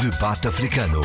[0.00, 1.00] Debate Africano.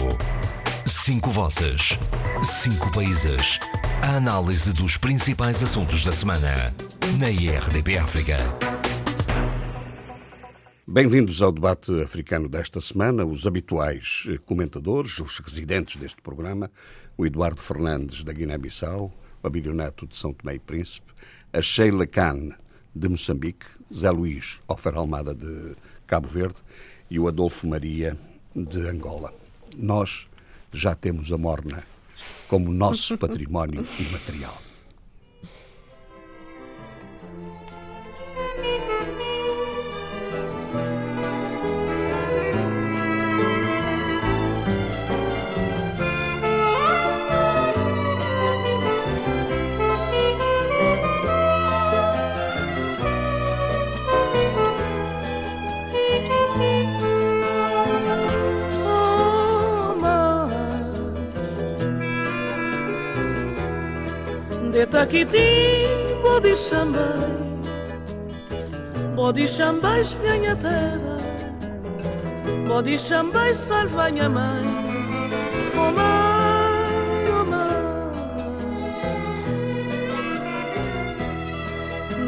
[0.85, 1.97] Cinco vozes.
[2.43, 3.57] Cinco países.
[4.03, 6.75] A análise dos principais assuntos da semana.
[7.17, 8.37] Na IRDP África.
[10.85, 13.25] Bem-vindos ao debate africano desta semana.
[13.25, 16.69] Os habituais comentadores, os residentes deste programa,
[17.17, 21.11] o Eduardo Fernandes, da Guiné-Bissau, o Abílio Neto, de São Tomé e Príncipe,
[21.51, 22.49] a Sheila Khan,
[22.95, 25.75] de Moçambique, Zé Luís Ofer Almada, de
[26.05, 26.61] Cabo Verde
[27.09, 28.15] e o Adolfo Maria,
[28.55, 29.33] de Angola.
[29.77, 30.27] Nós
[30.71, 31.83] já temos a morna
[32.47, 34.57] como nosso património imaterial.
[64.85, 67.43] Taquitim, bodi chambai
[69.15, 71.17] Bodi chambai espinha terra
[72.67, 74.65] Bodi chambai salva minha mãe
[75.75, 77.71] Oh mãe, oh mãe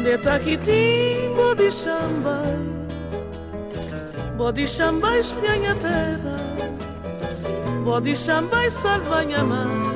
[0.02, 2.58] De Taquitim, bodi chambai
[4.36, 6.36] Bodi chambai espinha terra
[7.84, 9.95] Bodi chambai salva minha mãe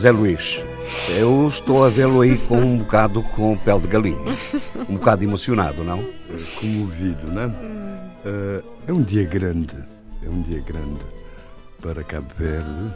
[0.00, 0.58] Zé Luís,
[1.18, 4.18] eu estou a vê-lo aí com um bocado com pele de galinha.
[4.88, 6.02] Um bocado emocionado, não?
[6.58, 8.62] Comovido, não é?
[8.88, 9.76] é um dia grande,
[10.24, 11.02] é um dia grande
[11.82, 12.94] para Cabo Verde.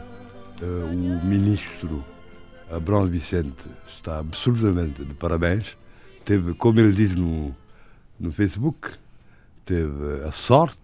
[0.63, 2.03] o ministro
[2.71, 3.53] Abrão Vicente
[3.87, 5.77] está absolutamente de parabéns.
[6.25, 7.55] Teve, como ele diz no,
[8.19, 8.89] no Facebook,
[9.63, 10.79] teve a sorte,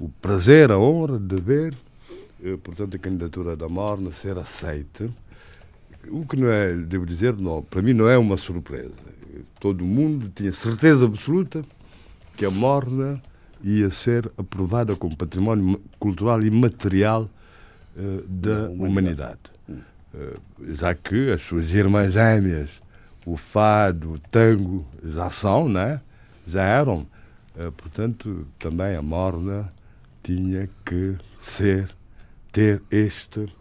[0.00, 1.89] o prazer, a honra de ver eh,
[2.62, 5.10] portanto, a candidatura da Morna ser aceita,
[6.08, 8.94] o que não é, devo dizer, não, para mim não é uma surpresa.
[9.58, 11.62] Todo mundo tinha certeza absoluta
[12.36, 13.20] que a Morna
[13.62, 17.28] ia ser aprovada como património cultural e material
[17.96, 19.38] uh, da, da, humanidade.
[19.68, 19.86] humanidade.
[20.14, 22.70] Uh, já que as suas irmãs gêmeas,
[23.26, 26.00] o fado, o tango, já são, né?
[26.48, 27.06] já eram.
[27.54, 29.68] Uh, portanto, também a Morna
[30.22, 31.90] tinha que ser
[32.52, 33.52] ter este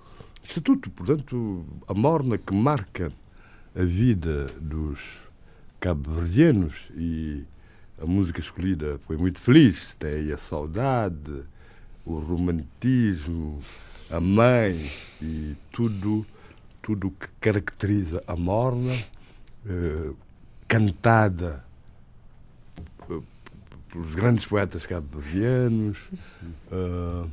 [0.43, 0.89] estatuto.
[0.91, 3.11] Portanto, a morna que marca
[3.75, 4.99] a vida dos
[5.79, 7.43] cabo-verdianos e
[8.01, 9.95] a música escolhida foi muito feliz.
[9.99, 11.43] Tem a saudade,
[12.05, 13.59] o romantismo,
[14.09, 16.25] a mãe e tudo
[16.89, 18.91] tudo que caracteriza a morna,
[19.65, 20.11] eh,
[20.67, 21.63] cantada
[23.09, 23.19] eh,
[23.91, 25.99] pelos grandes poetas cabo-verdianos.
[26.71, 27.25] Eh,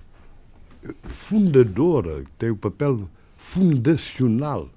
[1.05, 4.69] fundadora, tem o papel fundacional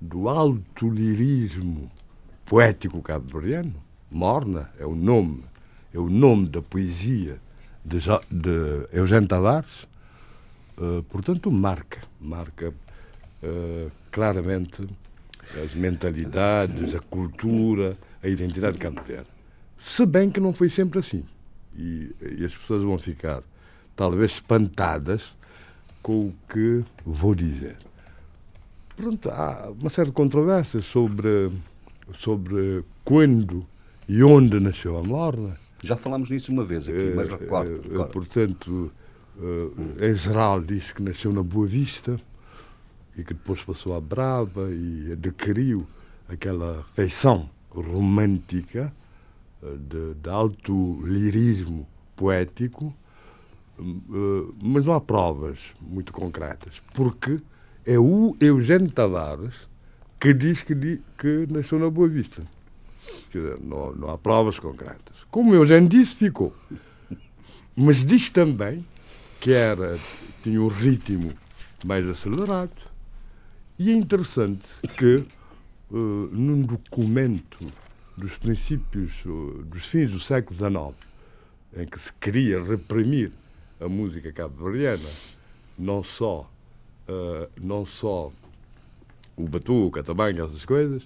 [0.00, 1.90] do alto lirismo
[2.44, 3.74] poético cabo-verdiano.
[4.10, 5.44] Morna é o nome,
[5.92, 7.40] é o nome da poesia
[7.84, 7.98] de,
[8.30, 9.86] de Eugênio Tavares.
[10.78, 12.72] Uh, portanto, marca, marca
[13.42, 14.86] uh, claramente
[15.62, 19.26] as mentalidades, a cultura, a identidade cabo-verdiana.
[19.78, 21.24] Se bem que não foi sempre assim.
[21.76, 23.42] E, e as pessoas vão ficar
[23.94, 25.35] talvez espantadas
[26.06, 27.76] com o que vou dizer.
[28.96, 31.50] Pronto, há uma série de controvérsias sobre,
[32.12, 33.66] sobre quando
[34.08, 35.58] e onde nasceu a Morna.
[35.82, 37.70] Já falámos nisso uma vez aqui, mas eh, recordo.
[37.72, 38.12] Eh, recordo.
[38.12, 38.92] Portanto,
[39.42, 42.20] eh, em geral disse que nasceu na Boa Vista
[43.18, 45.88] e que depois passou à Brava e adquiriu
[46.28, 48.92] aquela feição romântica
[49.60, 51.84] de, de alto lirismo
[52.14, 53.05] poético eh,
[54.62, 57.38] mas não há provas muito concretas, porque
[57.84, 59.68] é o Eugênio Tavares
[60.20, 60.74] que diz que,
[61.18, 62.42] que nasceu na Boa Vista.
[63.30, 65.16] Quer dizer, não, não há provas concretas.
[65.30, 66.54] Como o Eugênio disse, ficou.
[67.74, 68.84] Mas diz também
[69.40, 69.98] que era,
[70.42, 71.32] tinha um ritmo
[71.84, 72.72] mais acelerado.
[73.78, 75.24] E é interessante que,
[75.90, 75.96] uh,
[76.32, 77.58] num documento
[78.16, 80.96] dos princípios, uh, dos fins do século XIX,
[81.76, 83.30] em que se queria reprimir
[83.80, 85.08] a música cabo-verdiana,
[85.78, 86.50] não só,
[87.08, 88.32] uh, não só
[89.36, 91.02] o batuque, a tabanca, essas coisas,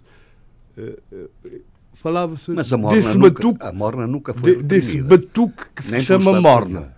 [0.79, 1.63] uh, uh,
[1.95, 3.67] falava-se desse nunca, batuque.
[3.67, 6.95] A morna nunca foi de, Desse batuque que se chama morna.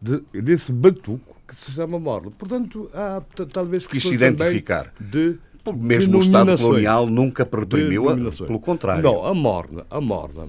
[0.00, 2.30] De, desse batuque que se chama morna.
[2.30, 3.22] Portanto, há
[3.52, 4.92] talvez que se identificar.
[5.00, 5.38] De,
[5.76, 8.04] mesmo o Estado colonial nunca reprimiu,
[8.46, 9.02] pelo contrário.
[9.02, 10.48] Não, a morna, a morna,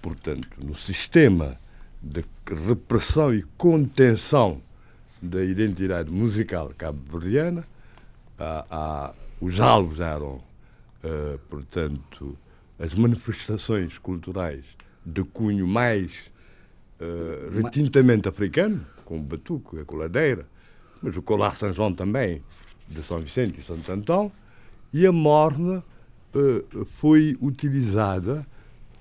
[0.00, 1.56] portanto, no sistema
[2.02, 2.24] de
[2.66, 4.60] repressão e contenção
[5.22, 7.64] da identidade musical cabo-verdiana.
[9.40, 10.42] os alvos eram,
[11.04, 12.36] uh, portanto,
[12.78, 14.64] as manifestações culturais
[15.06, 16.30] de cunho mais
[17.52, 20.46] retintamente africano, como o batuco, a coladeira,
[21.02, 22.42] mas o colar São João também,
[22.88, 24.30] de São Vicente e Santo Antão,
[24.92, 25.82] e a morna
[27.00, 28.46] foi utilizada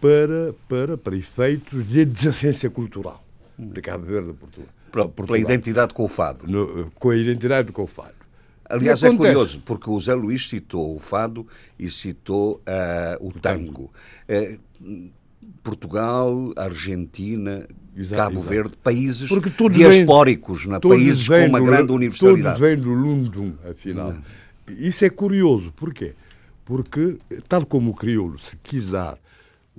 [0.02, 3.24] para, para, para efeitos de adjacência cultural
[3.58, 4.70] de Cabo Verde a Portugal.
[4.92, 6.46] Para, pela identidade com o fado.
[6.48, 8.22] No, com a identidade com o fado.
[8.66, 11.46] Aliás, é curioso, porque o Zé Luís citou o fado
[11.78, 13.92] e citou uh, o, o, tango.
[14.28, 14.60] tango.
[14.82, 15.10] Uh,
[15.62, 18.50] Portugal, Argentina, exato, Cabo exato.
[18.50, 19.30] Verde, países
[19.72, 20.80] diaspóricos, vem, é?
[20.80, 22.60] países com uma do, grande universalidade.
[22.60, 24.14] Todos vêm do Lundum, afinal.
[24.14, 24.76] Não.
[24.76, 25.74] Isso é curioso.
[25.76, 26.14] Porquê?
[26.64, 27.18] Porque,
[27.50, 29.18] tal como o crioulo se quis dar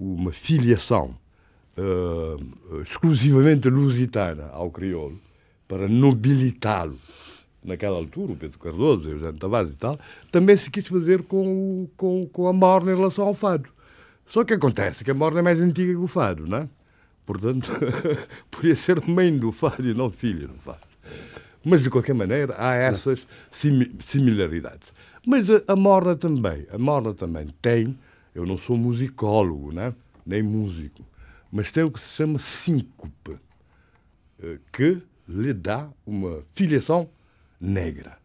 [0.03, 1.15] uma filiação
[1.77, 5.19] uh, exclusivamente lusitana ao crioulo,
[5.69, 6.99] para nobilitá-lo,
[7.65, 9.99] naquela altura, o Pedro Cardoso, o Eugênio Tavares e tal,
[10.31, 13.69] também se quis fazer com, com, com a morna em relação ao fado.
[14.27, 16.69] Só que acontece que a morna é mais antiga que o fado, não é?
[17.25, 17.71] Portanto,
[18.51, 20.81] podia ser mãe do fado e não filha do fado.
[21.65, 24.89] Mas, de qualquer maneira, há essas similaridades.
[25.25, 27.97] Mas a, a morna também, a morna também tem,
[28.35, 29.95] eu não sou musicólogo, né?
[30.25, 31.05] nem músico,
[31.51, 33.39] mas tem o que se chama síncope,
[34.43, 37.09] eh, que lhe dá uma filiação
[37.61, 38.19] negra.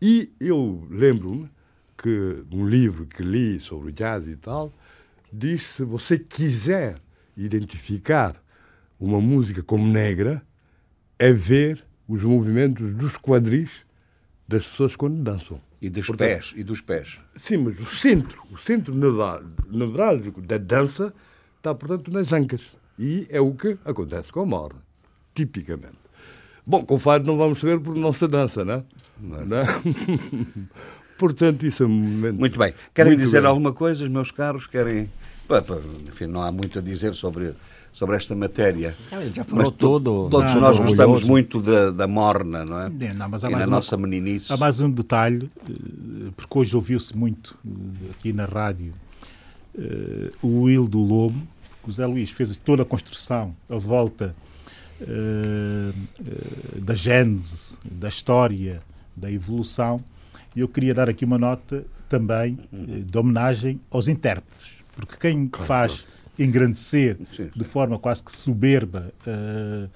[0.00, 1.50] E eu lembro-me
[1.96, 4.72] que um livro que li sobre jazz e tal,
[5.32, 6.98] diz se você quiser
[7.36, 8.42] identificar
[8.98, 10.42] uma música como negra,
[11.18, 13.84] é ver os movimentos dos quadris
[14.48, 15.60] das pessoas quando dançam.
[15.80, 17.20] E dos Portanto, pés, e dos pés.
[17.36, 18.94] Sim, mas o centro, o centro
[19.70, 21.12] nevrálgico da dança
[21.56, 22.62] está, portanto, nas ancas.
[22.98, 24.76] E é o que acontece com a morra,
[25.34, 25.98] tipicamente.
[26.66, 28.84] Bom, com o fado não vamos saber porque não se dança, não é?
[29.18, 29.46] Não.
[29.46, 29.56] não?
[29.58, 29.64] É?
[31.18, 32.38] portanto, isso é um momento.
[32.38, 32.74] Muito bem.
[32.94, 33.48] Querem muito dizer bem.
[33.48, 34.66] alguma coisa, meus caros?
[34.66, 35.08] Querem
[36.06, 37.54] enfim, não há muito a dizer sobre,
[37.92, 38.94] sobre esta matéria.
[39.12, 40.28] Ele já falou mas todo.
[40.30, 42.88] Todos nós gostamos muito da, da morna, não é?
[43.14, 44.52] Não, mas há e na uma, nossa meninice.
[44.52, 48.92] Há mais um detalhe, eh, porque hoje ouviu-se muito eh, aqui na rádio
[49.74, 51.40] uh, o Will do Lobo,
[51.82, 54.34] que o Zé Luís fez toda a construção, a volta
[55.00, 55.90] uh,
[56.20, 58.82] uh, da gênese, da história,
[59.16, 60.02] da evolução.
[60.54, 65.66] E eu queria dar aqui uma nota também de homenagem aos intérpretes porque quem claro,
[65.66, 66.09] faz claro.
[66.44, 67.50] Engrandecer Sim.
[67.54, 69.90] de forma quase que soberba uh,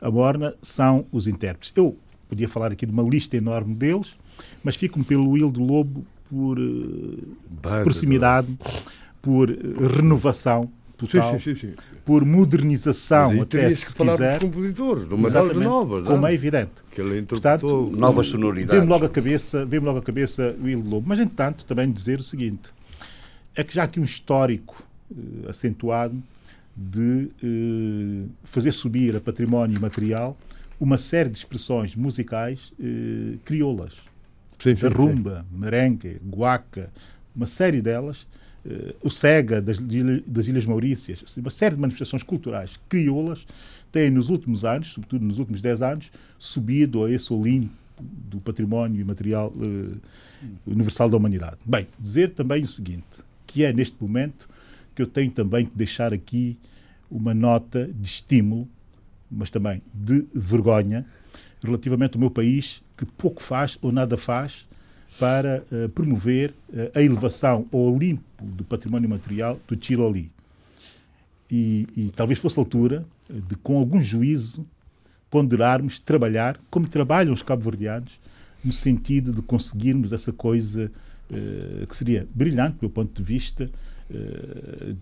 [0.00, 1.72] a morna são os intérpretes.
[1.74, 1.96] Eu
[2.28, 4.16] podia falar aqui de uma lista enorme deles,
[4.62, 7.18] mas fico-me pelo Will do Lobo por uh,
[7.82, 8.48] proximidade,
[9.20, 11.74] por uh, renovação total, sim, sim,
[12.04, 14.38] por modernização até se quiser.
[14.38, 16.72] Dos compositores, de uma novas, como é evidente.
[16.90, 18.74] Que ele Portanto, novas sonoridades.
[18.74, 21.08] Vem-me logo a cabeça, vem logo a cabeça o Will do Lobo.
[21.08, 22.72] Mas, entanto, também dizer o seguinte:
[23.54, 24.84] é que já aqui um histórico
[25.48, 26.22] acentuado
[26.76, 30.36] de uh, fazer subir a património material
[30.78, 33.94] uma série de expressões musicais uh, crioulas.
[34.58, 35.58] Sim, sim, rumba, sim.
[35.58, 36.90] merengue, guaca,
[37.34, 38.26] uma série delas,
[39.02, 39.78] o Sega das,
[40.26, 43.46] das Ilhas Maurícias, uma série de manifestações culturais crioulas
[43.90, 49.06] têm nos últimos anos, sobretudo nos últimos 10 anos, subido a esse Olimpo do património
[49.06, 49.50] material
[50.66, 51.56] universal da humanidade.
[51.64, 53.06] Bem, dizer também o seguinte:
[53.46, 54.46] que é neste momento
[54.94, 56.56] que eu tenho também que deixar aqui
[57.10, 58.68] uma nota de estímulo,
[59.30, 61.06] mas também de vergonha,
[61.62, 64.66] relativamente ao meu país, que pouco faz ou nada faz
[65.18, 70.30] para uh, promover uh, a elevação ao limpo do património material do Chiloli.
[71.50, 74.66] E, e talvez fosse a altura de, com algum juízo,
[75.28, 78.18] ponderarmos, trabalhar, como trabalham os cabo-verdianos,
[78.64, 80.90] no sentido de conseguirmos essa coisa
[81.32, 83.70] eh, que seria brilhante, do meu ponto de vista, uh,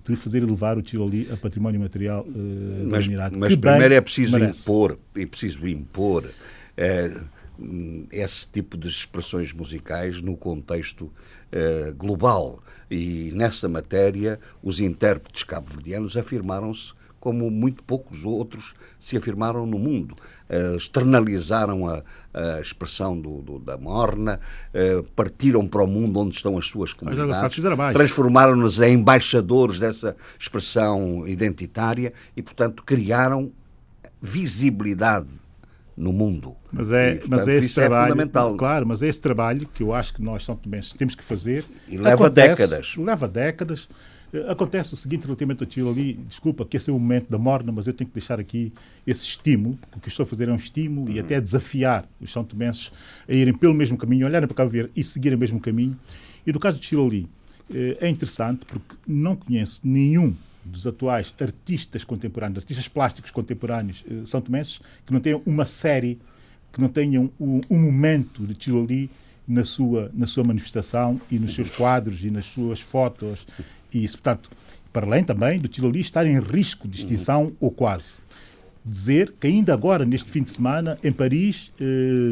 [0.04, 3.38] de fazer elevar o Tiroli a património material uh, mas, da humanidade.
[3.38, 4.62] Mas primeiro é preciso merece.
[4.62, 6.24] impor, é preciso impor
[8.12, 11.10] esse tipo de expressões musicais no contexto
[11.96, 12.62] global.
[12.88, 20.16] E nessa matéria, os intérpretes cabo-verdianos afirmaram-se como muito poucos outros se afirmaram no mundo.
[20.48, 22.02] Uh, externalizaram a,
[22.38, 24.40] a expressão do, do, da morna,
[24.72, 27.54] uh, partiram para o mundo onde estão as suas comunidades,
[27.92, 33.50] transformaram-nos em embaixadores dessa expressão identitária e, portanto, criaram
[34.20, 35.28] visibilidade
[35.96, 36.54] no mundo.
[36.72, 38.56] Mas é, e, portanto, mas é esse trabalho, é fundamental.
[38.56, 41.64] Claro, mas é esse trabalho que eu acho que nós também temos que fazer.
[41.88, 42.96] E leva Acontece, décadas.
[42.96, 44.17] Leva décadas Eh,
[44.48, 47.72] Acontece o seguinte relativamente ao Chile ali, desculpa que esse é o momento da morna,
[47.72, 48.72] mas eu tenho que deixar aqui
[49.06, 52.30] esse estímulo, porque o que estou a fazer é um estímulo e até desafiar os
[52.30, 52.92] são tomenses
[53.26, 55.96] a irem pelo mesmo caminho, olharem para Cabo Verde e seguirem o mesmo caminho.
[56.46, 57.28] E no caso do Chile ali,
[57.72, 64.26] eh, é interessante porque não conheço nenhum dos atuais artistas contemporâneos, artistas plásticos contemporâneos eh,
[64.26, 66.18] são tomenses, que não tenham uma série,
[66.70, 69.10] que não tenham um, um momento de Chile ali
[69.48, 73.46] na sua, na sua manifestação e nos seus quadros e nas suas fotos.
[73.92, 74.50] E isso, portanto,
[74.92, 78.20] para além também do ali estar em risco de extinção ou quase.
[78.84, 81.84] Dizer que ainda agora, neste fim de semana, em Paris, eh,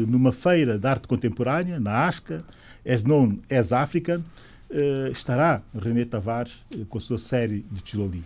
[0.07, 2.43] numa feira de arte contemporânea, na ASCA,
[2.85, 4.21] As Known as African,
[4.69, 8.23] eh, estará René Tavares eh, com a sua série de Chiloli.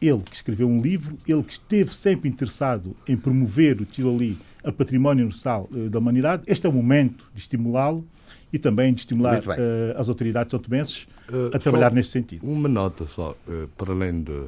[0.00, 4.72] Ele que escreveu um livro, ele que esteve sempre interessado em promover o Chiloli a
[4.72, 6.44] património universal eh, da humanidade.
[6.46, 8.06] Este é o momento de estimulá-lo
[8.52, 11.21] e também de estimular eh, as autoridades são-tomenses Eh,
[11.54, 12.46] a trabalhar só nesse sentido.
[12.46, 14.44] Uma nota só, eh, para além de.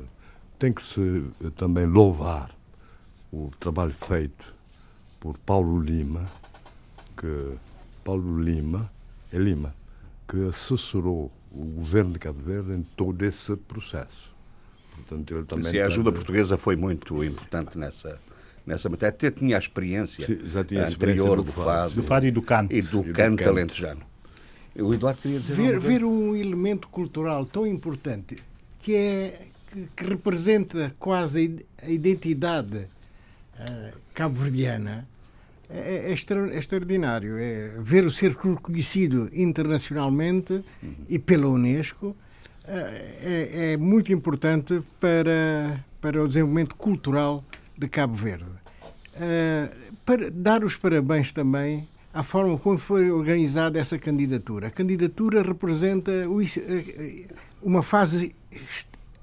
[0.59, 2.51] Tem que se eh, também louvar
[3.33, 4.55] o trabalho feito
[5.21, 6.25] por Paulo Lima,
[7.17, 7.53] que
[8.05, 8.91] Paulo Lima,
[9.33, 9.75] é Lima,
[10.29, 14.33] que assessorou o governo de Cabo Verde em todo esse processo.
[14.97, 18.21] Portanto, ele também Se a ajuda tem- portuguesa foi muito importante nessa,
[18.67, 19.11] nessa matéria.
[19.15, 21.95] Até tinha a experiência Sim, já tinha anterior experiência do do fado.
[21.95, 22.73] Do fado e do canto.
[22.73, 23.49] e do do canto canto.
[23.51, 24.01] alentejano.
[24.79, 28.37] O Eduardo queria dizer Ver, ver um elemento cultural tão importante
[28.81, 29.41] que é
[29.71, 32.87] que, que representa quase a id- a identidade
[33.59, 35.07] eh, cabo-verdiana
[35.71, 37.37] é, é extra- é extraordinário.
[37.39, 40.63] É ver o ser reconhecido internacionalmente
[41.09, 42.15] e pela Unesco
[42.67, 47.45] eh, é, é muito importante para, para o desenvolvimento cultural
[47.79, 48.45] de Cabo Verde.
[49.17, 49.69] Eh,
[50.05, 54.69] para dar os parabéns também à forma como foi organizada essa candidatura.
[54.69, 57.27] A candidatura representa is- eh,
[57.61, 58.35] uma fase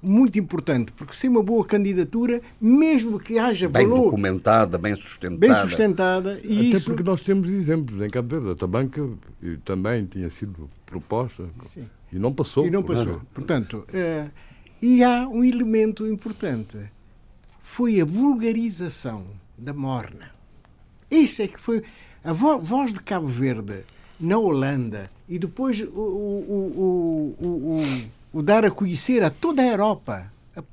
[0.02, 5.38] muito importante, porque sem uma boa candidatura, mesmo que haja Bem valor documentada, bem sustentada.
[5.38, 8.50] bem sustentada, e Até isso porque nós temos exemplos em Cabo Verde.
[8.50, 9.08] A Tabanca
[9.42, 11.86] eh, também tinha sido proposta Sim.
[12.12, 12.66] e não passou.
[12.66, 13.22] E não passou.
[13.32, 14.26] Portanto, eh,
[14.82, 16.76] e há um elemento importante.
[17.62, 19.24] Foi a vulgarização
[19.56, 20.30] da morna.
[21.08, 21.80] Isso é que foi
[22.24, 23.80] a vo- voz de Cabo Verde
[24.20, 29.62] na Holanda e depois o, o- o- o- o- o dar a conhecer a toda
[29.62, 30.30] a Europa,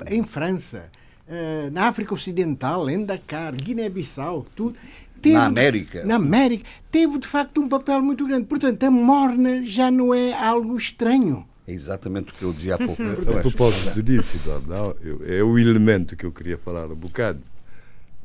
[0.10, 0.86] em França,
[1.28, 4.76] eh, na África Ocidental, em Dakar, Guiné-Bissau, tudo.
[5.22, 6.06] teve Na América.
[6.06, 8.46] na América, teve de facto um papel muito grande.
[8.46, 11.46] Portanto, a morna já não é algo estranho.
[11.68, 13.02] É exatamente o que eu dizia há pouco.
[13.38, 17.40] A propósito disso, Eduardo, não, eu- é o elemento que eu queria falar um bocado.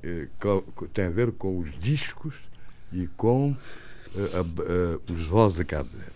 [0.02, 0.28] eh,
[0.93, 2.35] tem a ver com os discos
[2.95, 3.55] e com
[4.17, 6.13] a- a- os vozes de Cabo Verde.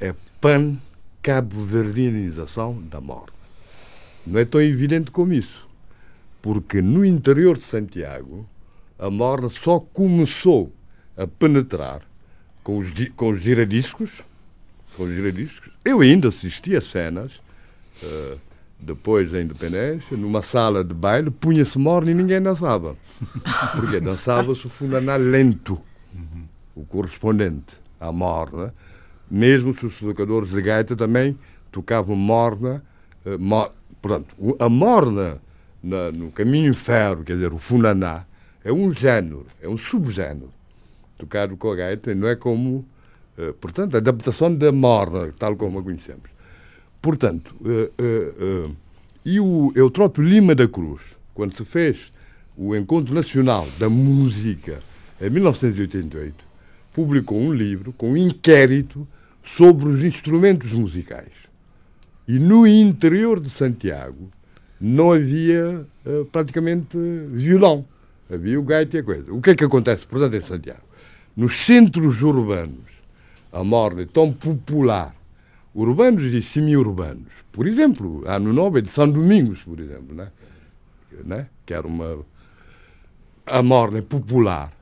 [0.00, 3.32] É, é pan-cabo-verdinização da morte.
[4.26, 5.64] Não é tão evidente como isso.
[6.40, 8.46] Porque no interior de Santiago,
[8.98, 10.72] a morna só começou
[11.16, 12.02] a penetrar
[12.62, 14.10] com os, com os giradiscos,
[14.96, 15.70] com os giradiscos.
[15.84, 17.40] Eu ainda assisti a cenas,
[18.02, 18.36] eh,
[18.84, 22.96] depois da independência, numa sala de baile, punha-se morna e ninguém dançava.
[23.74, 25.78] Porque dançava-se o funaná lento,
[26.74, 28.74] o correspondente à morna,
[29.30, 31.38] mesmo se os tocadores de gaita também
[31.72, 32.82] tocavam morna.
[33.24, 33.70] eh, mo-
[34.02, 34.26] Pronto,
[34.58, 35.40] a morna
[35.82, 38.26] na- no caminho ferro, quer dizer, o funaná,
[38.62, 40.50] é um género, é um subgénero
[41.16, 42.84] tocado com a gaita, não é como,
[43.38, 46.33] eh, portanto, a adaptação da morna, tal como a conhecemos.
[47.04, 48.70] Portanto, eh, eh, eh,
[49.26, 51.02] e o Eutrópio Lima da Cruz,
[51.34, 52.10] quando se fez
[52.56, 54.80] o Encontro Nacional da Música
[55.20, 56.34] em 1988,
[56.94, 59.06] publicou um livro com um inquérito
[59.44, 61.28] sobre os instrumentos musicais.
[62.26, 64.30] E no interior de Santiago
[64.80, 65.86] não havia
[66.32, 66.96] praticamente
[67.28, 67.84] violão.
[68.32, 69.30] Havia o gaita e a coisa.
[69.30, 70.84] O que é que acontece, portanto, em Santiago?
[71.36, 72.88] Nos centros urbanos,
[73.52, 75.14] a morna é tão popular,
[75.74, 77.32] urbanos e semi-urbanos.
[77.50, 80.30] Por exemplo, há no Nobel de São Domingos, por exemplo, né?
[81.24, 81.46] Né?
[81.64, 82.24] que era uma.
[83.46, 84.72] A morna é popular.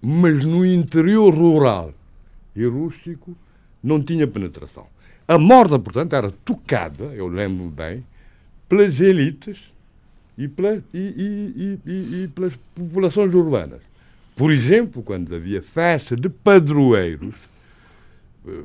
[0.00, 1.94] Mas no interior rural
[2.56, 3.36] e rústico
[3.82, 4.86] não tinha penetração.
[5.28, 8.04] A morna, portanto, era tocada, eu lembro bem,
[8.68, 9.72] pelas elites
[10.36, 13.80] e, pela, e, e, e, pelas populações urbanas.
[14.34, 17.34] Por exemplo, quando havia festa de padroeiros,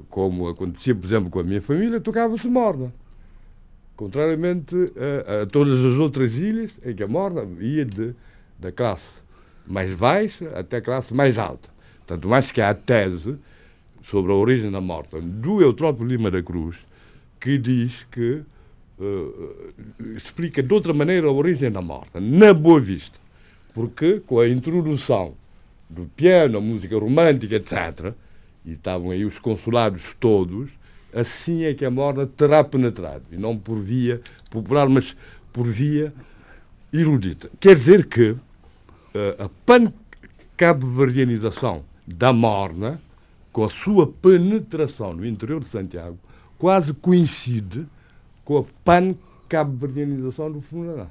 [0.09, 2.93] como acontecia, por exemplo, com a minha família, tocava-se morna.
[3.95, 8.13] Contrariamente a, a todas as outras ilhas, em que a morna ia de,
[8.59, 9.21] da classe
[9.65, 11.69] mais baixa até a classe mais alta.
[12.05, 13.37] Tanto mais que há a tese
[14.03, 16.77] sobre a origem da morte do Eutrópio Lima da Cruz,
[17.39, 18.41] que diz que
[18.99, 19.73] uh,
[20.15, 23.19] explica de outra maneira a origem da morte, na Boa Vista.
[23.73, 25.35] Porque com a introdução
[25.89, 28.13] do piano, a música romântica, etc.,
[28.67, 30.69] e estavam aí os consulados todos,
[31.13, 33.23] assim é que a morna terá penetrado.
[33.31, 34.19] E não por via
[34.51, 35.15] popular, mas
[35.53, 36.13] por via
[36.91, 37.49] erudita.
[37.61, 38.41] Quer dizer que uh,
[39.39, 43.01] a pan-cabo-verdianização da morna,
[43.53, 46.19] com a sua penetração no interior de Santiago,
[46.57, 47.85] quase coincide
[48.43, 51.09] com a pan-cabo-verdianização do funeral.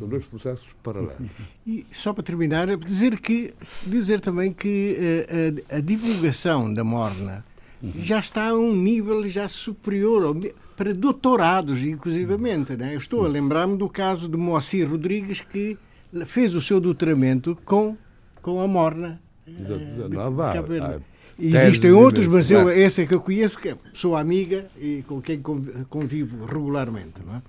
[0.00, 1.30] São dois processos paralelos.
[1.66, 3.54] E só para terminar, dizer, que,
[3.86, 7.44] dizer também que uh, a, a, divulgação da Morna
[7.80, 7.92] uhum.
[7.98, 10.34] já está a um nível já superior ao,
[10.74, 12.74] para doutorados, inclusivamente.
[12.76, 12.94] Né?
[12.94, 15.76] Eu estou a lembrar-me do caso de Moacir Rodrigues, que
[16.26, 17.96] fez o seu doutoramento com,
[18.40, 19.20] com a Morna.
[19.46, 20.08] Exato, exato.
[20.08, 21.00] Não, vai, vai.
[21.38, 25.40] Existem outros, mas eu, esse é que eu conheço, que sou amiga e com quem
[25.88, 27.14] convivo regularmente.
[27.24, 27.42] Não é?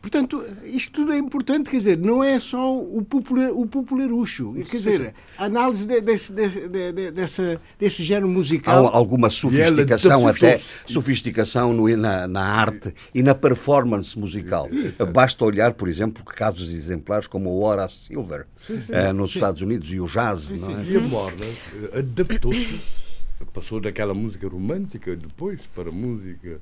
[0.00, 4.52] Portanto, isto tudo é importante, quer dizer, não é só o, popular, o popularucho.
[4.54, 8.86] Quer dizer, a análise de, de, de, de, dessa, desse género musical.
[8.86, 14.68] Há alguma sofisticação, até sofisticação no, na, na, arte e na performance musical.
[15.12, 19.38] Basta olhar, por exemplo, casos exemplares como o Horace Silver sim, sim, uh, nos sim.
[19.38, 20.50] Estados Unidos e o jazz.
[20.50, 20.84] Não é?
[20.84, 21.46] E a Morna
[21.98, 22.80] adaptou-se,
[23.52, 26.60] passou daquela música romântica depois para música.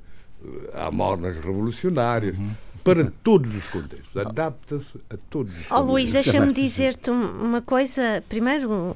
[0.73, 2.35] Há eh, mornas revolucionárias.
[2.35, 2.49] Uhum
[2.83, 5.77] para todos os contextos, adapta-se a todos os contextos.
[5.79, 8.23] Oh, Luís, deixa-me dizer-te uma coisa.
[8.27, 8.95] Primeiro,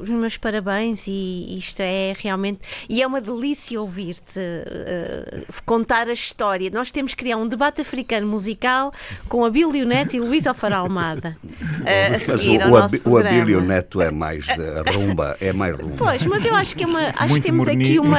[0.00, 2.60] os meus parabéns, e isto é realmente.
[2.88, 6.70] E é uma delícia ouvir-te uh, contar a história.
[6.70, 8.92] Nós temos que criar um debate africano musical
[9.28, 11.36] com Abílio Neto e Luís Alfaro Almada.
[11.84, 14.46] Uh, a seguir mas o, ao nosso o Abílio Neto é mais
[14.94, 15.96] rumba, é mais rumba.
[15.98, 17.12] Pois, mas eu acho que é uma.
[17.16, 18.16] Acho que temos morni, aqui uma.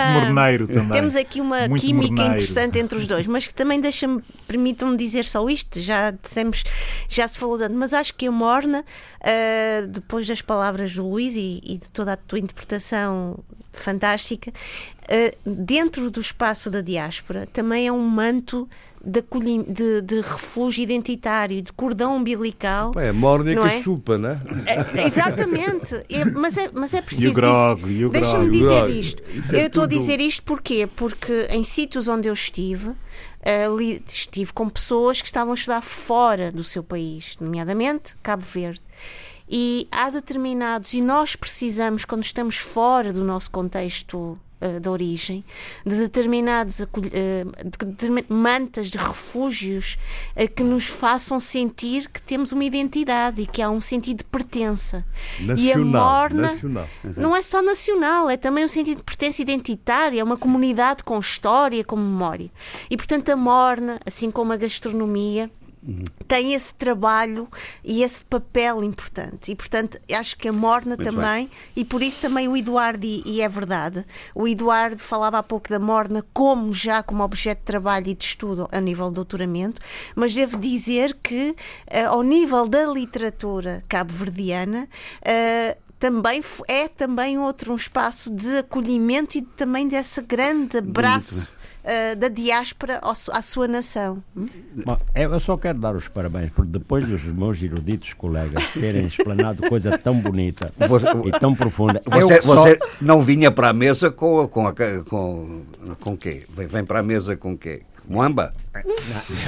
[0.92, 2.34] Temos aqui uma muito química morneiro.
[2.34, 6.64] interessante entre os dois, mas que também deixa-me, permitam-me dizer só isto, já dissemos,
[7.10, 8.84] já se falou tanto, mas acho que a Morna,
[9.22, 13.40] uh, depois das palavras do Luís e, e, de toda a tua interpretação
[13.72, 18.68] fantástica, uh, dentro do espaço da diáspora, também é um manto
[19.06, 19.22] de,
[19.72, 22.92] de, de, refúgio identitário, de cordão umbilical.
[22.96, 23.84] é morna que é?
[23.84, 24.40] chupa, não é?
[24.96, 25.96] é exatamente.
[26.10, 27.40] É, mas, é, mas é preciso.
[28.12, 29.24] Deixa-me dizer isto.
[29.54, 30.88] É eu estou a dizer isto porquê?
[30.96, 32.94] Porque em sítios onde eu estive,
[33.66, 38.82] ali estive com pessoas que estavam a estudar fora do seu país, nomeadamente Cabo Verde.
[39.50, 45.44] E há determinados, e nós precisamos, quando estamos fora do nosso contexto uh, de origem,
[45.86, 49.98] de determinados uh, de mantas de refúgios
[50.36, 54.24] uh, que nos façam sentir que temos uma identidade e que há um sentido de
[54.26, 55.06] pertença.
[55.40, 56.88] Nacional, e a morna nacional.
[57.16, 61.20] não é só nacional, é também um sentido de pertença identitária, é uma comunidade com
[61.20, 62.50] história, com memória.
[62.90, 65.50] E portanto a morna, assim como a gastronomia,
[66.28, 67.48] tem esse trabalho
[67.84, 69.52] e esse papel importante.
[69.52, 71.50] E, portanto, acho que a Morna Muito também, bem.
[71.76, 75.70] e por isso também o Eduardo, e, e, é verdade, o Eduardo falava há pouco
[75.70, 79.82] da Morna como já como objeto de trabalho e de estudo a nível de doutoramento,
[80.16, 84.88] mas devo dizer que, uh, ao nível da literatura cabo-verdiana,
[85.22, 91.48] uh, também é também outro um espaço de acolhimento e também desse grande abraço
[91.86, 93.00] uh, da diáspora
[93.32, 94.24] à sua nação.
[94.36, 94.48] Hum?
[94.86, 99.68] Bom, eu só quero dar os parabéns, porque depois dos meus eruditos colegas terem explanado
[99.70, 102.02] coisa tão bonita você, e tão profunda.
[102.06, 102.56] Você, só...
[102.56, 104.66] você, não vinha para a mesa com, com,
[105.08, 105.66] com,
[106.00, 106.44] com quê?
[106.50, 107.84] Vem, vem para a mesa com quê?
[108.08, 108.54] Moamba?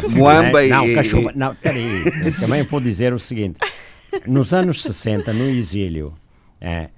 [0.10, 0.70] Moamba e.
[0.70, 1.32] Não, cachumba.
[1.36, 2.32] Não, peraí.
[2.40, 3.60] Também vou dizer o seguinte:
[4.26, 6.14] nos anos 60, no exílio,
[6.60, 6.90] é,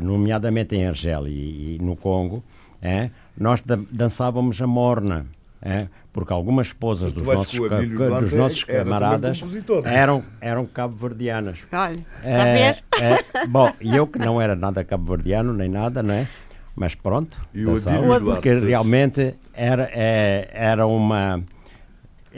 [0.00, 2.42] nomeadamente em Argélia e, e no Congo,
[2.80, 5.26] é, nós dançávamos a morna.
[5.60, 9.42] É, porque algumas esposas dos nossos, dos nossos camaradas
[9.84, 11.58] eram, eram cabo-verdianas.
[11.72, 16.28] Olha, é, é, bom, e eu que não era nada cabo-verdiano nem nada, não é?
[16.76, 21.42] Mas pronto, dançava, porque realmente era, é, era uma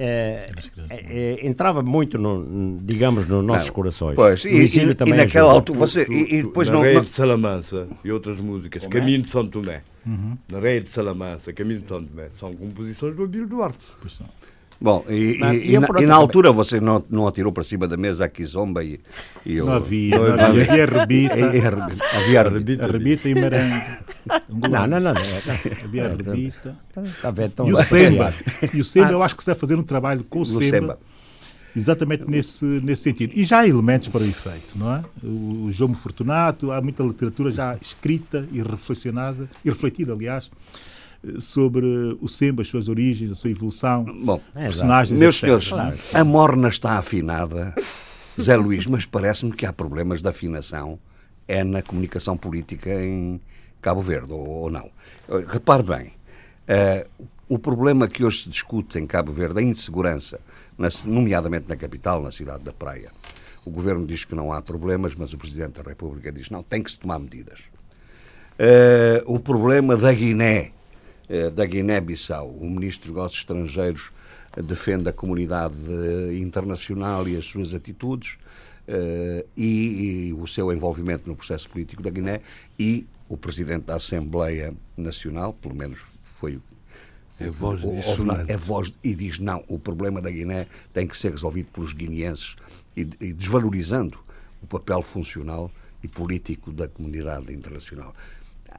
[0.03, 0.51] é,
[0.89, 0.97] é,
[1.43, 4.15] é, entrava muito, no, digamos, nos nossos não, corações.
[4.15, 6.07] Pois, e, e, e naquela altura você.
[6.09, 6.83] E, e depois na não.
[6.83, 9.83] Rei de Salamança e outras músicas, Como Caminho de São Tomé.
[10.07, 10.39] Uhum.
[10.51, 13.85] Na Rei de Salamança, Caminho de São Tomé, são composições do Abílio Duarte.
[14.01, 14.27] Pois são.
[14.81, 17.99] Bom, e, e, e, na, e, na, altura você não, não atirou para cima da
[17.99, 18.99] mesa a Kizomba e,
[19.45, 21.35] e Não havia, não, havia, havia rebita.
[22.16, 23.81] havia rebita, rebita e merengue.
[24.49, 25.14] Não, não, não.
[25.83, 26.77] Havia rebita.
[26.93, 27.33] Tá
[27.66, 28.35] e o Semba.
[28.75, 30.99] E o Semba, eu acho que se deve fazer um trabalho com o Semba.
[31.75, 33.33] Exatamente nesse, nesse sentido.
[33.35, 35.05] E já há elementos para o efeito, não é?
[35.25, 40.51] O João Fortunato, há muita literatura já escrita e reflexionada, e refletida, aliás,
[41.39, 41.87] sobre
[42.21, 45.19] o Semba, as suas origens, a sua evolução, Bom, personagens.
[45.19, 45.61] Meus etc.
[45.61, 47.75] senhores, a morna está afinada,
[48.41, 50.99] Zé Luís, mas parece-me que há problemas de afinação
[51.47, 53.41] é na comunicação política em
[53.83, 54.89] Cabo Verde, ou, ou não.
[55.49, 56.13] Repare bem,
[56.69, 60.41] uh, o problema que hoje se discute em Cabo Verde, a insegurança,
[61.05, 63.11] nomeadamente na capital, na cidade da Praia.
[63.65, 66.83] O governo diz que não há problemas, mas o Presidente da República diz não, tem
[66.83, 67.61] que se tomar medidas.
[68.59, 70.73] Uh, o problema da Guiné,
[71.55, 74.11] da Guiné-Bissau, o Ministro dos Negócios Estrangeiros
[74.64, 75.77] defende a comunidade
[76.40, 78.37] internacional e as suas atitudes
[79.57, 82.40] e, e, o seu envolvimento no processo político da Guiné
[82.79, 86.61] e o Presidente da Assembleia Nacional, pelo menos foi
[87.38, 87.93] é voz, o,
[88.49, 92.55] é voz e diz não, o problema da Guiné tem que ser resolvido pelos guineenses
[92.95, 94.19] e, e desvalorizando
[94.62, 95.71] o papel funcional
[96.03, 98.14] e político da comunidade internacional.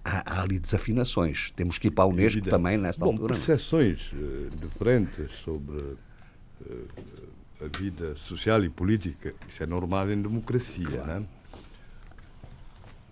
[0.04, 1.52] Há, há, ali desafinações.
[1.52, 2.50] Temos que ir para a Unesco Evidente.
[2.50, 3.36] também nesta Bom, altura.
[3.36, 6.88] Percepções uh, diferentes sobre uh,
[7.64, 11.08] a vida social e política, isso é normal em democracia, claro.
[11.08, 11.24] não é?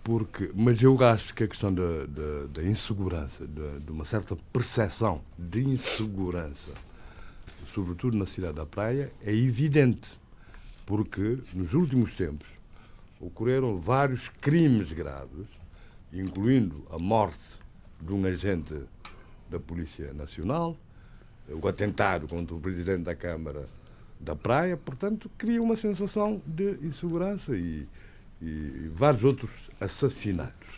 [0.02, 5.22] Porque, mas eu acho que a questão da, da, da insegurança, de, uma certa percepção
[5.38, 6.72] de insegurança,
[7.74, 10.08] sobretudo na cidade da Praia, é evidente.
[10.86, 12.48] Porque nos últimos tempos
[13.20, 15.46] ocorreram vários crimes graves,
[16.12, 17.58] incluindo a morte
[18.00, 18.74] de um agente
[19.48, 20.76] da Polícia Nacional,
[21.48, 23.66] o atentado contra o presidente da Câmara
[24.18, 27.86] da Praia, portanto, cria uma sensação de insegurança e
[28.40, 30.68] e vários outros assassinatos.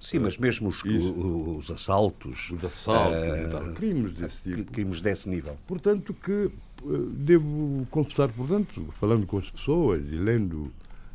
[0.00, 2.50] Sim, mas mesmo os, os assaltos.
[2.50, 4.72] Os assaltos, uh, crimes desse tipo.
[4.72, 5.56] Crimes desse nível.
[5.66, 10.72] Portanto, que eh, devo confessar, portanto, falando com as pessoas e lendo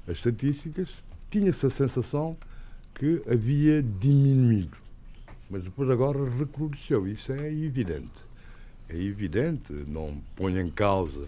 [0.07, 2.37] as estatísticas, tinha-se a sensação
[2.97, 4.77] que havia diminuído.
[5.49, 7.07] Mas depois agora recrudesceu.
[7.07, 8.27] Isso é evidente.
[8.89, 11.27] É evidente, não ponho em causa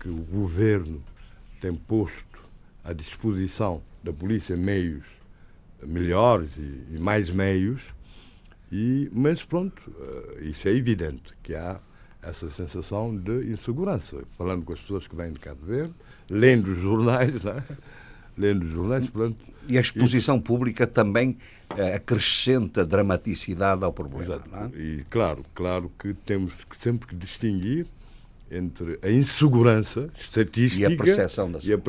[0.00, 1.02] que o governo
[1.60, 2.40] tem posto
[2.82, 5.04] à disposição da polícia meios
[5.86, 7.82] melhores e, mais meios,
[8.72, 11.78] e, mas pronto, uh, isso é evidente que há
[12.22, 14.24] essa sensação de insegurança.
[14.36, 15.94] Falando com as pessoas que vêm de Cabo Verde,
[16.28, 17.62] lendo os jornais, né?
[18.36, 19.53] lendo os jornais, pronto.
[19.68, 21.38] E a exposição pública também
[21.70, 24.42] uh, acrescenta dramaticidade ao problema.
[24.74, 24.78] É?
[24.78, 27.86] E claro, claro que temos sempre que distinguir
[28.50, 31.80] entre a insegurança estatística e a percepção da, e a,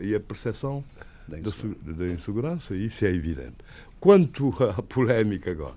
[0.00, 0.84] e a percepção
[1.28, 1.76] da insegurança.
[1.82, 2.76] Da, da insegurança.
[2.76, 3.56] Isso é evidente.
[4.00, 5.76] Quanto à polémica agora,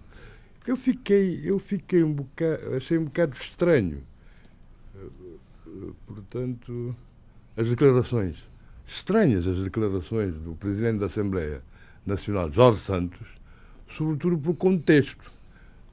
[0.66, 4.04] eu fiquei, eu fiquei um bocado, achei um bocado estranho.
[6.06, 6.96] Portanto,
[7.56, 8.38] as declarações,
[8.88, 11.62] estranhas as declarações do Presidente da Assembleia
[12.06, 13.28] Nacional, Jorge Santos,
[13.92, 15.32] sobretudo pelo contexto,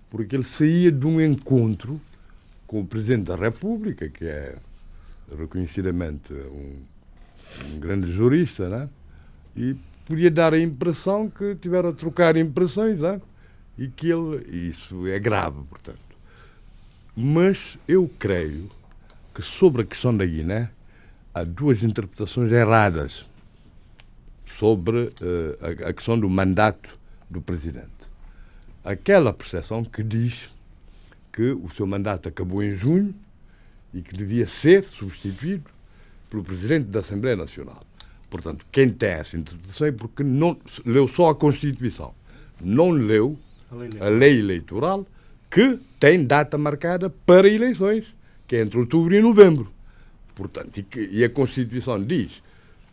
[0.09, 2.01] porque ele saía de um encontro
[2.67, 4.57] com o Presidente da República, que é
[5.37, 6.77] reconhecidamente um,
[7.73, 8.89] um grande jurista, né?
[9.57, 9.77] e
[10.07, 13.21] podia dar a impressão que tiveram a trocar impressões, né?
[13.77, 14.69] e que ele.
[14.69, 15.99] Isso é grave, portanto.
[17.17, 18.71] Mas eu creio
[19.35, 20.71] que sobre a questão da Guiné
[21.35, 23.29] há duas interpretações erradas
[24.57, 26.97] sobre uh, a, a questão do mandato
[27.29, 27.91] do Presidente.
[28.85, 30.55] Aquela percepção que diz
[31.33, 33.13] que o seu mandato acabou em junho
[33.93, 35.69] e que devia ser substituído
[36.31, 37.83] pelo Presidente da Assembleia Nacional.
[38.31, 42.15] Portanto, quem tem essa interpretação é porque não leu só a Constituição,
[42.61, 43.37] não leu
[44.01, 45.07] a lei eleitoral,
[45.51, 48.05] que tem data marcada para eleições,
[48.47, 49.74] que é entre outubro e novembro.
[50.35, 52.43] Portanto, e, que, e a Constituição diz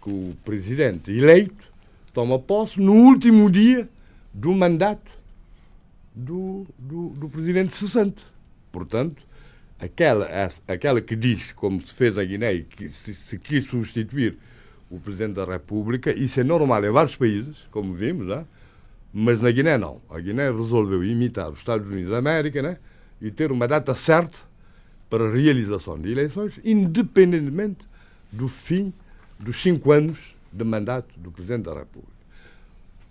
[0.01, 1.71] que o Presidente eleito
[2.13, 3.89] toma posse no último dia
[4.33, 5.11] do mandato
[6.13, 8.21] do, do, do presidente cessante.
[8.71, 9.21] Portanto,
[9.79, 10.27] aquela,
[10.67, 14.37] aquela que diz, como se fez na Guiné, que se, se quis substituir
[14.89, 18.45] o presidente da República, isso é normal em vários países, como vimos, né?
[19.13, 20.01] mas na Guiné não.
[20.09, 22.77] A Guiné resolveu imitar os Estados Unidos da América né?
[23.21, 24.50] e ter uma data certa
[25.11, 27.85] para a realização de eleições, independentemente
[28.31, 28.93] do fim
[29.37, 30.17] dos cinco anos
[30.51, 32.13] de mandato do Presidente da República.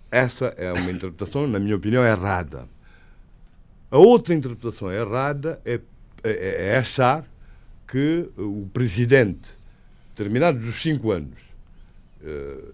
[0.09, 2.67] Essa é uma interpretação, na minha opinião, errada.
[3.91, 5.79] A outra interpretação errada é,
[6.23, 7.23] é, é achar
[7.87, 9.49] que o presidente,
[10.15, 11.37] terminados os cinco anos,
[12.23, 12.71] eh,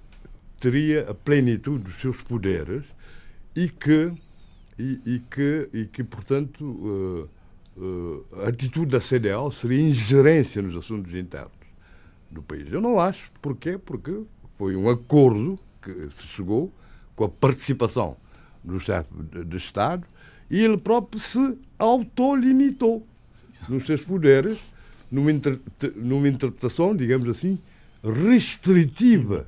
[0.60, 2.84] teria a plenitude dos seus poderes
[3.56, 4.12] e que,
[4.78, 7.30] e, e que, e que portanto, uh,
[7.78, 11.52] uh, a atitude da CDAO seria ingerência nos assuntos internos
[12.30, 12.72] do país.
[12.72, 13.32] Eu não acho.
[13.42, 13.78] Porquê?
[13.78, 14.24] Porque
[14.58, 16.72] foi um acordo que se chegou
[17.16, 18.18] com a participação
[18.64, 19.10] do chefe
[19.46, 20.06] de Estado
[20.50, 23.06] e ele próprio se autolimitou
[23.68, 24.74] nos seus poderes,
[25.12, 25.60] numa, inter,
[25.96, 27.58] numa interpretação, digamos assim,
[28.04, 29.48] restritiva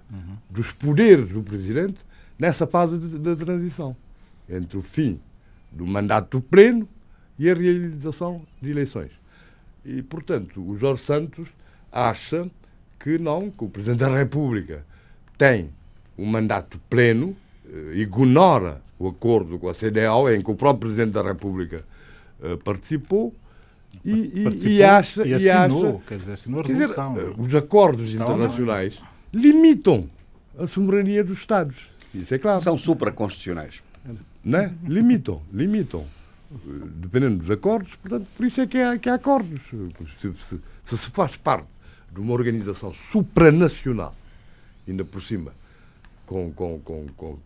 [0.50, 1.98] dos poderes do presidente
[2.38, 3.96] nessa fase da transição,
[4.50, 5.20] entre o fim
[5.72, 6.88] do mandato pleno
[7.40, 9.12] e a realização de eleições.
[9.84, 11.48] E, portanto, o Jorge Santos
[11.92, 12.48] acha
[13.00, 14.86] que não, que o Presidente da República
[15.38, 15.70] tem
[16.18, 21.14] um mandato pleno, eh, ignora o acordo com a CDAO, em que o próprio Presidente
[21.14, 21.84] da República
[22.64, 23.34] participou,
[24.04, 27.14] e, e, e, acha, e assinou, acha, quer dizer, assinou a resolução.
[27.14, 28.96] Dizer, os acordos internacionais
[29.32, 29.42] não.
[29.42, 30.08] limitam
[30.58, 31.90] a soberania dos Estados.
[32.14, 32.62] Isso é claro.
[32.62, 33.82] São supraconstitucionais.
[34.44, 34.74] Não é?
[34.86, 36.06] Limitam, limitam.
[36.52, 39.60] Dependendo dos acordos, portanto, por isso é que há, que há acordos.
[40.20, 41.68] Se, se, se se faz parte
[42.12, 44.16] de uma organização supranacional,
[44.88, 45.54] ainda por cima,
[46.26, 47.38] com, com, com, com,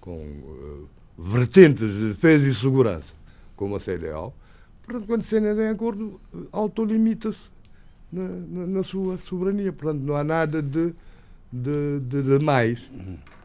[0.00, 0.88] com uh,
[1.18, 3.12] vertentes de defesa e segurança,
[3.56, 4.32] como a CDAO,
[4.86, 6.20] Portanto, quando se entra em acordo,
[6.52, 7.50] autolimita-se
[8.12, 9.72] na, na, na, sua soberania.
[9.72, 10.94] Portanto, não há nada de,
[11.52, 12.90] de, de, de mais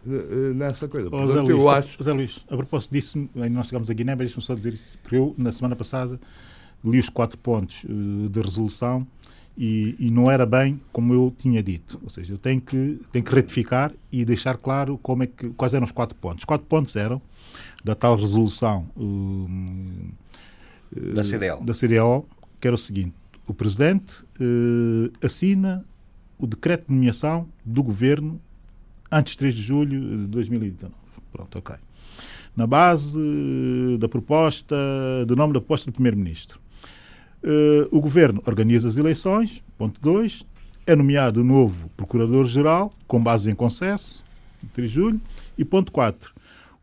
[0.08, 1.10] eh, nessa coisa.
[1.10, 2.04] Portanto, oh, eu Luís, acho...
[2.04, 5.16] Zé Luís, a propósito disso, nós chegamos a Guiné, mas deixa-me só dizer isso, porque
[5.16, 6.20] eu, na semana passada,
[6.84, 9.06] li os quatro pontos uh, de resolução
[9.58, 12.00] e, e, não era bem como eu tinha dito.
[12.04, 15.74] Ou seja, eu tenho que, tenho que retificar e deixar claro como é que, quais
[15.74, 16.40] eram os quatro pontos.
[16.40, 17.22] Os quatro pontos eram
[17.84, 19.48] da tal resolução uh,
[21.14, 21.64] da CDO.
[21.64, 22.26] Da CDO,
[22.60, 23.14] que era o seguinte:
[23.46, 25.86] o Presidente uh, assina
[26.42, 28.42] o decreto de nomeação do Governo
[29.12, 30.94] antes de 3 de julho de 2019.
[31.32, 31.76] Pronto, ok.
[32.56, 33.20] Na base
[34.00, 34.76] da proposta,
[35.28, 36.60] do nome da proposta do Primeiro-Ministro.
[37.44, 40.44] Uh, o Governo organiza as eleições, ponto 2,
[40.86, 44.24] é nomeado o novo Procurador-Geral, com base em consenso,
[44.74, 45.22] 3 de julho,
[45.58, 46.32] e ponto 4,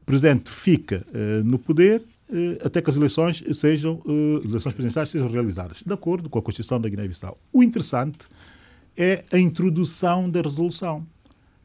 [0.01, 5.09] o Presidente fica uh, no poder eh, até que as eleições sejam eh, eleições presidenciais
[5.09, 7.39] sejam realizadas, de acordo com a Constituição da Guiné-Bissau.
[7.53, 8.29] O interessante
[8.99, 11.07] é a introdução da resolução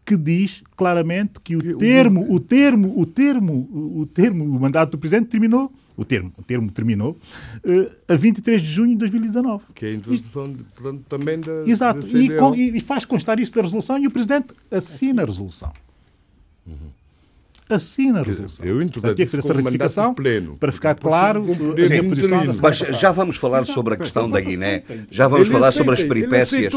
[0.05, 4.97] que diz claramente que o termo, o termo, o termo, o termo, o mandato do
[4.97, 7.17] presidente terminou, o termo, o termo terminou
[7.65, 9.63] uh, a 23 de junho de 2019.
[9.73, 13.39] Que é a introdução de, pronto, também da Exato, da e, com, e, faz constar
[13.39, 15.71] isso da resolução e o presidente assina a resolução.
[16.67, 17.02] Uhum
[17.69, 18.65] assina a resolução.
[18.65, 22.77] Eu interpreto que fazer essa retificação pleno, para ficar claro sim, a posição da Mas
[22.77, 26.73] já vamos falar sobre a questão da Guiné, já vamos falar sobre as peripécias.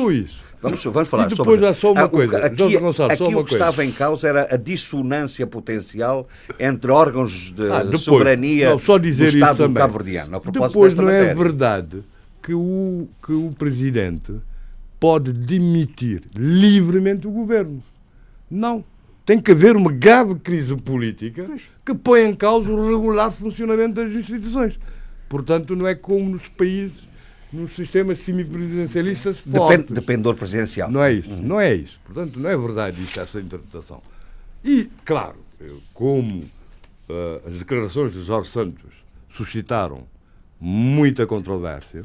[0.61, 1.67] Vamos, vamos falar e depois sobre.
[1.67, 2.39] Há só uma coisa.
[2.39, 6.27] Aqui, Gonçalo, aqui só uma o que estava em causa era a dissonância potencial
[6.59, 10.41] entre órgãos de ah, depois, soberania não, só dizer do Estado cabo-verdiano.
[10.51, 11.31] Depois não é matéria.
[11.31, 12.03] é verdade
[12.43, 14.33] que o, que o Presidente
[14.99, 17.83] pode demitir livremente o governo.
[18.51, 18.85] Não
[19.27, 21.49] tem que haver uma grave crise política
[21.85, 24.79] que põe em causa o regular funcionamento das instituições.
[25.29, 27.03] Portanto, não é como nos países,
[27.53, 30.89] nos sistemas semipresidencialistas Depende, Dependor presidencial.
[30.89, 31.43] Não é isso, uhum.
[31.43, 32.01] não é isso.
[32.05, 34.01] Portanto, não é verdade isso, essa interpretação.
[34.65, 35.39] E, claro,
[35.93, 36.45] como
[37.09, 38.93] uh, as declarações de Jorge Santos
[39.35, 40.07] suscitaram
[40.61, 42.05] muita controvérsia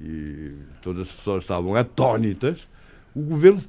[0.00, 2.66] e todas as pessoas estavam atónitas,
[3.14, 3.62] o governo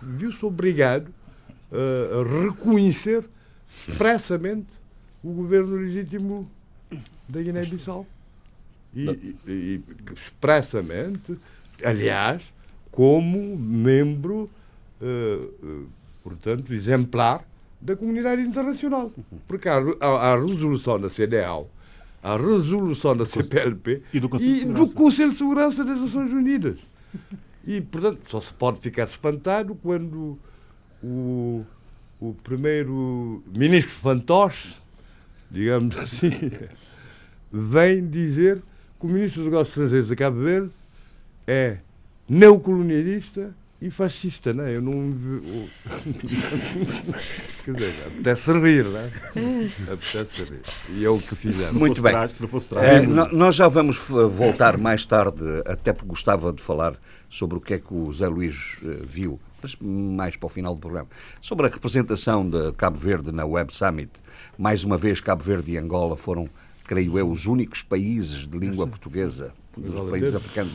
[0.00, 1.12] viu-se obrigado
[1.76, 3.24] uh, reconhecer
[3.88, 4.68] expressamente
[5.22, 6.50] o governo legítimo
[7.28, 8.06] da Guiné-Bissau.
[8.94, 9.82] E, e, e,
[10.14, 11.38] expressamente,
[11.84, 12.42] aliás,
[12.90, 14.48] como membro,
[15.02, 15.86] uh,
[16.22, 17.44] portanto, exemplar
[17.80, 19.12] da comunidade internacional.
[19.46, 21.68] Porque há, há, a resolução da CDAO,
[22.22, 26.78] a resolução da CPLP e do Conselho, e do Conselho de Segurança das Nações Unidas.
[27.66, 30.38] E, portanto, só se pode ficar espantado quando
[31.06, 31.64] o,
[32.20, 34.76] o primeiro ministro fantoche,
[35.50, 36.50] digamos assim,
[37.52, 38.62] vem dizer
[38.98, 40.72] que o ministro dos Negócios Estrangeiros de Cabo Verde
[41.46, 41.78] é
[42.28, 44.76] neocolonialista e fascista, não é?
[44.76, 45.14] Eu não.
[47.64, 49.10] Quer dizer, apetece rir, não é?
[49.92, 50.62] Apetece rir.
[50.90, 51.72] E é o que fizemos.
[51.72, 52.14] Muito bem.
[52.14, 56.96] é, nós já vamos voltar mais tarde, até porque gostava de falar
[57.28, 60.74] sobre o que é que o Zé Luís eh, viu mas mais para o final
[60.74, 61.08] do programa,
[61.40, 64.10] sobre a representação de Cabo Verde na Web Summit.
[64.56, 66.48] Mais uma vez, Cabo Verde e Angola foram,
[66.84, 70.72] creio eu, os únicos países de língua portuguesa dos países africanos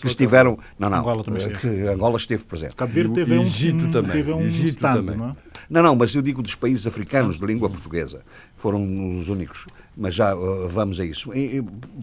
[0.00, 0.58] que estiveram.
[0.78, 2.74] Não, não, Angola, que Angola esteve presente.
[2.74, 4.12] Cabo Verde teve um, Egito também.
[4.12, 5.16] Teve um Egito também.
[5.16, 5.36] Não, é?
[5.68, 8.22] não, não, mas eu digo dos países africanos de língua portuguesa.
[8.56, 9.66] Foram os únicos.
[9.96, 11.30] Mas já uh, vamos a isso.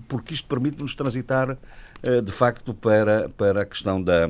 [0.08, 4.30] Porque isto permite-nos transitar, uh, de facto, para, para a questão da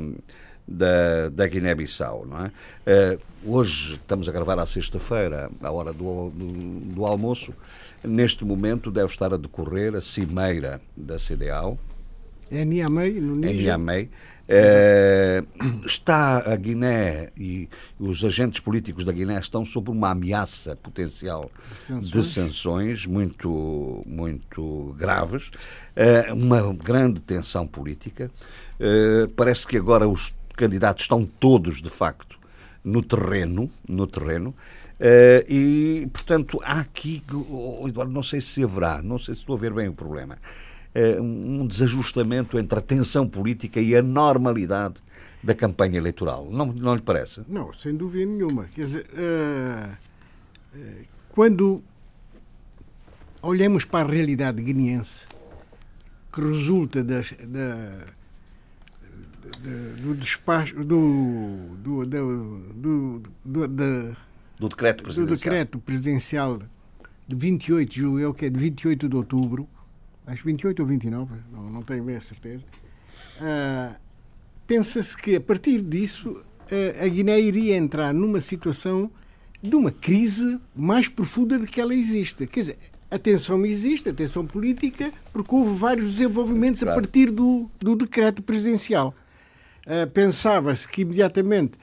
[0.70, 2.26] da, da Guiné-Bissau.
[2.26, 2.52] Não é?
[2.86, 3.20] Uh,
[3.58, 6.52] hoje estamos a gravar à sexta-feira, à hora do, do,
[6.94, 7.54] do, almoço.
[8.04, 11.78] Neste momento deve estar a decorrer a cimeira da CDAO.
[12.52, 13.50] É Niamey, no Níger.
[13.50, 14.10] É Niamey.
[14.50, 21.52] Uh, está a Guiné e os agentes políticos da Guiné estão sob uma ameaça potencial
[22.02, 28.32] de sanções, muito, muito graves, uh, uma grande tensão política.
[28.80, 32.40] Uh, parece que agora os candidatos estão todos, de facto,
[32.84, 34.50] no terreno, no terreno.
[35.00, 39.56] Uh, e, portanto, há aqui, oh, Eduardo, não sei se haverá, não sei se estou
[39.56, 40.38] a ver bem o problema,
[41.22, 44.96] um desajustamento entre a tensão política e a normalidade
[45.44, 46.50] da campanha eleitoral.
[46.52, 47.42] Não, não lhe parece?
[47.48, 48.66] Não, sem dúvida nenhuma.
[48.66, 49.96] Quer dizer, uh,
[51.30, 51.82] quando
[53.42, 55.26] olhamos para a realidade guineense,
[56.32, 58.06] que resulta das, da
[60.02, 64.16] do despacho do do, do, do,
[64.60, 65.26] do decreto presidencial.
[65.26, 66.60] do decreto presidencial
[67.28, 69.68] de 28 de julho, que é de 28 de outubro,
[70.30, 72.64] acho 28 ou 29, não, não tenho bem a certeza.
[73.40, 73.96] Uh,
[74.68, 79.10] Pensa-se que a partir disso uh, a Guiné iria entrar numa situação
[79.64, 82.46] de uma crise mais profunda do que ela existe.
[82.46, 82.78] Quer dizer,
[83.10, 87.00] a tensão existe, a tensão política, porque houve vários desenvolvimentos claro.
[87.00, 89.16] a partir do, do decreto presidencial.
[89.88, 91.78] Uh, Pensava-se que imediatamente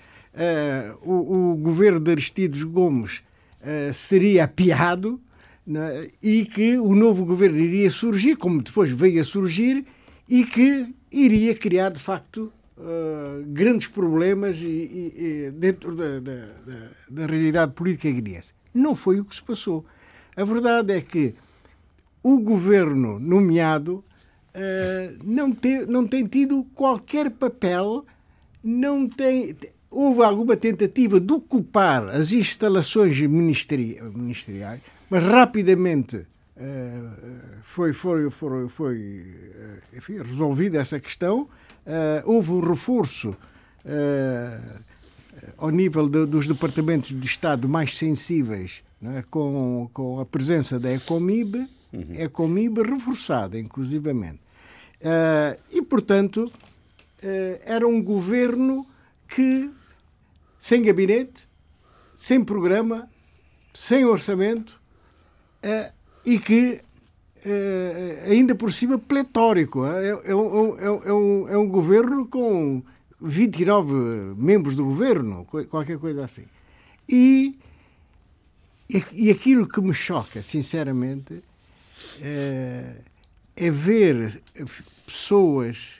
[1.03, 3.23] o, o, governo de Aristides Gomes
[3.63, 5.19] uh, seria apiado
[5.67, 9.85] né, e que o novo governo iria surgir, como depois veio a surgir,
[10.29, 12.53] e que iria criar, de facto,
[13.47, 18.53] grandes problemas e, e, e dentro da, da, da, da realidade política guineense.
[18.75, 19.85] Não foi o que se passou.
[20.37, 21.35] A verdade é que
[22.23, 24.05] o governo nomeado
[24.55, 28.05] uh, não, te, não tem tido qualquer papel,
[28.63, 29.57] não tem.
[29.91, 36.27] Houve alguma tentativa de ocupar as instalações ministeri ministeriais, mas rapidamente uh,
[37.63, 41.49] foi, foi, foi, foi uh, enfim, resolvida essa questão.
[42.25, 43.37] houve um reforço
[45.57, 49.23] ao nível de, dos departamentos de Estado mais sensíveis é?
[49.31, 51.57] com, com a presença da Ecomib,
[51.93, 52.15] uhum.
[52.15, 54.41] Ecomib reforçada, inclusivamente.
[55.01, 58.87] Uh, e, portanto, uh, era um governo
[59.29, 59.71] que,
[60.59, 61.47] sem gabinete,
[62.15, 63.09] sem programa,
[63.75, 64.81] sem orçamento
[65.65, 65.93] uh,
[66.25, 66.81] e que,
[68.29, 69.87] ainda por cima, pletórico.
[69.87, 72.83] É, é, um, é, um, é um governo com
[73.21, 76.45] 29 membros do governo, qualquer coisa assim.
[77.09, 77.57] E,
[79.13, 81.41] e aquilo que me choca, sinceramente,
[82.21, 82.97] é
[83.57, 84.43] é ver
[85.07, 85.95] pessoas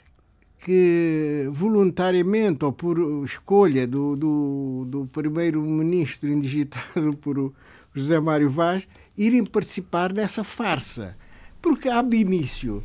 [0.59, 7.53] que voluntariamente ou por escolha do, do, do primeiro-ministro indigitado por
[7.93, 11.15] José Mário Vaz irem participar nessa farsa.
[11.61, 12.83] Porque, ab início,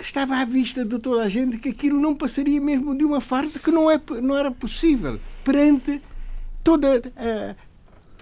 [0.00, 3.58] estava à vista de toda a gente que aquilo não passaria mesmo de uma farsa
[3.58, 6.00] que não, é, não era possível perante
[6.62, 6.98] toda.
[6.98, 7.56] Uh,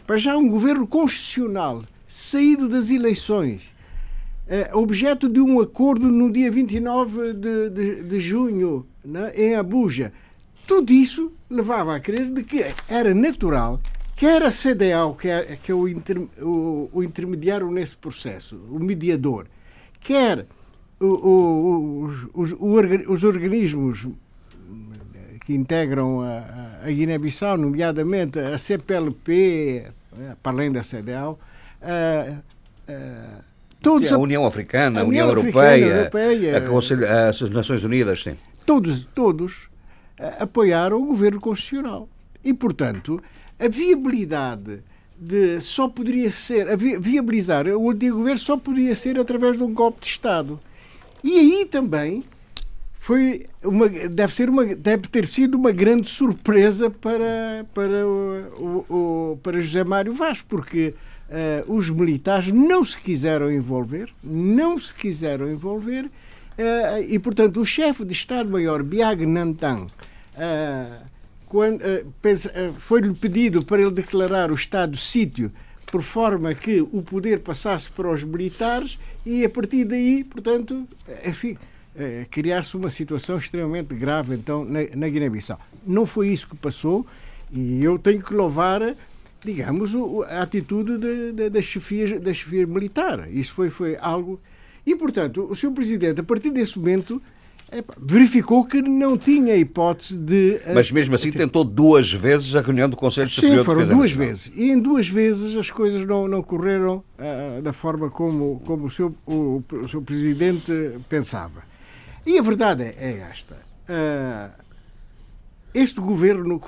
[0.06, 3.62] para já, um governo constitucional saído das eleições
[4.50, 10.12] é, objeto de um acordo no dia 29 de, de, de junho, né, em Abuja.
[10.66, 13.80] Tudo isso levava a crer de que era natural
[14.20, 18.78] quer a CDAO, que é, que é o, inter, o, o, intermediário nesse processo, o
[18.78, 19.46] mediador,
[19.98, 20.44] quer
[21.00, 22.04] o,
[22.34, 22.52] os,
[23.08, 24.06] os, organismos
[25.46, 31.38] que integram a, a Guiné-Bissau, nomeadamente a CPLP, eh, para além da CDAO,
[31.80, 37.82] uh, uh, Todos sim, a União Africana, a, União, Europeia, Europeia a Conselho, as Nações
[37.84, 38.36] Unidas, sim.
[38.66, 39.64] Todos, todos
[40.20, 42.06] uh, apoiaram o governo constitucional.
[42.44, 43.18] E, portanto,
[43.60, 44.80] a viabilidade
[45.20, 49.72] de só poderia ser, a viabilizar o antigo governo só poderia ser através de um
[49.72, 50.58] golpe de Estado.
[51.22, 52.24] E aí também
[52.94, 59.38] foi uma, deve, ser uma, deve ter sido uma grande surpresa para, para, o, o,
[59.42, 60.94] para José Mário Vaz, porque
[61.28, 67.64] uh, os militares não se quiseram envolver, não se quiseram envolver, uh, e portanto o
[67.64, 71.06] chefe de Estado-Maior, Biag Nantan, uh,
[72.78, 75.52] foi-lhe pedido para ele declarar o estado de sítio
[75.86, 80.86] por forma que o poder passasse para os militares e a partir daí, portanto,
[81.24, 81.56] enfim,
[82.30, 85.58] criar-se uma situação extremamente grave então na, na Guiné-Bissau.
[85.84, 87.04] Não foi isso que passou
[87.52, 88.94] e eu tenho que louvar
[89.44, 89.92] digamos,
[90.28, 90.98] a atitude
[91.50, 93.28] da chefia, da chefia militar.
[93.30, 94.40] Isso foi, foi algo.
[94.86, 95.72] E, portanto, o Sr.
[95.72, 97.22] Presidente, a partir desse momento,
[97.98, 100.60] verificou que não tinha hipótese de.
[100.64, 103.90] Eh, Mas mesmo assim tentou duas vezes a reunião do Conselho Superior Sim, foram de
[103.90, 104.50] duas vezes.
[104.54, 108.90] E em duas vezes as coisas não, não correram uh, da forma como, como o,
[108.90, 110.72] seu, o, o, seu presidente
[111.08, 111.62] pensava.
[112.26, 113.54] E a verdade é, é esta.
[113.88, 114.50] Uh,
[115.72, 116.60] este governo, uh,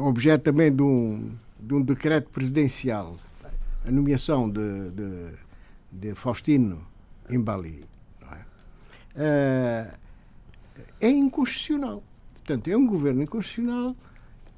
[0.00, 3.16] objeto também de um, de um decreto presidencial,
[3.84, 5.26] a nomeação de, de,
[5.90, 6.86] de Faustino
[7.28, 7.84] em Bali,
[9.16, 9.88] é?
[11.00, 12.02] é inconstitucional.
[12.34, 13.96] Portanto, é um governo inconstitucional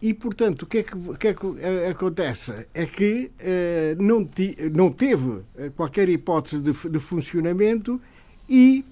[0.00, 2.66] e, portanto, o que é que, que, é que eh, acontece?
[2.72, 8.00] É que eh, não, ti, não teve eh, qualquer hipótese de, de funcionamento
[8.48, 8.84] e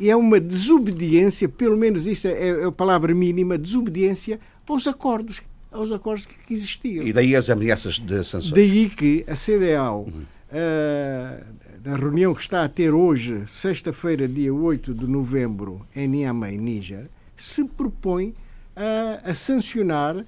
[0.00, 5.92] é uma desobediência, pelo menos isso é, é a palavra mínima, desobediência aos acordos, aos
[5.92, 7.06] acordos que existiam.
[7.06, 8.52] E daí as ameaças de sanções.
[8.52, 10.22] Daí que a CDAO, uhum.
[10.52, 11.44] uh,
[11.86, 17.08] na reunião que está a ter hoje, sexta-feira, dia 8 de novembro, em Niamey, Níger,
[17.36, 18.34] se propõe
[18.74, 20.24] a, a sancionar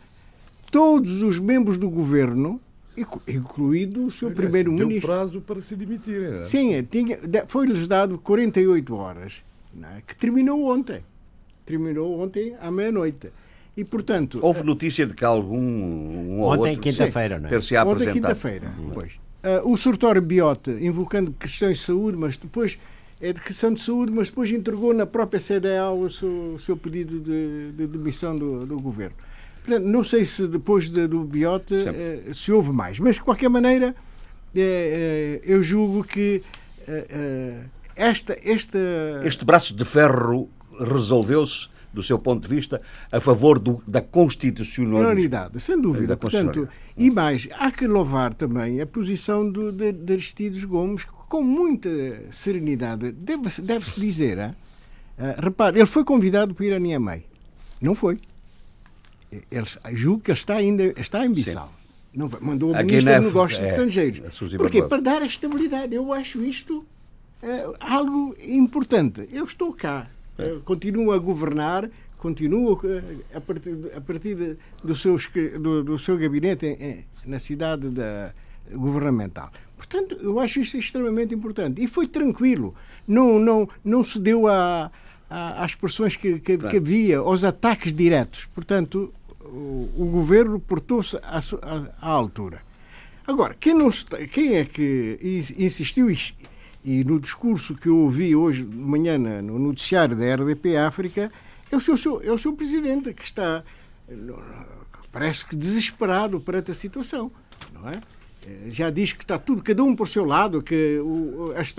[0.70, 2.60] todos os membros do governo,
[3.26, 5.08] incluído o seu primeiro-ministro.
[5.08, 6.38] Prazo para se demitirem.
[6.38, 6.42] É?
[6.44, 6.70] Sim,
[7.48, 9.42] foi-lhes dado 48 horas,
[9.82, 10.00] é?
[10.06, 11.02] que terminou ontem.
[11.66, 13.32] Terminou ontem à meia-noite.
[13.76, 14.38] E, portanto...
[14.42, 17.50] Houve notícia de que algum um Ontem, quinta-feira, não é?
[17.50, 19.18] Ter-se Ontem, quinta-feira, pois.
[19.42, 22.78] Uh, o Surtório Biote, invocando questões de saúde, mas depois
[23.20, 26.76] é de questão de saúde, mas depois entregou na própria CDAO o seu, o seu
[26.76, 29.14] pedido de, de demissão do, do governo.
[29.64, 33.50] Portanto, não sei se depois de, do Biote eh, se houve mais, mas de qualquer
[33.50, 33.94] maneira
[34.54, 36.42] eh, eu julgo que
[37.94, 38.78] esta, esta...
[39.24, 40.48] Este braço de ferro
[40.80, 42.80] resolveu-se do seu ponto de vista,
[43.10, 45.60] a favor do, da constitucionalidade.
[45.60, 46.16] Sem dúvida.
[46.16, 51.42] Portanto, e mais, há que louvar também a posição do, de, de Aristides Gomes, com
[51.42, 51.88] muita
[52.30, 53.12] serenidade.
[53.12, 54.38] Deve-se deve dizer?
[54.38, 54.54] Uh,
[55.42, 57.24] repare, ele foi convidado para ir a Niamey.
[57.80, 58.18] Não foi.
[59.30, 61.72] Ele, julgo que ele está ainda está em Bissau.
[62.14, 64.38] Não, mandou o a Ministro dos Negócios é, Estrangeiros.
[64.56, 64.82] Porquê?
[64.82, 65.94] Para dar a estabilidade.
[65.94, 66.78] Eu acho isto
[67.42, 69.28] uh, algo importante.
[69.30, 70.08] Eu estou cá.
[70.38, 75.18] Uh, continuo a governar, continuo uh, a partir, a partir de, do, seu,
[75.60, 78.32] do, do seu gabinete em, na cidade da,
[78.72, 79.50] governamental.
[79.76, 81.82] Portanto, eu acho isso extremamente importante.
[81.82, 82.74] E foi tranquilo.
[83.06, 84.90] Não, não, não se deu a,
[85.30, 86.70] a, às expressões que, que, claro.
[86.70, 88.46] que havia, aos ataques diretos.
[88.54, 92.60] Portanto, o, o governo portou-se à, à, à, altura.
[93.26, 93.90] Agora, quem, não
[94.30, 95.18] quem é que
[95.58, 96.08] insistiu
[96.88, 101.30] e, no discurso que eu ouvi hoje de manhã no noticiário da RDP África
[101.70, 103.62] é o seu, é o seu presidente que está
[105.12, 107.30] parece que desesperado perante a situação,
[107.74, 108.00] não é?
[108.46, 111.74] Eh, já diz que está tudo, cada um por seu lado, que o, as,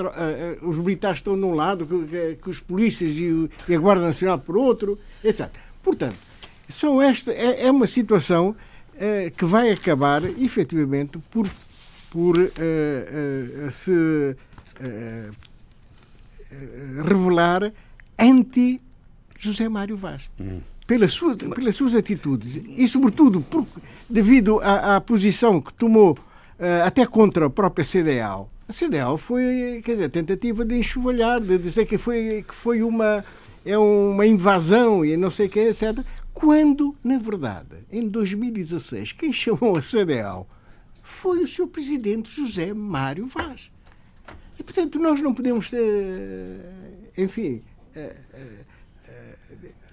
[0.61, 4.03] os militares estão de um lado, que, que os polícias e, o, e, a Guarda
[4.03, 5.49] Nacional por outro, etc.
[5.81, 6.17] Portanto,
[6.67, 8.55] são esta, é, é uma situação
[8.95, 11.49] é, que vai acabar, efetivamente, por,
[12.11, 14.35] por é, se
[17.03, 17.71] revelar
[18.17, 18.81] anti
[19.37, 20.29] José Mário Vaz.
[20.39, 20.59] Hum.
[20.85, 23.65] Pelas suas, pelas suas atitudes e, sobretudo, por,
[24.09, 28.49] devido à, à posição que tomou uh, até contra a própria CDAO.
[28.67, 33.23] A CDAO foi, quer dizer, tentativa de enxovalhar, de dizer que foi, que foi uma,
[33.63, 35.99] é uma invasão e não sei o que, etc.
[36.33, 40.47] Quando, na verdade, em 2016, quem chamou a CDAO
[41.03, 43.69] foi o seu presidente José Mário Vaz.
[44.69, 45.71] Portanto, nós não podemos,
[47.17, 47.63] enfim,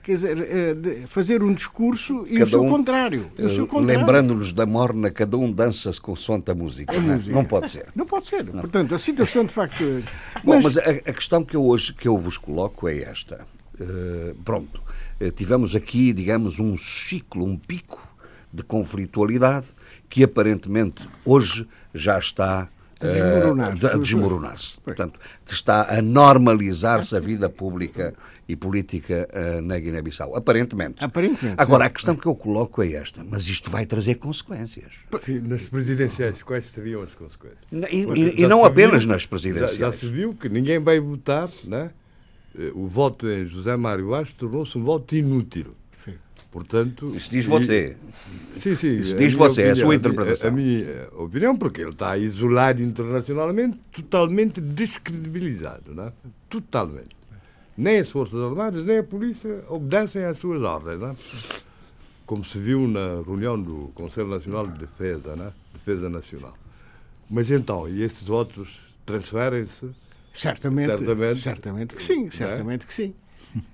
[0.06, 3.28] quer dizer, eh, fazer um discurso e cada o seu um, contrário.
[3.36, 6.96] Uh, Lembrando-nos da morna, cada um dança com a música.
[6.96, 7.16] A não, é?
[7.16, 7.34] música.
[7.34, 7.86] não pode ser.
[7.92, 8.44] Não pode ser.
[8.44, 8.60] Não.
[8.60, 9.82] Portanto, a situação de facto.
[10.44, 13.44] Bom, mas, mas a, a, questão que eu hoje que eu vos coloco é esta.
[13.80, 14.80] Uh, pronto,
[15.20, 18.06] uh, tivemos aqui, digamos, um ciclo, um pico
[18.52, 19.66] de conflitualidade
[20.08, 22.68] que aparentemente hoje já está
[23.00, 23.86] desmoronar-se.
[23.86, 24.80] Uh, desmoronar-se.
[24.80, 28.14] Portanto, está a normalizar-se a vida pública
[28.48, 30.34] e política uh, na Guiné-Bissau.
[30.36, 31.04] Aparentemente.
[31.04, 31.56] Aparentemente.
[31.58, 34.92] Agora, a questão que eu coloco é esta: mas isto vai trazer consequências.
[35.20, 37.60] Sim, nas presidenciais, quais seriam as consequências?
[37.90, 39.76] E, e, e não apenas viu, nas presidenciais.
[39.76, 41.90] Já, já, se viu que ninguém vai votar, né?
[42.74, 45.74] O voto em José Mário Vaz tornou-se um voto inútil.
[46.50, 47.96] Portanto, Isso diz você.
[48.56, 48.96] E, sim, sim.
[48.96, 50.48] Isso diz você, opinião, é a sua interpretação.
[50.48, 55.94] A, a, minha opinião, porque ele está isolado internacionalmente, totalmente descredibilizado.
[55.94, 56.12] Não é?
[56.48, 57.16] Totalmente.
[57.76, 60.98] Nem as Forças Armadas, nem a polícia obedecem às suas ordens.
[60.98, 61.16] Não é?
[62.24, 65.52] Como se viu na reunião do Conselho Nacional de Defesa, não é?
[65.74, 66.56] Defesa Nacional.
[67.28, 69.90] Mas então, e esses votos transferem-se
[70.36, 72.86] Certamente, certamente, certamente que sim, certamente é?
[72.86, 73.14] que sim.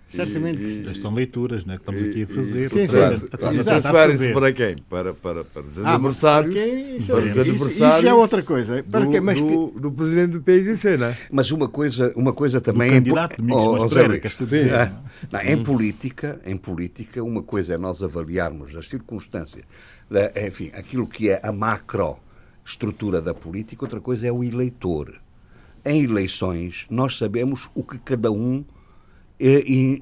[0.07, 0.62] Certamente.
[0.62, 2.68] E, e, são leituras né, que estamos aqui a fazer.
[2.68, 3.64] Sim, sim.
[3.64, 4.76] Transferem-se para quem?
[4.78, 6.55] Para, para, para os ah, adversários.
[6.55, 8.83] Para, isso, para os adversários isso, isso é outra coisa.
[8.83, 9.20] Para do, quê?
[9.20, 9.80] Mas do, que...
[9.80, 11.18] do presidente do PIGC, não é?
[11.30, 12.91] Mas uma coisa, uma coisa também.
[12.91, 14.93] O candidato em, oh, oh, Zé, é,
[15.30, 19.64] não, em, política, em política, uma coisa é nós avaliarmos as circunstâncias,
[20.11, 22.18] da, enfim, aquilo que é a macro
[22.64, 25.20] estrutura da política, outra coisa é o eleitor.
[25.85, 28.64] Em eleições, nós sabemos o que cada um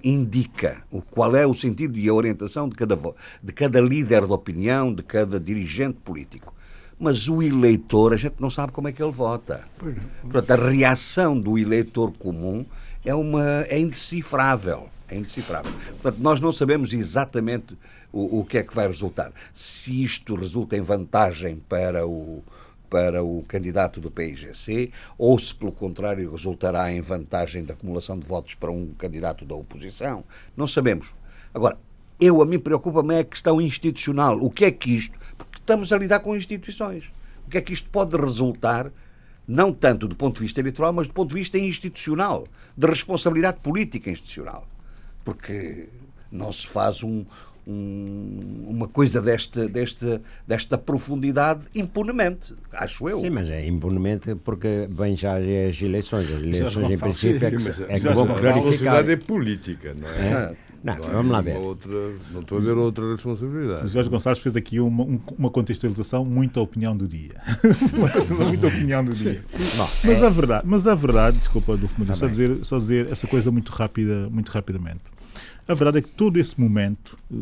[0.04, 2.98] indica o qual é o sentido e a orientação de cada,
[3.42, 6.54] de cada líder de opinião, de cada dirigente político.
[6.98, 9.66] Mas o eleitor, a gente não sabe como é que ele vota.
[10.22, 12.66] Portanto, a reação do eleitor comum
[13.02, 14.88] é, uma, é indecifrável.
[15.08, 15.72] É indecifrável.
[16.02, 17.76] Portanto, nós não sabemos exatamente
[18.12, 19.32] o, o que é que vai resultar.
[19.54, 22.44] Se isto resulta em vantagem para o,
[22.90, 28.26] para o candidato do PIGC, ou se, pelo contrário, resultará em vantagem da acumulação de
[28.26, 30.24] votos para um candidato da oposição.
[30.56, 31.14] Não sabemos.
[31.54, 31.78] Agora,
[32.20, 34.38] eu, a mim preocupa-me é a questão institucional.
[34.42, 35.16] O que é que isto.
[35.38, 37.12] Porque estamos a lidar com instituições.
[37.46, 38.92] O que é que isto pode resultar,
[39.46, 43.60] não tanto do ponto de vista eleitoral, mas do ponto de vista institucional, de responsabilidade
[43.60, 44.68] política institucional.
[45.24, 45.88] Porque
[46.30, 47.24] não se faz um,
[47.66, 53.20] um, uma coisa desta, desta, desta profundidade impunemente, acho eu.
[53.20, 56.26] Sim, mas é impunemente porque vem já as eleições.
[56.26, 59.08] As eleições, em princípio, é que, sim, é que vão verificar.
[59.08, 60.32] é política, não é?
[60.32, 60.70] Ah.
[60.82, 61.56] Não, não, vamos lá ver.
[61.58, 61.92] Outra,
[62.32, 63.86] não estou a ver outra responsabilidade.
[63.86, 67.34] O Jorge Gonçalves fez aqui uma, uma contextualização muito a opinião do dia.
[67.92, 69.44] muito a opinião do dia.
[69.76, 70.26] Bom, mas, é...
[70.26, 73.70] a verdade, mas a verdade, desculpa, do tá só, dizer, só dizer essa coisa muito
[73.70, 75.02] rápida, muito rapidamente.
[75.66, 77.36] A verdade é que todo esse momento, eh,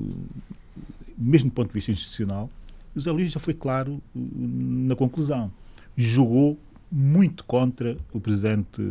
[1.16, 2.50] mesmo do ponto de vista institucional,
[2.94, 5.50] o Zé Luís já foi claro eh, na conclusão.
[5.96, 6.58] Jogou
[6.90, 8.82] muito contra o presidente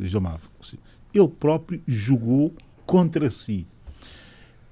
[0.00, 0.48] João Mavo.
[1.12, 2.54] Ele próprio jogou
[2.86, 3.66] contra si.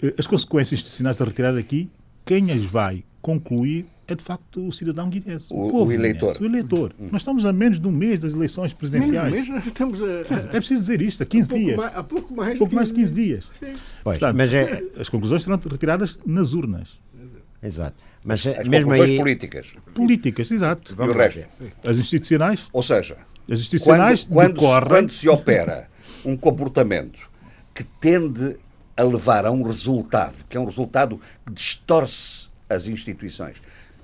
[0.02, 1.88] Eh, as consequências institucionais da retirada aqui,
[2.24, 5.52] quem as vai concluir é de facto o cidadão guinense.
[5.52, 6.36] O, o, o eleitor.
[6.40, 6.92] o eleitor.
[6.98, 7.08] Hum.
[7.12, 9.32] Nós estamos a menos de um mês das eleições presidenciais.
[9.32, 11.76] Menos, menos estamos a, é preciso dizer isto, há 15 dias.
[11.76, 13.44] Mais, há pouco mais, pouco mais de 15 dias.
[13.54, 13.74] Sim.
[14.02, 14.82] Pois, Portanto, mas é...
[14.98, 17.00] As conclusões serão retiradas nas urnas.
[17.62, 17.96] Exato.
[18.24, 19.16] Mas as mesmo conclusões aí...
[19.18, 19.74] políticas.
[19.94, 20.94] Políticas, exato.
[20.98, 21.44] E o resto?
[21.84, 22.68] As institucionais?
[22.72, 23.16] Ou seja,
[23.50, 24.88] as institucionais quando, quando, decorrem...
[24.88, 25.88] quando se opera
[26.24, 27.30] um comportamento
[27.74, 28.56] que tende
[28.96, 33.60] a levar a um resultado, que é um resultado que distorce as instituições,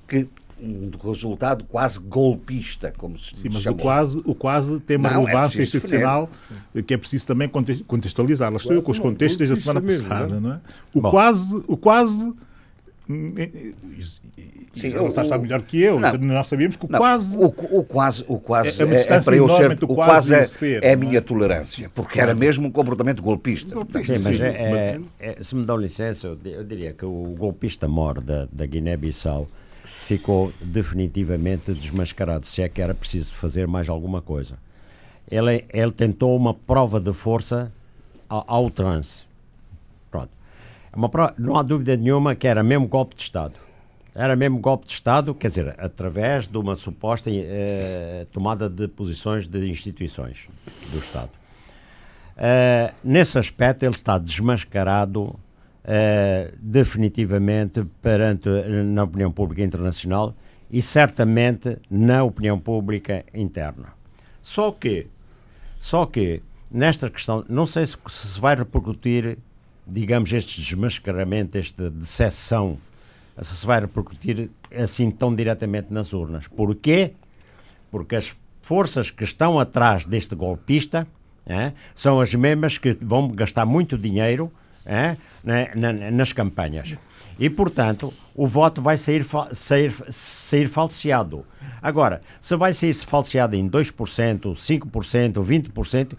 [0.09, 0.29] que
[0.61, 5.21] um resultado quase golpista, como se Sim, mas o quase, o quase tem uma não,
[5.21, 6.29] é relevância é institucional
[6.87, 7.49] que é preciso também
[7.87, 8.53] contextualizar.
[8.55, 10.41] Estou eu com os contextos da semana passada.
[10.41, 10.61] Não é?
[10.93, 12.35] O, quase, o quase
[14.75, 15.99] Sim, o, sabe melhor que eu.
[15.99, 17.37] Não, nós sabíamos que o não, quase.
[17.37, 19.85] O, o, quase, o quase é, é, é para eu ser.
[19.85, 23.75] O quase é, ser, é a minha tolerância, porque era mesmo um comportamento golpista.
[23.75, 27.89] golpista sim, mas é, é, se me dão licença, eu, eu diria que o golpista
[27.89, 29.49] mor da, da Guiné-Bissau
[30.09, 34.59] ficou definitivamente desmascarado, se é que era preciso fazer mais alguma coisa.
[35.31, 37.71] Ele, ele tentou uma prova de força
[38.27, 39.25] ao, ao trance.
[40.11, 40.31] Pronto.
[41.11, 43.53] Prova, não há dúvida nenhuma que era mesmo golpe de Estado.
[44.15, 49.47] Era mesmo golpe de Estado, quer dizer, através de uma suposta eh, tomada de posições
[49.47, 50.49] de instituições
[50.91, 51.31] do Estado.
[52.39, 55.39] Uh, nesse aspecto, ele está desmascarado
[55.89, 58.49] uh, definitivamente perante
[58.85, 60.35] na opinião pública internacional
[60.71, 63.95] e certamente na opinião pública interna.
[64.43, 65.07] Só que,
[65.81, 69.39] só que nesta questão, não sei se, se vai repercutir,
[69.87, 72.79] digamos, este desmascaramento, esta decepção,
[73.41, 76.47] se se vai repercutir assim tão diretamente nas urnas.
[76.49, 77.13] Porquê?
[77.91, 81.07] Porque as forças que estão atrás deste golpista
[81.47, 84.53] é, são as mesmas que vão gastar muito dinheiro
[84.89, 86.97] é, na, na, nas campanhas.
[87.39, 91.45] E, portanto, o voto vai sair, sair, sair falseado.
[91.81, 96.13] Agora, se vai sair falseado em 2%, 5%, 20%,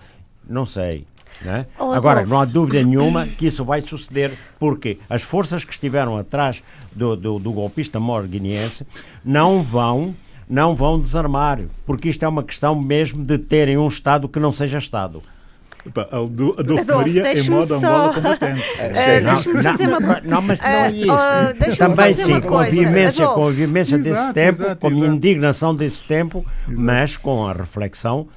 [0.47, 1.05] não sei.
[1.41, 1.65] Né?
[1.77, 6.17] Oh, Agora, não há dúvida nenhuma que isso vai suceder, porque as forças que estiveram
[6.17, 8.85] atrás do, do, do golpista mor guineense
[9.23, 10.15] não vão
[10.49, 14.51] não vão desarmar, porque isto é uma questão mesmo de terem um Estado que não
[14.51, 15.21] seja Estado.
[16.57, 18.07] Adolfo Maria em modo só...
[18.07, 18.61] moda combatente.
[18.61, 19.23] Uh,
[19.53, 20.21] não, fazer uma...
[20.23, 21.13] não, mas não é isso.
[21.13, 25.07] Uh, Também sim, com a vivência, com a vivência desse exato, tempo, exato, com a
[25.07, 26.81] indignação desse tempo, exato.
[26.81, 28.27] mas com a reflexão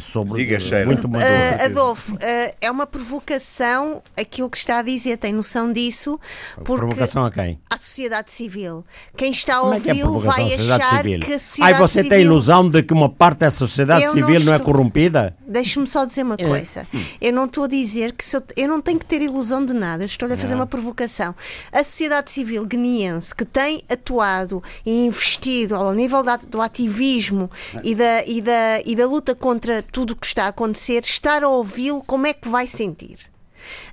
[0.00, 1.32] sobre Diga, muito maduro.
[1.32, 2.18] Uh, Adolfo, uh,
[2.60, 6.18] é uma provocação aquilo que está a dizer, tem noção disso?
[6.56, 7.60] Porque provocação a quem?
[7.70, 8.84] À sociedade civil.
[9.16, 11.20] Quem está a ouvi-lo é, é vai achar civil?
[11.20, 12.10] que a sociedade Ai, você civil...
[12.10, 14.52] tem a ilusão de que uma parte da sociedade eu civil não, estou...
[14.52, 15.36] não é corrompida?
[15.46, 16.44] Deixe-me só dizer uma é.
[16.44, 16.86] coisa.
[16.94, 17.28] É.
[17.28, 18.42] Eu não estou a dizer que eu...
[18.56, 18.68] eu...
[18.68, 20.60] não tenho que ter ilusão de nada, estou-lhe a fazer não.
[20.60, 21.34] uma provocação.
[21.72, 27.50] A sociedade civil guineense que tem atuado e investido ao nível da, do ativismo
[27.84, 29.59] e da, e, da, e da luta contra
[29.90, 33.30] tudo o que está a acontecer, estar a ouvi-lo, como é que vai sentir?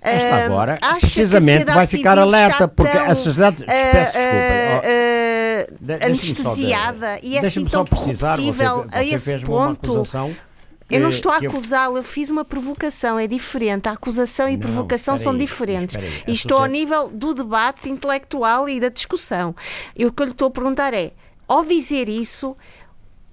[0.02, 3.64] Esta agora, uh, precisamente, vai ficar alerta, porque a sociedade.
[3.64, 4.88] Uh, peço desculpa.
[4.88, 10.04] Uh, anestesiada e é assim tão corruptível a esse ponto.
[10.90, 13.90] Eu não estou a acusá-lo, eu fiz uma provocação, é diferente.
[13.90, 15.98] A acusação e não, provocação são aí, diferentes.
[15.98, 19.54] Aí, e estou ao nível do debate intelectual e da discussão.
[19.96, 21.12] E o que eu lhe estou a perguntar é:
[21.46, 22.56] ao dizer isso,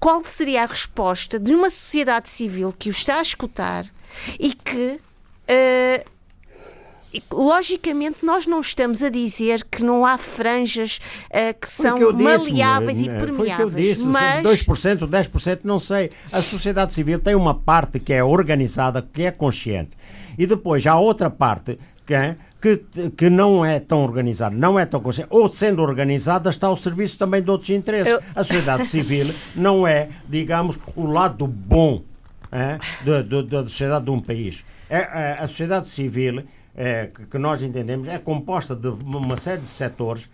[0.04, 3.86] qual seria a resposta de uma sociedade civil que o está a escutar
[4.38, 5.00] e que.
[5.48, 6.14] Uh,
[7.32, 11.00] logicamente nós não estamos a dizer que não há franjas
[11.30, 13.36] uh, que são que maleáveis e permeáveis.
[13.36, 14.44] Foi que eu disse, mas...
[14.44, 16.10] 2%, 10%, não sei.
[16.30, 19.92] A sociedade civil tem uma parte que é organizada, que é consciente.
[20.36, 24.86] E depois há outra parte que é que, que não é tão organizada, não é
[24.86, 28.10] tão consciente, ou sendo organizada, está ao serviço também de outros interesses.
[28.10, 28.22] Eu...
[28.34, 32.02] A sociedade civil não é, digamos, o lado bom
[32.50, 34.64] é, da sociedade de um país.
[34.88, 36.42] É, é, a sociedade civil
[36.74, 40.30] é, que, que nós entendemos é composta de uma série de setores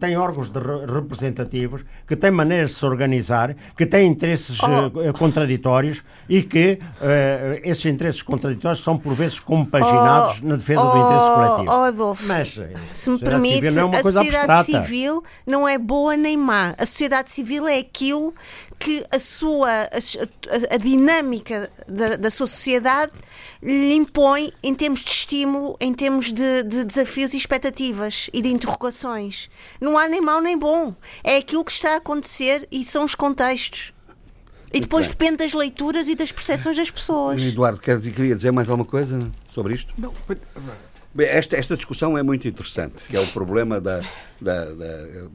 [0.00, 0.50] tem órgãos
[0.92, 5.08] representativos, que tem maneiras de se organizar, que tem interesses oh.
[5.08, 10.48] uh, contraditórios e que uh, esses interesses contraditórios são por vezes compaginados oh.
[10.48, 10.90] na defesa oh.
[10.90, 11.70] do interesse coletivo.
[11.70, 12.60] Oh, Adolfo, Mas,
[12.92, 14.64] se me permite, é a sociedade abstrata.
[14.64, 16.74] civil não é boa nem má.
[16.76, 18.34] A sociedade civil é aquilo
[18.78, 23.12] que a sua a, a, dinâmica da, da sua sociedade
[23.62, 28.48] lhe impõe em termos de estímulo, em termos de, de, desafios e expectativas e de
[28.48, 29.50] interrogações.
[29.80, 30.94] Não há nem mau nem bom.
[31.24, 33.92] É aquilo que está a acontecer e são os contextos.
[34.72, 37.42] E depois depende das leituras e das percepções das pessoas.
[37.42, 39.92] Eduardo, queria dizer mais alguma coisa sobre isto?
[39.96, 40.12] Não,
[41.18, 44.02] esta, esta discussão é muito interessante, que é o problema da.
[44.40, 44.86] Da, da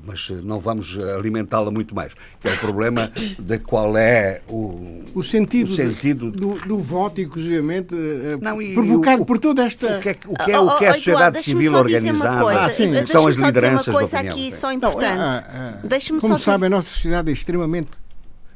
[0.05, 5.23] mas não vamos alimentá-la muito mais, que é o problema de qual é o, o
[5.23, 9.65] sentido, o sentido de, do, do voto, inclusivamente, eh, não, e, provocado o, por toda
[9.65, 9.97] esta.
[9.97, 12.65] O que é, o que é, o que é a sociedade civil organizada?
[12.65, 12.93] Ah, sim.
[13.05, 15.17] São as lideranças uma coisa aqui só importante.
[15.17, 18.03] Não, ah, ah, como sabe, a nossa sociedade é extremamente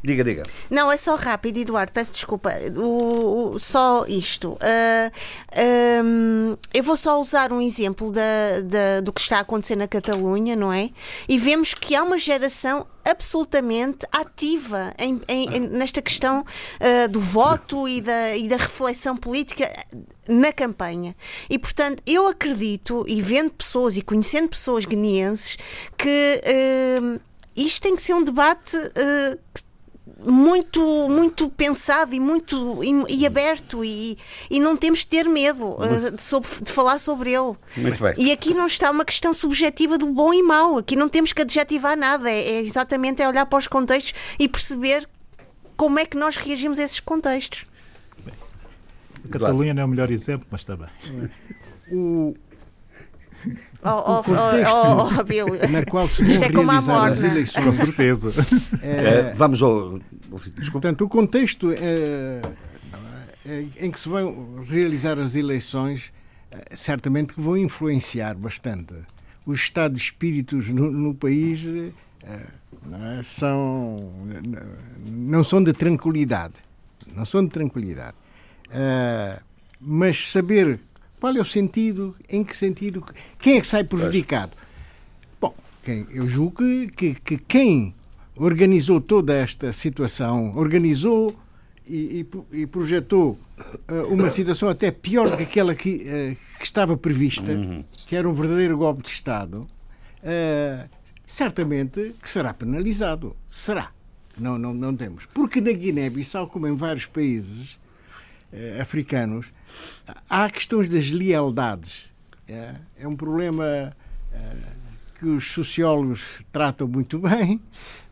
[0.04, 0.44] Diga, diga.
[0.70, 2.52] Não, é só rápido, Eduardo, peço desculpa.
[2.76, 4.54] O, o só isto.
[4.54, 5.12] Uh,
[5.52, 9.76] ah, um, eu vou só usar um exemplo da, da, do que está a acontecer
[9.76, 10.92] na Catalunha, não é?
[11.28, 17.88] E vemos que há uma geração absolutamente ativa em, em, nesta questão uh, do voto
[17.88, 19.72] e da, e da reflexão política
[20.28, 21.16] na campanha.
[21.50, 25.58] E, portanto, eu acredito, e vendo pessoas e conhecendo pessoas guineenses,
[25.98, 27.20] que uh,
[27.56, 29.40] isto tem que ser um debate uh,
[30.26, 34.18] muito muito pensado e muito e, e aberto e,
[34.50, 37.56] e não temos que ter medo uh, de, sobre, de, falar sobre ele.
[37.76, 38.16] Muito bem.
[38.18, 40.78] E aqui não está uma questão subjetiva do bom e mau.
[40.78, 42.30] Aqui não temos que adjetivar nada.
[42.30, 45.08] É, é exatamente é olhar para os contextos e perceber
[45.76, 47.66] como é que nós reagimos a esses contextos.
[48.26, 48.34] Bem,
[49.24, 50.90] a Catalunha não é o melhor exemplo, mas está bem.
[51.92, 52.34] O,
[53.84, 55.46] Oh, oh, oh, oh, Bill.
[55.70, 57.26] na qual se Isto é como a morte.
[57.26, 57.64] Eleições.
[57.64, 58.34] Com certeza.
[58.82, 60.00] É, vamos ao.
[60.72, 62.42] Portanto, o contexto é,
[63.46, 66.12] é, em que se vão realizar as eleições
[66.52, 68.94] é, certamente que vão influenciar bastante.
[69.46, 71.62] Os estados de espíritos no, no país
[72.24, 72.42] é,
[72.86, 74.12] não, é, são,
[75.08, 76.56] não são de tranquilidade.
[77.16, 78.18] Não são de tranquilidade.
[78.70, 79.40] É,
[79.80, 80.80] mas saber
[81.20, 82.16] qual é o sentido?
[82.30, 83.04] Em que sentido?
[83.40, 84.52] Quem é que sai prejudicado?
[85.42, 85.54] Bom,
[85.84, 87.96] quem, eu julgo que, que, que, quem
[88.36, 91.36] organizou toda esta situação, organizou
[91.88, 93.40] e, e, e projetou
[93.90, 97.84] uh, uma situação até pior do que aquela que, uh, que estava prevista, uhum.
[98.08, 99.68] que era um verdadeiro golpe de Estado,
[100.22, 100.90] uh,
[101.26, 103.36] certamente que será penalizado.
[103.48, 103.92] Será.
[104.38, 105.26] Não, não, não temos.
[105.26, 107.80] Porque na Guiné-Bissau, como em vários países
[108.80, 109.48] africanos,
[110.30, 112.10] há questões das lealdades.
[112.48, 113.96] É, é um problema
[114.34, 114.56] é,
[115.20, 116.22] que os sociólogos
[116.52, 117.62] tratam muito bem,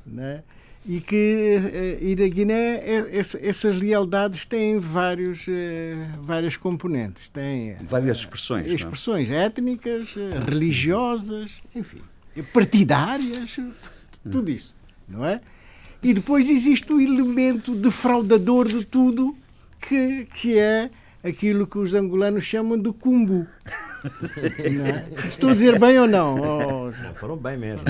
[0.06, 0.44] né?
[0.88, 5.46] e que é, e na Guiné é, essas lealdades têm vários,
[6.22, 7.30] várias componentes.
[7.30, 8.68] Têm várias expressões.
[8.68, 9.36] Expressões não?
[9.36, 10.14] étnicas,
[10.46, 12.02] religiosas, enfim,
[12.54, 13.58] partidárias,
[14.30, 14.76] tudo isso,
[15.08, 15.42] não é?
[16.04, 19.36] E depois existe o elemento defraudador de tudo,
[19.82, 20.92] que, que é
[21.26, 23.48] aquilo que os angolanos chamam de cumbu.
[24.06, 25.28] É?
[25.28, 26.36] Estou a dizer bem ou não?
[26.36, 27.84] Oh, não foram bem mesmo.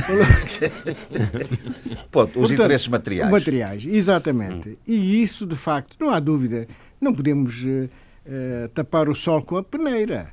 [2.10, 3.30] Ponto, os Portanto, interesses materiais.
[3.30, 4.70] Materiais, exatamente.
[4.70, 4.78] Hum.
[4.88, 6.68] E isso, de facto, não há dúvida.
[7.02, 7.90] Não podemos uh,
[8.26, 10.30] uh, tapar o sol com a peneira.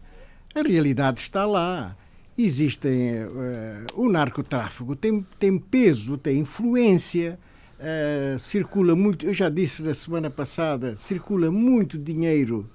[0.55, 1.97] A realidade está lá.
[2.39, 3.25] Existem.
[3.25, 7.39] Uh, o narcotráfico tem, tem peso, tem influência.
[7.81, 12.71] Uh, circula muito, eu já disse na semana passada, circula muito dinheiro,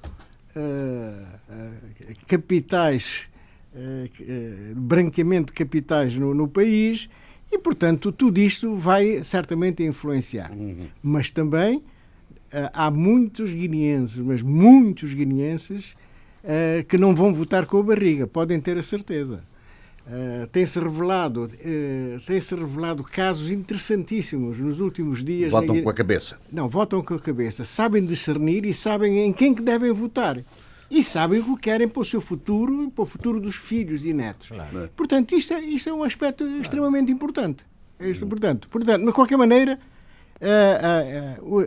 [2.28, 3.30] capitais,
[4.76, 7.10] branqueamento de capitais no, no, país
[7.52, 10.52] e, portanto, tudo isto vai certamente influenciar.
[10.52, 10.88] Uhum.
[11.02, 11.84] Mas também
[12.74, 15.96] há muitos guineenses, mas muitos guineenses,
[16.88, 19.44] que não vão votar com a barriga, podem ter a certeza.
[20.08, 25.52] Uh, tem-se revelado, uh, tem-se revelado casos interessantíssimos nos últimos dias.
[25.52, 25.82] Votam na...
[25.82, 26.40] com a cabeça.
[26.50, 27.66] Não, votam com a cabeça.
[27.66, 30.42] Sabem discernir e sabem em quem que devem votar.
[30.90, 34.06] E sabem o que querem para o seu futuro e para o futuro dos filhos
[34.06, 34.48] e netos.
[34.48, 34.90] Claro.
[34.96, 36.62] Portanto, isto é, isto é um aspecto claro.
[36.62, 37.66] extremamente importante.
[38.00, 39.78] É isto, portanto, portanto, de qualquer maneira,
[40.40, 41.66] uh,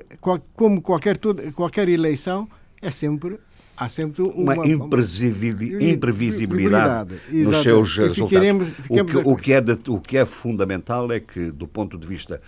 [0.55, 1.19] como qualquer,
[1.55, 2.49] qualquer eleição,
[2.81, 3.39] é sempre
[3.81, 8.69] há sempre uma, uma imprevisibilidade nos seus resultados.
[8.91, 12.07] o, que, o, que é de, o que é fundamental é que, do ponto de
[12.07, 12.43] vista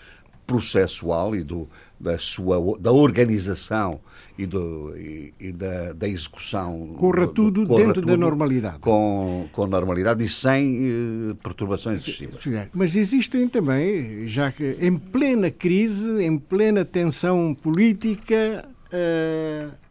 [0.46, 1.66] processual e do,
[1.98, 3.98] da sua da organização
[4.36, 8.78] e, do, e, e da, da, execução corra tudo corra dentro tudo da normalidade.
[8.80, 12.68] com, com normalidade e sem uh, perturbações excessivas.
[12.74, 19.81] mas existem também já que em plena crise em plena tensão política uh,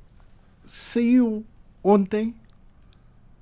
[0.72, 1.46] saiu
[1.84, 2.34] ontem,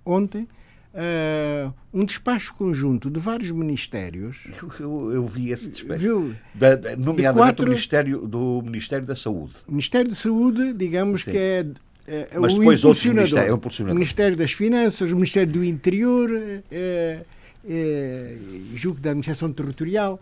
[0.03, 0.47] ontem
[0.93, 4.47] uh, um despacho conjunto de vários ministérios.
[4.79, 5.99] Eu, eu vi esse despacho.
[5.99, 6.35] Viu?
[6.55, 9.53] Da, da, nomeadamente quatro, do, Ministério, do Ministério da Saúde.
[9.67, 11.31] O Ministério da Saúde, digamos Sim.
[11.31, 11.65] que é.
[12.07, 13.77] é Mas o depois outros ministérios.
[13.77, 16.31] É o Ministério das Finanças, o Ministério do Interior,
[16.71, 17.21] é,
[17.69, 18.37] é,
[18.73, 20.19] julgo da Administração Territorial,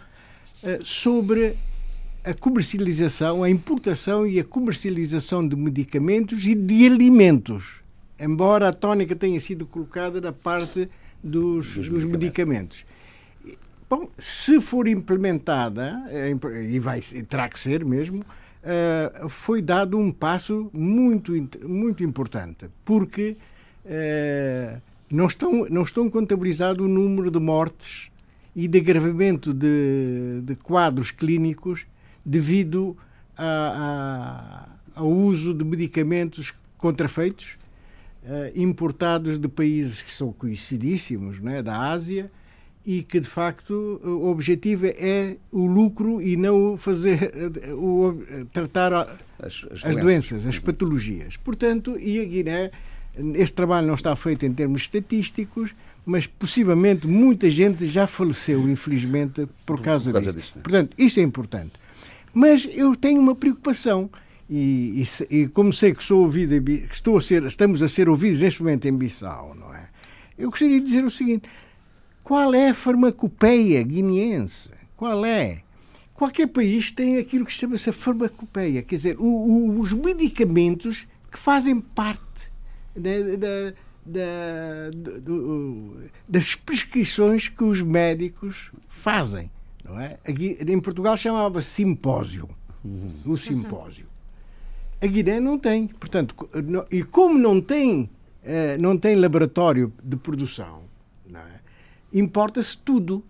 [0.82, 1.56] sobre
[2.28, 7.82] a comercialização, a importação e a comercialização de medicamentos e de alimentos.
[8.20, 10.90] Embora a tónica tenha sido colocada na parte
[11.24, 12.86] dos, dos, dos medicamentos.
[13.90, 16.36] Bom, se for implementada, é,
[16.70, 21.32] e vai, terá que ser mesmo, uh, foi dado um passo muito,
[21.64, 23.38] muito importante, porque
[23.86, 28.12] uh, não, estão, não estão contabilizado o número de mortes
[28.54, 31.86] e de agravamento de, de quadros clínicos
[32.28, 32.98] devido
[33.38, 37.56] a, a, ao uso de medicamentos contrafeitos
[38.24, 42.30] uh, importados de países que são conhecidíssimos, né, da Ásia,
[42.86, 47.32] e que de facto o objetivo é o lucro e não fazer
[47.74, 48.18] o,
[48.54, 50.02] tratar as, as, as doenças.
[50.04, 51.36] doenças, as patologias.
[51.36, 52.72] Portanto, e a Guiné,
[53.36, 55.76] este trabalho não está feito em termos estatísticos,
[56.06, 60.38] mas possivelmente muita gente já faleceu, infelizmente, por causa, por causa disso.
[60.38, 60.54] disso.
[60.56, 60.62] Né?
[60.64, 61.74] Portanto, isso é importante.
[62.38, 64.12] Mas eu tenho uma preocupação.
[64.48, 68.40] E, e, e como sei que sou ouvido, estou a ser, estamos a ser ouvidos
[68.40, 69.90] neste momento em Bissau, não é?
[70.38, 71.50] Eu gostaria de dizer o seguinte:
[72.24, 74.70] qual é a farmacopeia guineense?
[74.96, 75.64] Qual é?
[76.14, 81.82] Qualquer país tem aquilo que chama-se farmacopeia, quer dizer, o, o, os medicamentos que fazem
[81.82, 82.52] parte
[82.96, 83.74] da, da,
[84.06, 84.92] da,
[86.30, 89.50] das prescrições que os médicos fazem.
[89.88, 90.20] Não é?
[90.28, 92.50] Aqui, em Portugal chamava simpósio.
[93.26, 94.08] O simpósio.
[95.02, 95.88] A Guiné não tem.
[95.88, 96.36] Portanto,
[96.92, 98.10] e como não tem,
[98.44, 100.82] eh, não tem laboratório de produção,
[101.34, 101.60] é?
[102.14, 103.24] importa-se tudo.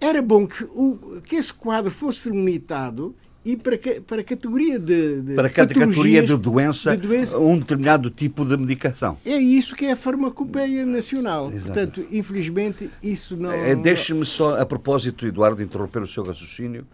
[0.00, 5.22] Era bom que, o, que esse quadro fosse limitado e para, para a categoria de,
[5.22, 9.16] de para cada categoria de doença, de doença, um determinado tipo de medicação.
[9.24, 11.50] É isso que é a farmacopeia nacional.
[11.50, 11.72] Exato.
[11.72, 13.52] Portanto, infelizmente, isso não.
[13.52, 16.86] É, Deixe-me só, a propósito, Eduardo, interromper o seu raciocínio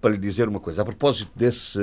[0.00, 0.82] para lhe dizer uma coisa.
[0.82, 1.78] A propósito desse,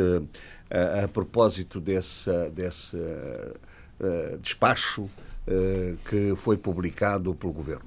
[0.69, 7.85] a, a propósito desse, desse uh, despacho uh, que foi publicado pelo governo.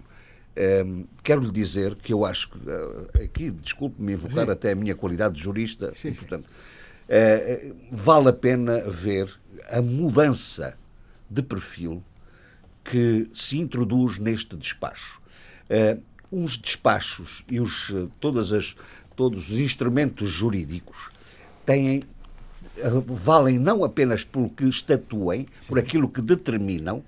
[0.55, 4.53] Um, quero lhe dizer que eu acho que, uh, aqui, desculpe-me invocar Sim.
[4.53, 6.09] até a minha qualidade de jurista, Sim.
[6.09, 9.33] e, portanto, uh, vale a pena ver
[9.71, 10.77] a mudança
[11.31, 12.03] de perfil
[12.85, 15.23] que se introduz neste despacho.
[15.71, 18.77] Uh, os despachos e os, todas as,
[19.17, 21.11] todos os instrumentos jurídicos
[21.65, 22.05] têm
[23.07, 25.69] valem não apenas pelo que estatuem, Sim.
[25.69, 27.05] por aquilo que determinam,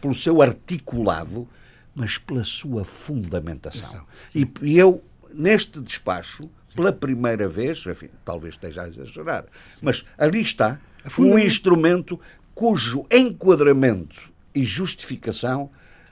[0.00, 1.48] pelo seu articulado,
[1.94, 4.04] mas pela sua fundamentação.
[4.34, 6.76] E, e eu, neste despacho, Sim.
[6.76, 9.80] pela primeira vez, enfim, talvez esteja a exagerar, Sim.
[9.82, 10.80] mas ali está
[11.18, 12.18] um instrumento
[12.54, 15.70] cujo enquadramento e justificação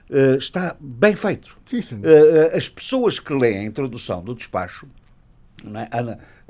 [0.09, 1.57] uh, está bem feito.
[1.65, 1.95] Sim, sim.
[1.95, 4.87] Uh, as pessoas que leem a introdução do despacho,
[5.63, 5.89] é?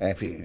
[0.02, 0.38] a, enfim,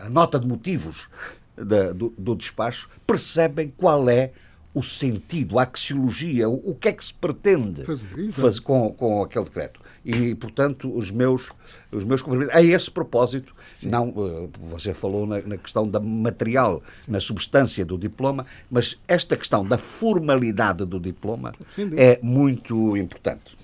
[0.00, 1.08] a, a, nota de motivos
[1.56, 4.32] da, do, do, despacho, percebem qual é
[4.76, 9.22] o sentido, a axiologia, o, o que é que se pretende fazer, fazer com, com
[9.22, 9.80] aquele decreto.
[10.06, 11.50] E, portanto, os meus,
[11.90, 12.54] os meus cumprimentos.
[12.54, 13.90] A esse propósito, Sim.
[13.90, 17.12] Não, eh, você falou na, na questão da material, Sim.
[17.12, 21.52] na substância do diploma, mas esta questão da formalidade do diploma
[21.94, 23.54] é muito importante.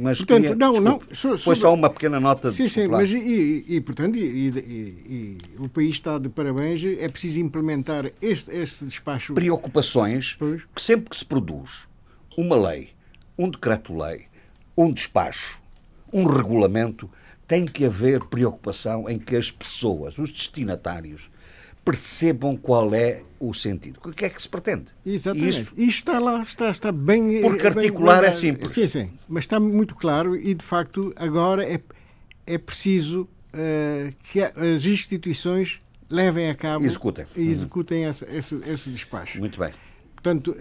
[0.00, 2.52] Mas portanto, queria, não, não, so, foi só uma pequena nota.
[2.52, 7.40] Sim, sim, mas e, e portanto, e, e, o país está de parabéns, é preciso
[7.40, 9.34] implementar este, este despacho.
[9.34, 10.64] Preocupações pois.
[10.72, 11.88] que sempre que se produz
[12.36, 12.90] uma lei,
[13.36, 14.26] um decreto-lei,
[14.76, 15.60] um despacho,
[16.16, 17.10] um regulamento,
[17.46, 21.30] tem que haver preocupação em que as pessoas, os destinatários,
[21.84, 24.00] percebam qual é o sentido.
[24.04, 24.86] O que é que se pretende?
[25.04, 25.60] Exatamente.
[25.60, 27.40] Isto, Isto está lá, está, está bem.
[27.42, 28.72] Porque articular bem, é simples.
[28.72, 29.10] Sim, sim.
[29.28, 31.80] Mas está muito claro e, de facto, agora é,
[32.46, 36.84] é preciso uh, que as instituições levem a cabo.
[36.84, 37.26] Executem.
[37.36, 39.38] E executem esse, esse, esse despacho.
[39.38, 39.70] Muito bem.
[40.14, 40.56] Portanto,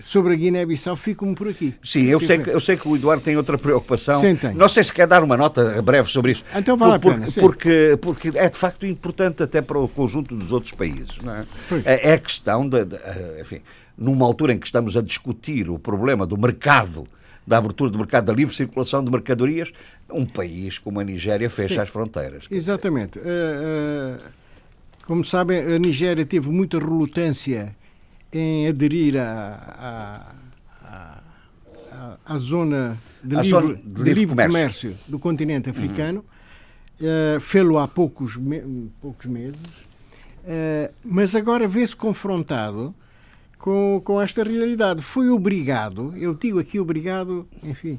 [0.00, 1.74] sobre a Guiné-Bissau ficam por aqui.
[1.82, 4.20] Sim, eu sei, que, eu sei que o Eduardo tem outra preocupação.
[4.20, 4.54] Sim, tem.
[4.54, 6.44] Não sei se quer dar uma nota breve sobre isso.
[6.54, 10.34] Então vale por, a pena, porque, porque é de facto importante até para o conjunto
[10.34, 11.18] dos outros países.
[11.22, 11.44] Não é?
[11.84, 13.60] é, é a questão, de, de, eh, enfim,
[13.96, 17.06] numa altura em que estamos a discutir o problema do mercado,
[17.46, 19.72] da abertura do mercado, da livre circulação de mercadorias,
[20.10, 22.44] um país como a Nigéria fecha Sim, as fronteiras.
[22.50, 23.18] Exatamente.
[23.18, 24.18] Uh, uh,
[25.06, 27.74] como sabem, a Nigéria teve muita relutância
[28.36, 30.32] em aderir à,
[30.82, 31.22] à,
[31.92, 34.58] à, à zona de livre, zona de livre, livre comércio.
[34.58, 34.96] comércio.
[35.08, 36.24] do continente africano.
[37.00, 37.36] Uhum.
[37.36, 39.60] Uh, Fê-lo há poucos, me, poucos meses.
[39.60, 42.94] Uh, mas agora vê-se confrontado
[43.58, 45.02] com, com esta realidade.
[45.02, 47.98] Foi obrigado, eu digo aqui obrigado, enfim,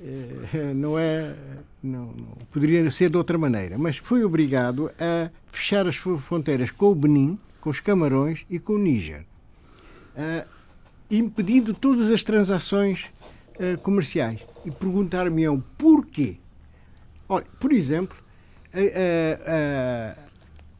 [0.00, 1.34] uh, não é.
[1.82, 6.86] Não, não, poderia ser de outra maneira, mas foi obrigado a fechar as fronteiras com
[6.86, 9.24] o Benin, com os Camarões e com o Níger
[10.16, 10.46] uh,
[11.10, 13.06] impedindo todas as transações
[13.60, 14.46] uh, comerciais.
[14.64, 16.38] E perguntar-me-ão porquê.
[17.28, 18.16] Olha, por exemplo,
[18.74, 20.20] uh,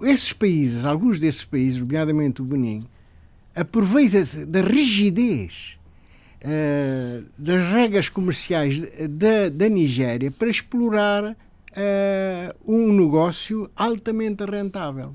[0.04, 2.84] esses países, alguns desses países, nomeadamente o Benin,
[3.54, 5.78] aproveitam-se da rigidez
[7.36, 8.80] das regras comerciais
[9.10, 11.34] da, da Nigéria para explorar
[12.64, 15.14] um negócio altamente rentável.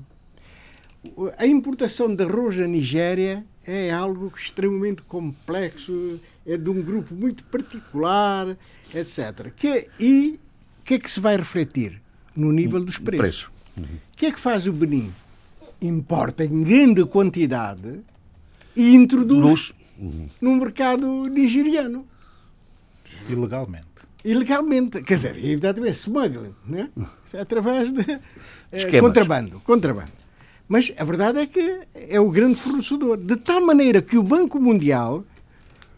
[1.38, 7.42] A importação de arroz à Nigéria é algo extremamente complexo, é de um grupo muito
[7.44, 8.56] particular,
[8.94, 9.52] etc.
[9.56, 10.38] Que, é, e
[10.78, 12.00] o que é que se vai refletir?
[12.34, 13.20] No nível dos preços.
[13.20, 13.52] Preço.
[13.76, 13.84] Uhum.
[13.84, 15.12] O que é que faz o Benin?
[15.80, 18.00] Importa em grande quantidade
[18.76, 20.28] e introduz uhum.
[20.40, 22.06] no mercado nigeriano.
[23.28, 23.86] Ilegalmente.
[24.24, 25.02] Ilegalmente.
[25.02, 26.88] Quer dizer, evidentemente, smuggling, né?
[27.32, 28.20] É através de
[28.70, 29.60] eh, contrabando.
[29.60, 30.21] Contrabando.
[30.68, 33.16] Mas a verdade é que é o grande fornecedor.
[33.16, 35.24] De tal maneira que o Banco Mundial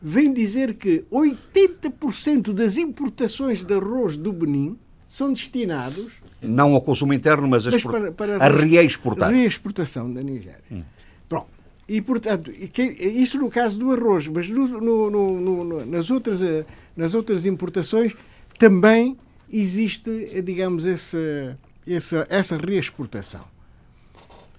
[0.01, 4.77] vem dizer que 80% das importações de arroz do Benin
[5.09, 6.13] são destinados.
[6.43, 9.31] Não ao consumo interno, mas, mas para, para a reexportar.
[9.31, 10.61] reexportação da Nigéria.
[10.71, 10.83] Hum.
[11.29, 11.47] Pronto.
[11.89, 17.15] E, portanto, isso no caso do arroz, mas no, no, no, nas, outras, eh, nas
[17.15, 18.15] outras importações
[18.59, 19.17] também
[19.51, 23.54] existe, digamos, essa, essa, essa reexportação.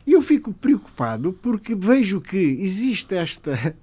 [0.06, 3.76] E eu fico preocupado porque vejo que existe esta,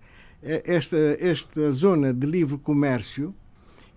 [0.43, 3.35] esta, esta zona de livre comércio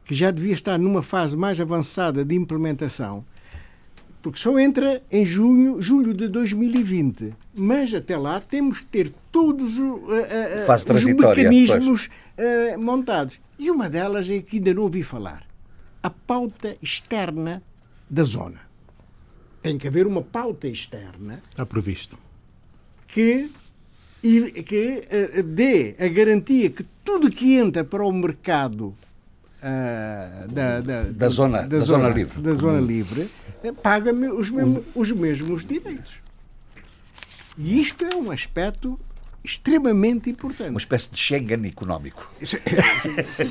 [0.04, 3.26] que já devia estar numa fase mais avançada de implementação,
[4.22, 7.34] porque só entra em junho, julho de 2020.
[7.54, 13.40] Mas até lá temos que ter todos uh, uh, os mecanismos uh, montados.
[13.58, 15.44] E uma delas é que ainda não ouvi falar:
[16.02, 17.62] a pauta externa
[18.10, 18.64] da zona
[19.66, 21.41] tem que haver uma pauta externa.
[21.47, 22.16] Está previsto.
[23.07, 23.49] Que,
[24.22, 25.03] que
[25.39, 28.95] uh, dê a garantia que tudo que entra para o mercado
[29.57, 33.30] uh, da, da, da, zona, da, da zona, zona, livre, da zona livre
[33.63, 36.13] uh, paga os mesmos, os mesmos direitos.
[37.57, 38.99] E isto é um aspecto
[39.46, 40.72] extremamente importante.
[40.72, 42.30] Uma espécie de Schengen económico.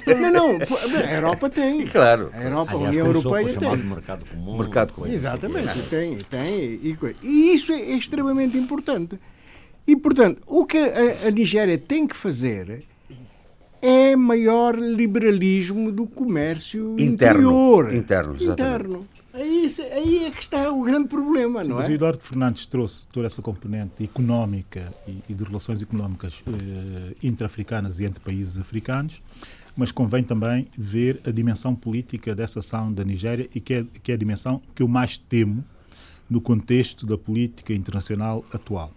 [0.06, 1.86] não, não, a Europa tem.
[1.86, 2.30] Claro.
[2.34, 3.76] A Europa, Aliás, a União Europeia tem.
[3.76, 4.58] mercado comum.
[4.58, 5.06] Mercado comum.
[5.12, 6.54] Exatamente, tem, tem.
[6.54, 9.18] E, e, isso é extremamente importante.
[9.86, 12.82] E, portanto, o que a, a Nigéria tem que fazer
[13.80, 17.40] é maior liberalismo do comércio interno.
[17.40, 17.94] interior.
[17.94, 18.86] Interno, exatamente.
[18.86, 19.08] Interno.
[19.34, 21.90] Aí, aí é que está o grande problema, não Mas é?
[21.90, 27.98] o Eduardo Fernandes trouxe toda essa componente económica e, e de relações económicas eh, intra-africanas
[27.98, 29.20] e entre países africanos,
[29.76, 34.12] mas convém também ver a dimensão política dessa ação da Nigéria e que é, que
[34.12, 35.64] é a dimensão que eu mais temo
[36.30, 38.92] no contexto da política internacional atual.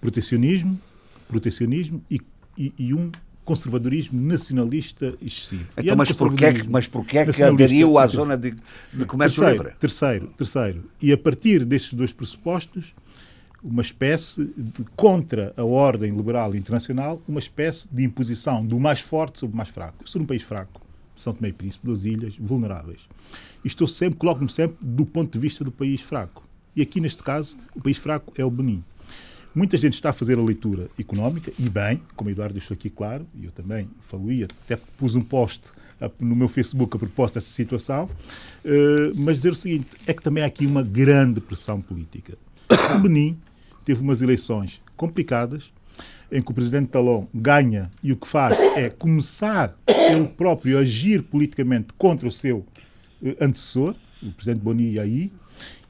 [0.00, 0.80] Protecionismo,
[1.28, 2.22] protecionismo e,
[2.56, 3.12] e, e um
[3.46, 5.66] conservadorismo nacionalista excessivo.
[5.78, 8.54] Então, mas porquê, que, mas porquê é que aderiu à zona de,
[8.92, 9.78] de comércio terceiro, livre?
[9.78, 10.84] Terceiro, terceiro.
[11.00, 12.92] E a partir destes dois pressupostos,
[13.62, 19.38] uma espécie de, contra a ordem liberal internacional, uma espécie de imposição do mais forte
[19.38, 19.98] sobre o mais fraco.
[20.00, 20.82] Eu sou um país fraco,
[21.16, 23.00] São Tomé e Príncipe, duas ilhas, vulneráveis.
[23.64, 26.44] E estou sempre, coloco-me sempre do ponto de vista do país fraco.
[26.74, 28.82] E aqui, neste caso, o país fraco é o Benin.
[29.56, 32.90] Muita gente está a fazer a leitura económica, e bem, como o Eduardo deixou aqui
[32.90, 35.62] claro, e eu também faloia, até pus um post
[36.20, 38.06] no meu Facebook a propósito dessa situação,
[39.14, 42.36] mas dizer o seguinte, é que também há aqui uma grande pressão política.
[42.96, 43.38] O Benin
[43.82, 45.72] teve umas eleições complicadas,
[46.30, 50.80] em que o presidente Talon ganha e o que faz é começar ele próprio a
[50.82, 52.62] agir politicamente contra o seu
[53.40, 55.32] antecessor, o presidente Boni Yahi,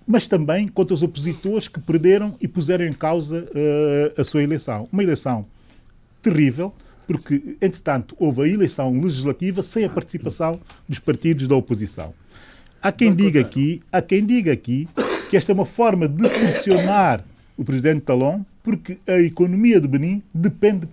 [0.07, 4.89] mas também contra os opositores que perderam e puseram em causa uh, a sua eleição.
[4.93, 5.47] Uma eleição
[6.23, 6.73] terrível,
[7.07, 12.15] porque, entretanto, houve a eleição legislativa sem a participação dos partidos da oposição.
[12.83, 14.89] Há quem diga aqui, há quem diga aqui
[15.29, 17.25] que esta é uma forma de pressionar
[17.57, 20.89] o presidente Talon, porque a economia do Benin depende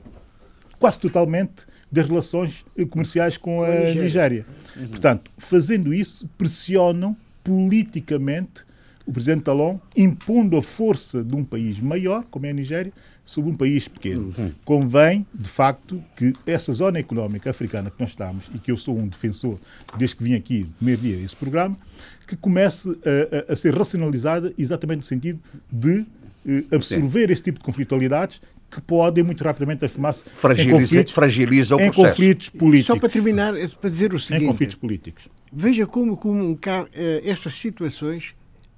[0.80, 4.46] quase totalmente das relações comerciais com a Nigéria.
[4.76, 4.88] Uhum.
[4.88, 8.64] Portanto, fazendo isso, pressionam politicamente
[9.06, 12.94] o presidente Talon impondo a força de um país maior, como é a Nigéria,
[13.26, 14.34] sobre um país pequeno.
[14.38, 14.52] Uhum.
[14.66, 18.98] Convém, de facto, que essa zona económica africana que nós estamos, e que eu sou
[18.98, 19.60] um defensor
[19.98, 21.78] desde que vim aqui, no primeiro dia, esse programa,
[22.28, 25.40] que comece a, a, a ser racionalizada exatamente no sentido
[25.72, 26.06] de
[26.48, 27.34] eh, absorver Sim.
[27.34, 31.92] esse tipo de conflitualidades que podem muito rapidamente transformar-se fragiliza, em conflitos, fragiliza o em
[31.92, 32.08] processo.
[32.08, 32.88] conflitos políticos.
[32.88, 34.46] Só para terminar, para dizer o seguinte.
[34.46, 35.28] Em conflitos políticos.
[35.52, 36.60] Veja como, como
[37.24, 38.34] estas situações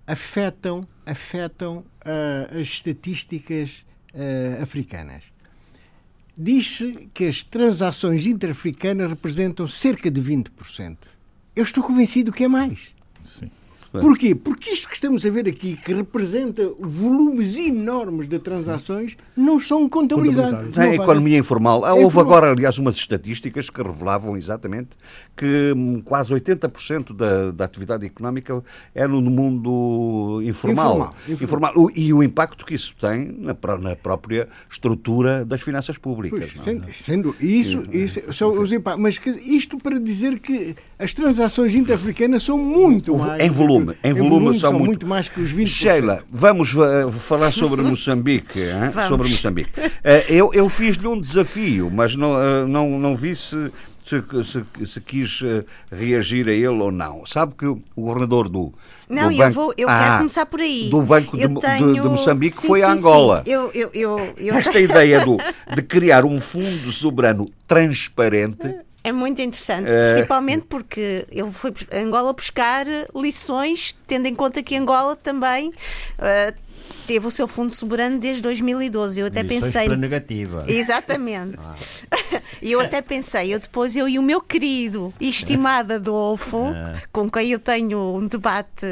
[0.07, 5.23] afetam, afetam uh, as estatísticas uh, africanas.
[6.37, 10.97] Diz-se que as transações intra-africanas representam cerca de 20%.
[11.55, 12.94] Eu estou convencido que é mais.
[14.01, 14.35] Porquê?
[14.35, 19.87] Porque isto que estamos a ver aqui, que representa volumes enormes de transações, não são
[19.89, 20.77] contabilizados.
[20.77, 21.85] É a economia informal.
[21.85, 22.33] É Houve informal.
[22.33, 24.97] agora, aliás, umas estatísticas que revelavam exatamente
[25.35, 25.73] que
[26.05, 30.95] quase 80% da, da atividade económica é no mundo informal.
[30.95, 31.15] Informal,
[31.73, 31.73] informal.
[31.95, 36.51] E o impacto que isso tem na, na própria estrutura das finanças públicas.
[36.51, 39.01] Pois, sendo, sendo, isso, isso são os impactos.
[39.01, 43.41] Mas isto para dizer que as transações intra-africanas são muito mais.
[43.41, 44.87] Em volume em, em volume, volume são, são muito...
[44.87, 45.07] muito...
[45.07, 45.67] mais que os 20%.
[45.67, 48.59] Sheila, vamos uh, falar sobre Moçambique.
[48.93, 49.09] Vamos.
[49.09, 49.71] Sobre Moçambique.
[49.79, 49.91] Uh,
[50.29, 53.71] eu eu fiz-lhe um desafio, mas não, uh, não, não vi se,
[54.03, 55.41] se, se, se quis
[55.91, 57.25] reagir a ele ou não.
[57.25, 58.73] Sabe que o governador do,
[59.09, 60.89] não, do eu, vou, eu ah, quero começar por aí.
[60.89, 61.93] Do Banco de, tenho...
[61.93, 63.43] de, de, Moçambique sim, foi sim, a Angola.
[63.45, 63.51] Sim.
[63.51, 64.55] Eu, eu, eu, eu...
[64.55, 65.37] Esta ideia do,
[65.75, 72.33] de criar um fundo soberano transparente é muito interessante, principalmente porque ele foi a Angola
[72.33, 76.55] buscar lições, tendo em conta que Angola também uh,
[77.05, 79.19] teve o seu fundo soberano desde 2012.
[79.19, 79.85] Eu até lições pensei.
[79.85, 80.65] Para negativa.
[80.67, 81.57] Exatamente.
[81.59, 81.75] Ah.
[82.61, 86.95] E eu até pensei, eu depois, eu e o meu querido e estimado Adolfo, ah.
[87.11, 88.87] com quem eu tenho um debate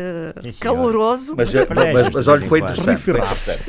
[0.60, 1.34] caloroso.
[1.36, 3.02] Mas, mas, mas, mas olha, foi interessante.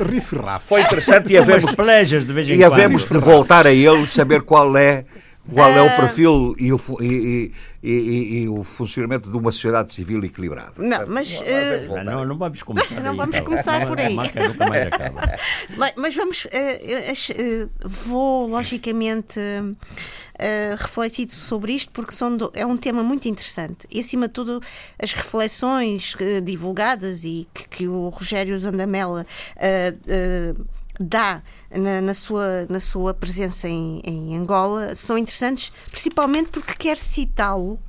[0.03, 0.67] Rifirraf.
[0.67, 4.43] Foi interessante e havemos, de, vez em e havemos de voltar a ele, de saber
[4.43, 5.05] qual é
[5.53, 7.51] qual é o perfil e o, e,
[7.83, 10.73] e, e, o funcionamento de uma sociedade civil equilibrada?
[10.77, 11.39] Não, mas.
[11.39, 13.45] Uh, não, não vamos começar Não aí, vamos então.
[13.45, 14.15] começar por aí.
[14.15, 16.45] mas, mas vamos.
[16.45, 19.39] Uh, uh, vou, logicamente.
[19.39, 24.33] Uh, refletido sobre isto porque são do, é um tema muito interessante e acima de
[24.33, 24.61] tudo
[25.01, 29.25] as reflexões uh, divulgadas e que, que, o Rogério Zandamela
[29.55, 30.65] uh,
[30.99, 31.41] dá
[31.71, 37.79] na, na, sua, na sua presença em, em Angola são interessantes, principalmente porque quer citá-lo.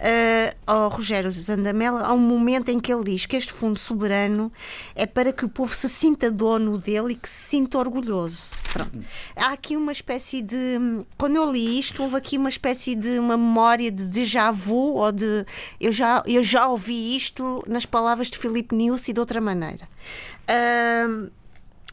[0.00, 4.50] Uh, ao Rogério Zandamela, há um momento em que ele diz que este fundo soberano
[4.94, 8.44] é para que o povo se sinta dono dele e que se sinta orgulhoso.
[8.72, 9.04] Pronto.
[9.36, 11.04] Há aqui uma espécie de.
[11.18, 15.12] Quando eu li isto, houve aqui uma espécie de uma memória de déjà vu ou
[15.12, 15.44] de.
[15.78, 19.86] Eu já, eu já ouvi isto nas palavras de Filipe News e de outra maneira.
[20.48, 21.30] Uh,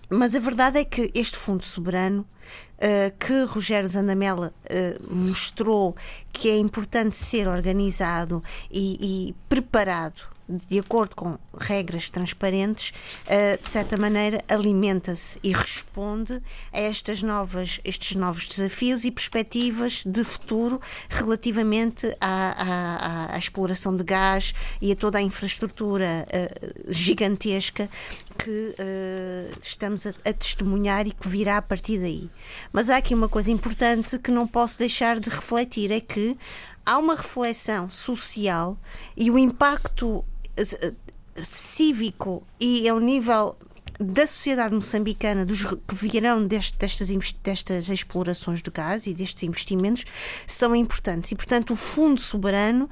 [0.10, 5.96] mas a verdade é que este Fundo Soberano, uh, que Rogério Zandamela uh, mostrou
[6.32, 12.94] que é importante ser organizado e, e preparado de acordo com regras transparentes,
[13.26, 16.42] uh, de certa maneira alimenta-se e responde
[16.72, 20.80] a estas novas, estes novos desafios e perspectivas de futuro
[21.10, 27.90] relativamente à, à, à exploração de gás e a toda a infraestrutura uh, gigantesca
[28.38, 32.30] que uh, estamos a, a, testemunhar e que virá a partir daí.
[32.72, 36.38] Mas há aqui uma coisa importante que não posso deixar de refletir: é que
[36.86, 38.78] há uma reflexão social
[39.16, 40.96] e o impacto uh,
[41.36, 43.56] cívico e ao nível
[44.00, 47.10] da sociedade moçambicana, dos que virão deste, destas,
[47.44, 50.06] destas explorações de gás e destes investimentos,
[50.46, 51.32] são importantes.
[51.32, 52.88] E, portanto, o Fundo Soberano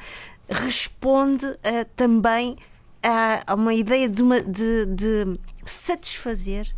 [0.50, 1.58] responde uh,
[1.96, 2.56] também
[3.06, 6.74] a, uma ideia de, uma, de, de satisfazer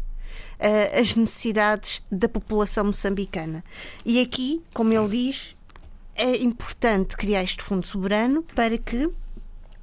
[0.59, 3.63] uh, as necessidades da população moçambicana.
[4.05, 5.55] E aqui, como ele diz,
[6.15, 9.09] é importante criar este fundo soberano para que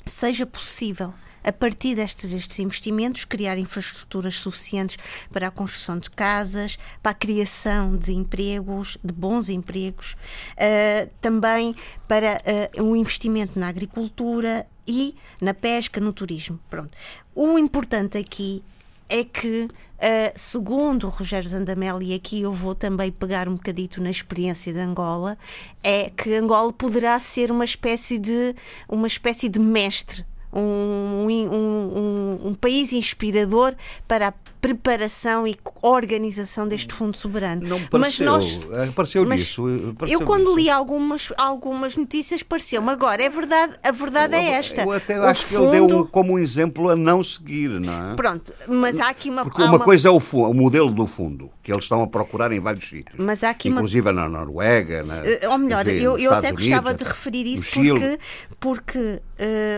[0.05, 4.97] seja possível a partir destes estes investimentos, criar infraestruturas suficientes
[5.31, 10.17] para a construção de casas, para a criação de empregos, de bons empregos,
[10.53, 11.77] uh, também
[12.09, 12.41] para
[12.79, 16.59] uh, um investimento na agricultura e na pesca, no turismo.
[16.69, 16.97] Pronto.
[17.35, 18.63] O importante aqui
[19.09, 24.03] é que Uh, segundo o Rogério Zandamel, e aqui eu vou também pegar um bocadito
[24.03, 25.39] na experiência de Angola,
[25.83, 28.55] é que Angola poderá ser uma espécie de
[28.87, 33.75] uma espécie de mestre um, um, um, um país inspirador
[34.07, 34.33] para a
[34.65, 37.69] preparação e organização deste fundo soberano.
[37.69, 39.95] Não pareceu, mas nós, pareceu mas disso.
[39.99, 42.89] Pareceu eu quando li algumas, algumas notícias pareceu-me.
[42.89, 44.81] Agora, é verdade, a verdade eu, é esta.
[44.81, 45.71] Eu até o acho fundo...
[45.71, 48.15] que ele deu como um exemplo a não seguir, não é?
[48.15, 49.43] Pronto, mas há aqui uma...
[49.43, 52.51] Porque uma, uma, coisa é o, o modelo do fundo, que eles estão a procurar
[52.51, 53.19] em vários sítios.
[53.19, 54.13] Mas há aqui inclusive uma...
[54.15, 58.19] na Noruega, na, ou melhor, enfim, eu, eu até Unidos, gostava de referir isso porque,
[58.59, 59.21] porque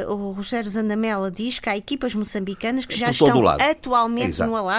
[0.07, 4.76] uh, o Rogério Zandamela diz que há equipas moçambicanas que já estão atualmente no Alasca,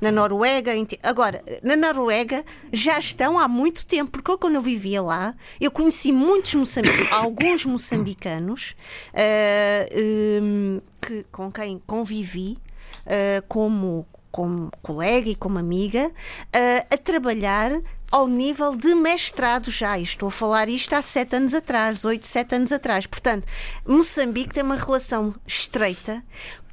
[0.00, 0.72] na Noruega.
[1.02, 6.12] Agora, na Noruega já estão há muito tempo, porque quando eu vivia lá, eu conheci
[6.12, 8.74] muitos moçambicanos, alguns moçambicanos
[9.12, 12.58] uh, um, que, com quem convivi
[13.06, 17.72] uh, como, como colega e como amiga, uh, a trabalhar
[18.10, 19.98] ao nível de mestrado já.
[19.98, 23.06] estou a falar isto há sete anos atrás, oito, sete anos atrás.
[23.06, 23.46] Portanto,
[23.86, 26.22] Moçambique tem uma relação estreita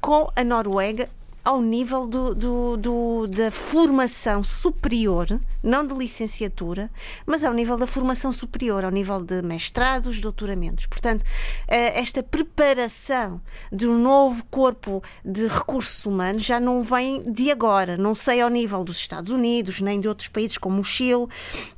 [0.00, 1.08] com a Noruega
[1.46, 6.90] ao nível do, do, do, da formação superior, não de licenciatura,
[7.24, 10.86] mas ao nível da formação superior, ao nível de mestrados, doutoramentos.
[10.86, 11.24] Portanto,
[11.68, 13.40] eh, esta preparação
[13.70, 17.96] de um novo corpo de recursos humanos já não vem de agora.
[17.96, 21.28] Não sei ao nível dos Estados Unidos, nem de outros países como o Chile,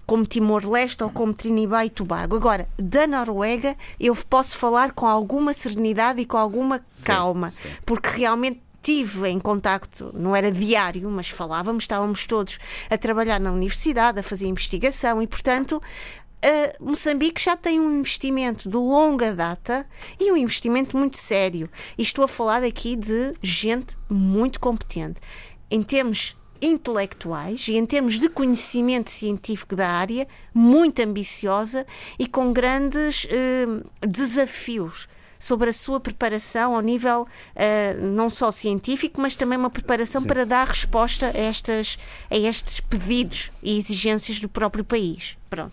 [0.07, 2.35] como Timor-Leste ou como Trinidad e Tobago.
[2.35, 7.77] Agora, da Noruega, eu posso falar com alguma serenidade e com alguma calma, sim, sim.
[7.85, 12.59] porque realmente tive em contacto, não era diário, mas falávamos, estávamos todos
[12.89, 15.81] a trabalhar na universidade, a fazer investigação e, portanto,
[16.39, 19.85] Uh, Moçambique já tem um investimento de longa data
[20.21, 21.69] e um investimento muito sério.
[21.97, 25.21] E estou a falar aqui de gente muito competente.
[25.69, 31.85] Em termos intelectuais e em termos de conhecimento científico da área, muito ambiciosa
[32.19, 35.09] e com grandes uh, desafios
[35.39, 40.29] sobre a sua preparação ao nível uh, não só científico, mas também uma preparação Sim.
[40.29, 41.99] para dar resposta a, estas,
[42.31, 45.37] a estes pedidos e exigências do próprio país.
[45.49, 45.73] Pronto.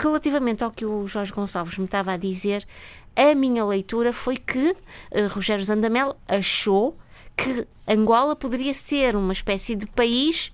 [0.00, 2.66] Relativamente ao que o Jorge Gonçalves me estava a dizer,
[3.14, 6.96] a minha leitura foi que uh, Rogério Zandamel achou
[7.36, 10.52] que Angola poderia ser uma espécie de país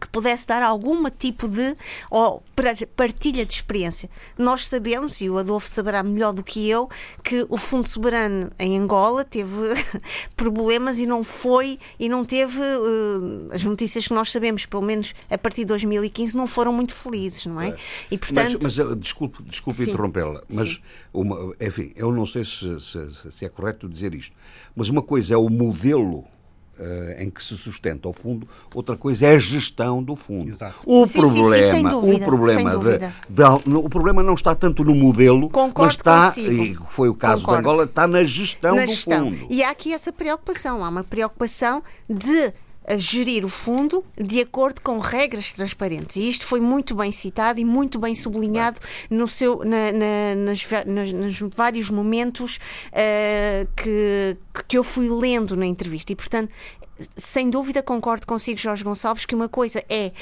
[0.00, 1.76] que pudesse dar algum tipo de
[2.10, 2.42] ou
[2.96, 4.08] partilha de experiência.
[4.38, 6.88] Nós sabemos, e o Adolfo saberá melhor do que eu,
[7.22, 9.50] que o Fundo Soberano em Angola teve
[10.36, 15.14] problemas e não foi e não teve uh, as notícias que nós sabemos, pelo menos
[15.28, 17.70] a partir de 2015, não foram muito felizes, não é?
[17.70, 17.76] é.
[18.10, 20.80] E portanto, mas, mas eh, desculpe, desculpe interrompê-la, mas
[21.12, 24.34] uma, enfim, eu não sei se, se, se é correto dizer isto,
[24.74, 26.24] mas uma coisa é o modelo
[26.80, 30.48] uh, em que se sustenta o fundo, outra coisa é a gestão do fundo.
[30.48, 30.76] Exato.
[30.86, 32.98] O sim, problema, sim, sim, dúvida, o problema de,
[33.28, 36.62] de, o problema não está tanto no modelo, Concordo mas está, consigo.
[36.62, 37.62] e foi o caso Concordo.
[37.62, 39.24] de Angola, está na gestão na do gestão.
[39.26, 39.46] fundo.
[39.50, 42.52] E há aqui essa preocupação, há uma preocupação de
[42.86, 46.16] a gerir o fundo de acordo com regras transparentes.
[46.16, 50.64] E isto foi muito bem citado e muito bem sublinhado no seu, na, na, nas,
[50.86, 54.36] nas, nos vários momentos uh, que,
[54.66, 56.12] que eu fui lendo na entrevista.
[56.12, 56.50] E, portanto,
[57.16, 60.12] sem dúvida concordo consigo, Jorge Gonçalves, que uma coisa é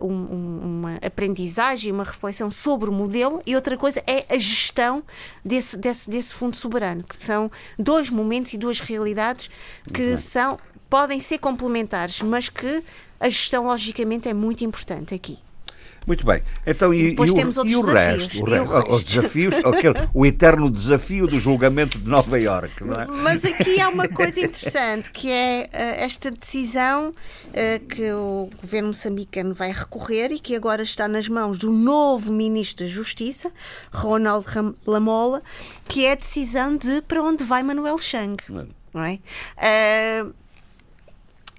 [0.00, 4.38] uh, uh, um, uma aprendizagem, uma reflexão sobre o modelo e outra coisa é a
[4.38, 5.02] gestão
[5.44, 9.50] desse, desse, desse fundo soberano, que são dois momentos e duas realidades
[9.92, 10.58] que são
[10.92, 12.84] podem ser complementares, mas que
[13.18, 15.38] a gestão, logicamente, é muito importante aqui.
[16.06, 16.42] Muito bem.
[16.66, 18.42] Então, e, e, o, e o resto?
[18.42, 18.44] O resto?
[18.44, 18.92] resto?
[18.92, 23.06] Os desafios, aquele, o eterno desafio do julgamento de Nova Iorque, não é?
[23.06, 28.88] Mas aqui há uma coisa interessante, que é uh, esta decisão uh, que o governo
[28.88, 33.50] moçambicano vai recorrer e que agora está nas mãos do novo Ministro da Justiça,
[33.90, 34.44] Ronald
[34.86, 35.40] Lamola,
[35.88, 38.36] que é a decisão de para onde vai Manuel Chang.
[38.92, 39.20] Não é?
[39.56, 40.34] Uh,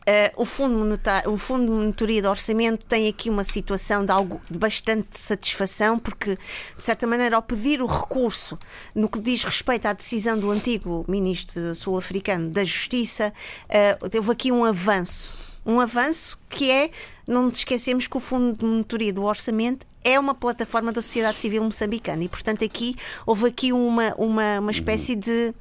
[0.04, 4.12] Uh, o, fundo monetário, o Fundo de Monitoria de Orçamento tem aqui uma situação de
[4.12, 6.38] algo de bastante satisfação, porque,
[6.78, 8.60] de certa maneira, ao pedir o recurso
[8.94, 13.34] no que diz respeito à decisão do antigo ministro sul-africano da Justiça,
[13.70, 15.43] uh, aqui um avanço.
[15.66, 16.92] Um avanço que é,
[17.28, 21.38] não nos esquecemos que o Fundo de Monitoria do Orçamento é uma plataforma da sociedade
[21.38, 22.96] civil moçambicana e, portanto, aqui
[23.26, 25.54] houve aqui uma, uma, uma espécie de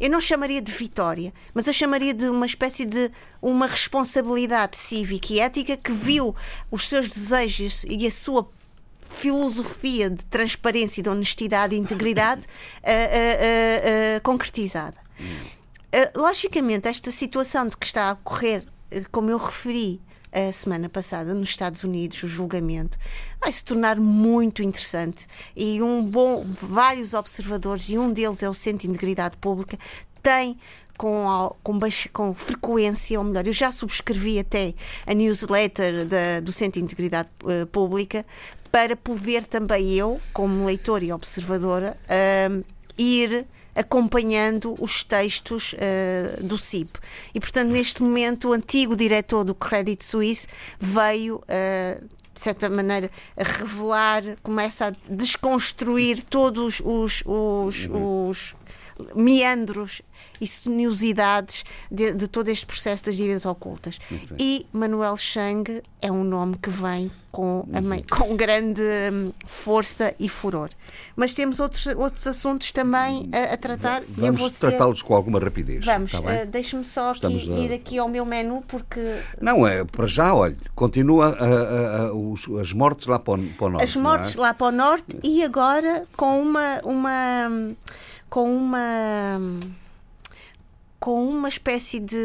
[0.00, 3.10] eu não chamaria de vitória, mas eu chamaria de uma espécie de
[3.40, 6.34] uma responsabilidade cívica e ética que viu
[6.70, 8.48] os seus desejos e a sua
[9.08, 14.96] filosofia de transparência, de honestidade e integridade uh, uh, uh, concretizada.
[16.14, 18.64] logicamente, esta situação de que está a ocorrer,
[19.10, 20.00] como eu referi,
[20.34, 22.98] a semana passada nos Estados Unidos, o julgamento,
[23.40, 25.26] vai se tornar muito interessante.
[25.54, 29.78] E um bom, vários observadores, e um deles é o Centro de Integridade Pública,
[30.22, 30.58] tem
[30.98, 31.78] com, com,
[32.12, 34.74] com frequência, ou melhor, eu já subscrevi até
[35.06, 38.26] a newsletter da, do Centro de Integridade uh, Pública
[38.72, 42.64] para poder também eu, como leitora e observadora, uh,
[42.98, 46.98] ir acompanhando os textos uh, do CIP.
[47.34, 50.46] E, portanto, neste momento, o antigo diretor do Credit Suisse
[50.78, 51.36] veio.
[51.36, 58.56] Uh, de certa maneira, a revelar, começa a desconstruir todos os, os, os
[59.14, 60.02] meandros
[60.40, 63.98] e sinuosidades de, de, todo este processo das dívidas ocultas.
[64.38, 70.28] E Manuel Chang é um nome que vem com, a, com grande hum, força e
[70.28, 70.68] furor.
[71.16, 74.02] Mas temos outros, outros assuntos também a, a tratar.
[74.08, 75.84] Vamos tratá-los com alguma rapidez.
[75.84, 77.58] Vamos, uh, deixe-me só aqui, a...
[77.58, 79.00] ir aqui ao meu menu porque.
[79.40, 83.70] Não, é para já, olha, continua a, os, as mortes lá para o, para o
[83.70, 83.84] norte.
[83.84, 84.40] As mortes é?
[84.40, 86.80] lá para o norte e agora com uma.
[86.84, 87.74] uma
[88.28, 89.38] com uma
[90.98, 92.16] com uma espécie de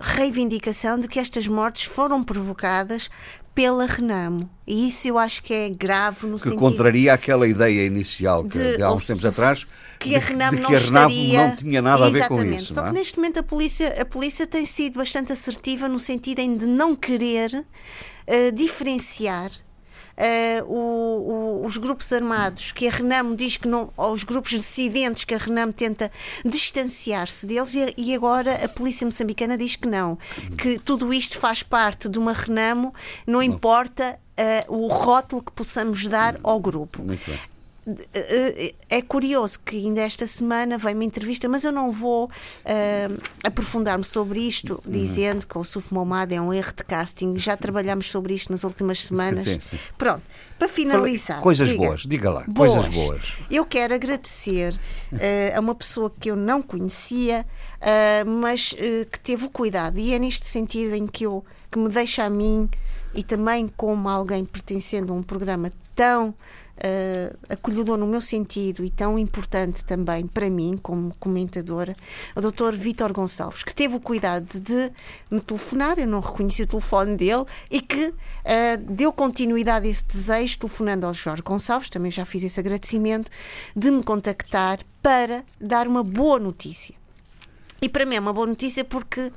[0.00, 3.10] reivindicação de que estas mortes foram provocadas
[3.54, 4.48] pela Renamo.
[4.66, 6.58] E isso eu acho que é grave no que sentido...
[6.58, 9.66] Que contraria aquela ideia inicial que, de, de há uns tempos atrás
[10.00, 11.46] que de, a Renamo, não, que a Renamo estaria...
[11.48, 12.32] não tinha nada Exatamente.
[12.32, 12.74] a ver com isso.
[12.74, 12.88] Só é?
[12.88, 16.96] que neste momento a polícia, a polícia tem sido bastante assertiva no sentido de não
[16.96, 19.50] querer uh, diferenciar
[20.18, 24.50] uh, o, o, os grupos armados, que a Renamo diz que não, ou os grupos
[24.50, 26.10] dissidentes que a Renamo tenta
[26.44, 30.18] distanciar-se deles, e, e, agora a polícia moçambicana diz que não,
[30.56, 32.94] que tudo isto faz parte de uma Renamo,
[33.26, 34.18] não importa
[34.68, 37.02] uh, o rótulo que possamos dar ao grupo.
[37.86, 42.26] Muito bem é curioso que ainda esta semana veio uma entrevista, mas eu não vou
[42.26, 44.92] uh, aprofundar-me sobre isto, uhum.
[44.92, 47.36] dizendo que o Suf Momad é um erro de casting.
[47.36, 49.44] Já trabalhamos sobre isto nas últimas semanas.
[49.44, 49.78] Sim, sim.
[49.98, 50.22] Pronto,
[50.58, 51.40] para finalizar.
[51.40, 52.72] Coisas diga, boas, diga lá, boas.
[52.72, 53.36] coisas boas.
[53.50, 54.74] Eu quero agradecer
[55.12, 57.44] uh, a uma pessoa que eu não conhecia,
[57.80, 58.74] uh, mas
[59.10, 62.30] que teve o cuidado, e é neste sentido em que, eu, que me deixa a
[62.30, 62.68] mim
[63.14, 66.34] e também como alguém pertencendo a um programa tão
[66.78, 71.96] uh, acolhedor no meu sentido e tão importante também para mim, como comentadora,
[72.34, 72.74] o Dr.
[72.74, 74.90] Vítor Gonçalves, que teve o cuidado de
[75.30, 78.14] me telefonar, eu não reconheci o telefone dele, e que uh,
[78.88, 83.30] deu continuidade a esse desejo, telefonando ao Jorge Gonçalves, também já fiz esse agradecimento,
[83.74, 86.94] de me contactar para dar uma boa notícia.
[87.80, 89.30] E para mim é uma boa notícia porque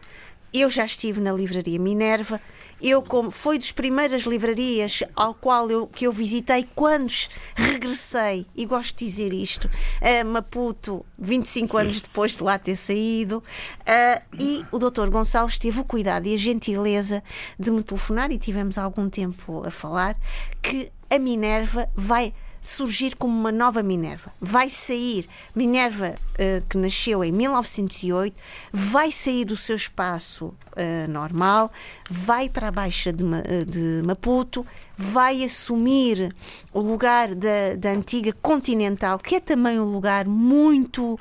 [0.53, 2.39] eu já estive na livraria Minerva,
[2.81, 7.11] eu como foi das primeiras livrarias ao qual eu que eu visitei quando
[7.55, 8.45] regressei.
[8.55, 9.69] E gosto de dizer isto.
[10.01, 13.43] A Maputo 25 anos depois de lá ter saído.
[13.81, 17.23] Uh, e o Dr Gonçalves teve o cuidado e a gentileza
[17.59, 20.17] de me telefonar e tivemos algum tempo a falar
[20.61, 22.33] que a Minerva vai
[22.67, 24.31] surgir como uma nova Minerva.
[24.41, 28.35] Vai sair, Minerva, uh, que nasceu em 1908,
[28.71, 31.71] vai sair do seu espaço uh, normal,
[32.09, 33.23] vai para a Baixa de,
[33.65, 34.65] de, Maputo,
[34.97, 36.35] vai assumir
[36.73, 41.19] o lugar da, da antiga Continental, que é também um lugar muito uh,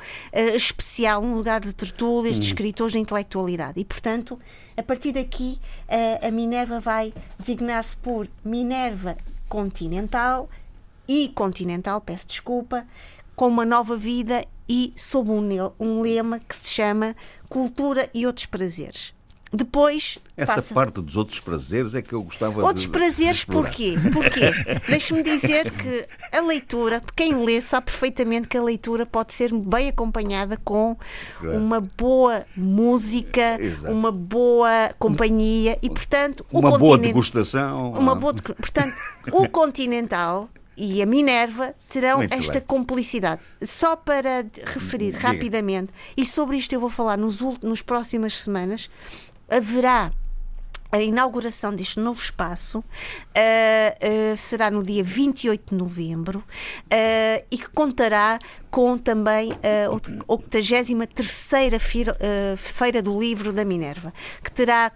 [0.57, 2.49] especial, um lugar de tertúlias, de hum.
[2.49, 3.79] escritores de intelectualidade.
[3.81, 4.39] E, portanto,
[4.77, 5.59] a partir daqui,
[6.21, 9.17] a Minerva vai designar-se por Minerva
[9.49, 10.51] Continental
[11.09, 12.87] e Continental, peço desculpa,
[13.35, 17.15] com uma nova vida e sob um, um lema que se chama
[17.49, 19.15] Cultura e Outros Prazeres.
[19.53, 20.19] Depois.
[20.37, 20.75] Essa passa.
[20.75, 22.89] parte dos outros prazeres é que eu gostava outros de.
[22.89, 23.95] Outros prazeres, de porquê?
[24.13, 24.51] Porquê?
[24.89, 29.89] Deixe-me dizer que a leitura, quem lê sabe perfeitamente que a leitura pode ser bem
[29.89, 30.97] acompanhada com
[31.39, 31.57] claro.
[31.57, 33.93] uma boa música, Exato.
[33.93, 36.45] uma boa companhia e, portanto.
[36.53, 37.93] Uma boa degustação.
[37.93, 38.35] Uma boa.
[38.35, 38.95] Portanto,
[39.33, 42.63] o Continental e a Minerva terão Muito esta bem.
[42.63, 43.41] complicidade.
[43.63, 45.29] Só para referir Diga.
[45.29, 48.91] rapidamente, e sobre isto eu vou falar nos, nos próximas semanas,
[49.49, 50.13] haverá
[50.91, 57.59] a inauguração deste novo espaço uh, uh, será no dia 28 de novembro uh, e
[57.59, 58.39] que contará
[58.71, 59.91] com também a
[60.29, 61.49] 83
[61.81, 62.17] feira,
[62.57, 64.13] feira do Livro da Minerva,
[64.43, 64.93] que terá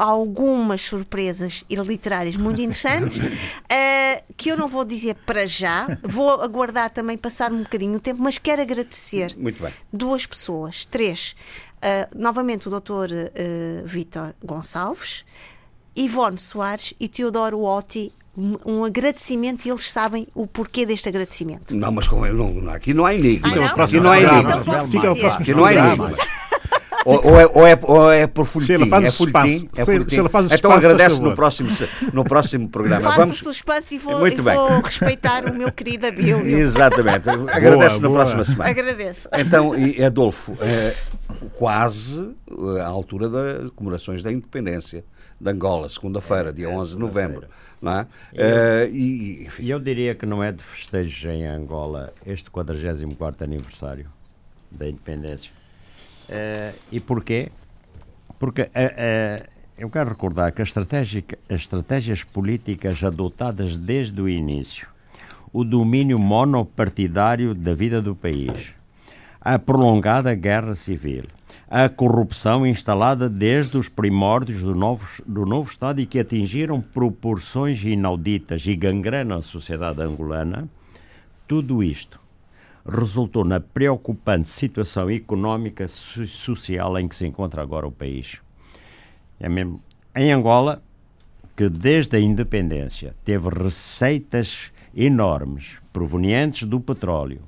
[0.00, 3.18] algumas surpresas literárias muito interessantes
[4.36, 8.22] que eu não vou dizer para já, vou aguardar também passar um bocadinho o tempo,
[8.22, 9.36] mas quero agradecer
[9.92, 11.34] duas pessoas, três.
[11.76, 15.24] Uh, novamente o doutor uh, Vítor Gonçalves,
[15.96, 18.12] Ivone Soares e Teodoro Otti
[18.64, 21.74] um agradecimento e eles sabem o porquê deste agradecimento.
[21.76, 23.48] Não, mas com, não, aqui não há enigma.
[23.48, 23.84] Ah, não?
[23.84, 24.62] Aqui não há enigma.
[24.86, 26.10] Então aqui não há enigma.
[27.04, 28.74] Ou, ou, é, ou, é, ou é por folhetim.
[28.74, 29.70] Sheila, faz é folhetim.
[29.76, 30.10] É folhetim.
[30.10, 31.70] Sheila, faz então agradece no próximo,
[32.12, 33.02] no próximo programa.
[33.02, 33.38] Faço Vamos...
[33.38, 34.54] suspense e vou, Muito e bem.
[34.54, 36.38] vou respeitar o meu querido Abílio.
[36.44, 37.28] Exatamente.
[37.28, 38.70] Agradece na próxima semana.
[38.70, 39.28] Agradeço.
[39.38, 40.94] Então, e Adolfo, é,
[41.54, 42.30] quase
[42.82, 45.04] à altura das comemorações da independência
[45.40, 47.46] de Angola, segunda-feira, dia 11 de novembro.
[47.80, 48.06] Não é?
[48.34, 53.42] Eu, uh, e, e eu diria que não é de festejos em Angola este 44
[53.44, 54.06] aniversário
[54.70, 55.50] da independência.
[56.30, 57.50] Uh, e porquê?
[58.38, 64.86] Porque uh, uh, eu quero recordar que as, as estratégias políticas adotadas desde o início,
[65.52, 68.72] o domínio monopartidário da vida do país,
[69.40, 71.24] a prolongada guerra civil,
[71.68, 77.82] a corrupção instalada desde os primórdios do novo, do novo Estado e que atingiram proporções
[77.84, 80.68] inauditas e gangrenam a sociedade angolana,
[81.48, 82.20] tudo isto
[82.86, 88.40] resultou na preocupante situação económica e social em que se encontra agora o país.
[89.38, 89.80] É mesmo
[90.14, 90.82] em Angola,
[91.56, 97.42] que desde a independência teve receitas enormes provenientes do petróleo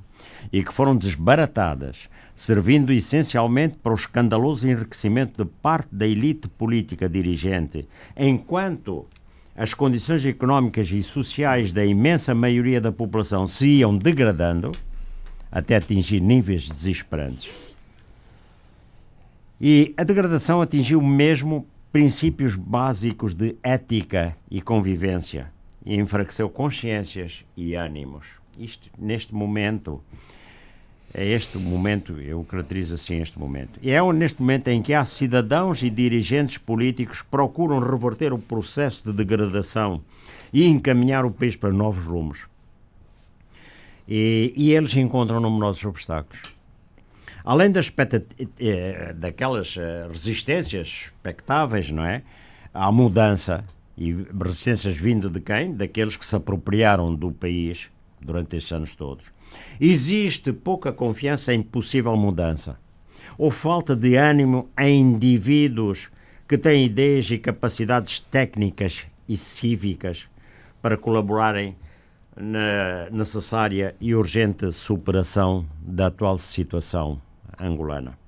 [0.53, 7.09] e que foram desbaratadas, servindo essencialmente para o escandaloso enriquecimento de parte da elite política
[7.09, 9.07] dirigente, enquanto
[9.57, 14.71] as condições económicas e sociais da imensa maioria da população se iam degradando
[15.53, 17.77] até atingir níveis desesperantes.
[19.61, 25.53] E a degradação atingiu mesmo princípios básicos de ética e convivência
[25.85, 28.27] e enfraqueceu consciências e ânimos.
[28.59, 30.03] Isto, neste momento,
[31.13, 33.79] é este momento, eu caracterizo assim este momento.
[33.83, 38.39] E é neste momento em que há cidadãos e dirigentes políticos que procuram reverter o
[38.39, 40.01] processo de degradação
[40.53, 42.52] e encaminhar o país para novos rumos.
[44.15, 46.55] E, e eles encontram numerosos obstáculos.
[47.43, 47.91] Além das
[48.61, 52.23] eh, daquelas eh, resistências expectáveis, não é?
[52.75, 53.65] À mudança,
[53.97, 55.75] e resistências vindo de quem?
[55.75, 57.89] Daqueles que se apropriaram do país
[58.21, 59.25] durante estes anos todos.
[59.81, 62.79] Existe pouca confiança em possível mudança,
[63.39, 66.11] ou falta de ânimo em indivíduos
[66.47, 70.29] que têm ideias e capacidades técnicas e cívicas
[70.83, 71.75] para colaborarem
[72.37, 77.21] na necessária e urgente superação da atual situação
[77.59, 78.19] angolana.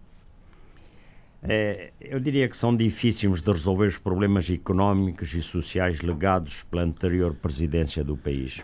[1.42, 6.82] É, eu diria que são difíceis de resolver os problemas económicos e sociais legados pela
[6.82, 8.62] anterior presidência do país.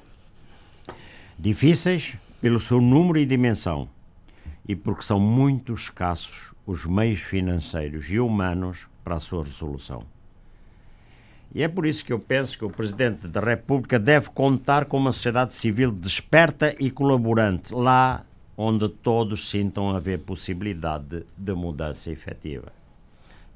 [1.39, 3.89] Difíceis pelo seu número e dimensão
[4.67, 10.05] e porque são muito escassos os meios financeiros e humanos para a sua resolução.
[11.53, 14.97] E é por isso que eu penso que o Presidente da República deve contar com
[14.97, 18.25] uma sociedade civil desperta e colaborante, lá
[18.57, 22.73] onde todos sintam haver possibilidade de mudança efetiva.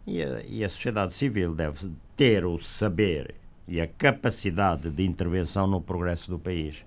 [0.07, 3.35] E a, e a sociedade civil deve ter o saber
[3.67, 6.85] e a capacidade de intervenção no progresso do país.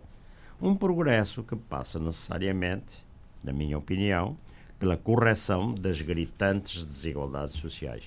[0.62, 3.06] Um progresso que passa necessariamente,
[3.44, 4.38] na minha opinião,
[4.78, 8.04] pela correção das gritantes desigualdades sociais.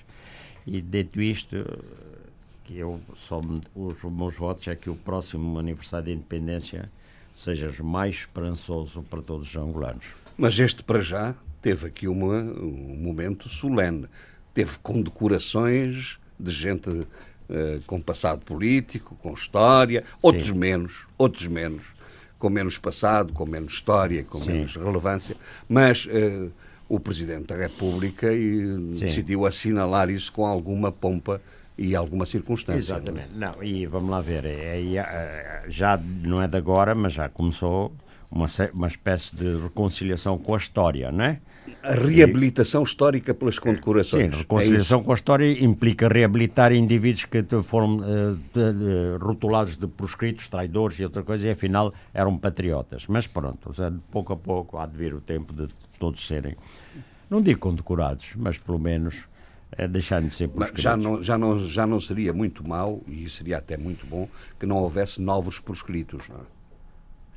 [0.65, 1.57] E dito isto,
[2.71, 3.41] que eu só
[3.75, 6.89] os meus votos é que o próximo aniversário da independência
[7.33, 10.05] seja mais esperançoso para todos os angolanos.
[10.37, 14.07] Mas este para já teve aqui uma, um momento solene.
[14.53, 17.07] Teve condecorações de gente uh,
[17.85, 20.55] com passado político, com história, outros Sim.
[20.55, 21.87] menos, outros menos,
[22.39, 24.53] com menos passado, com menos história, com Sim.
[24.53, 25.35] menos relevância,
[25.67, 26.51] mas uh,
[26.87, 31.41] o Presidente da República e, decidiu assinalar isso com alguma pompa
[31.77, 32.93] e alguma circunstância.
[32.93, 33.35] Exatamente.
[33.35, 37.29] Não, e vamos lá ver, é, é, é, já não é de agora, mas já
[37.29, 37.91] começou
[38.29, 41.39] uma, uma espécie de reconciliação com a história, não é?
[41.83, 44.33] A reabilitação e, histórica pelas condecorações.
[44.33, 49.77] Sim, reconciliação é com a história implica reabilitar indivíduos que foram uh, de, de, rotulados
[49.77, 53.05] de proscritos, traidores e outra coisa, e afinal eram patriotas.
[53.07, 53.71] Mas pronto,
[54.11, 55.67] pouco a pouco há de vir o tempo de
[55.99, 56.55] todos serem,
[57.29, 59.27] não digo condecorados, mas pelo menos
[59.77, 60.83] é deixar de ser proscritos.
[60.83, 64.27] Já não, já, não, já não seria muito mau, e seria até muito bom,
[64.59, 66.61] que não houvesse novos proscritos, não é?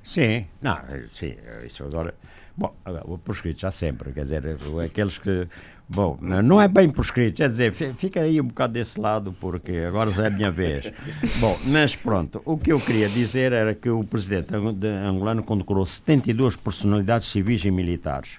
[0.02, 0.78] Sim, não,
[1.14, 1.34] sim,
[1.66, 2.14] isso agora.
[2.56, 2.72] Bom,
[3.04, 4.42] o proscrito já sempre, quer dizer,
[4.84, 5.48] aqueles que.
[5.88, 10.10] Bom, não é bem proscrito, quer dizer, fica aí um bocado desse lado, porque agora
[10.10, 10.90] já é a minha vez.
[11.40, 16.56] Bom, mas pronto, o que eu queria dizer era que o presidente angolano condecorou 72
[16.56, 18.38] personalidades civis e militares.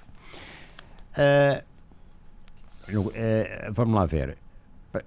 [1.11, 1.63] Uh,
[3.13, 4.37] é, vamos lá ver.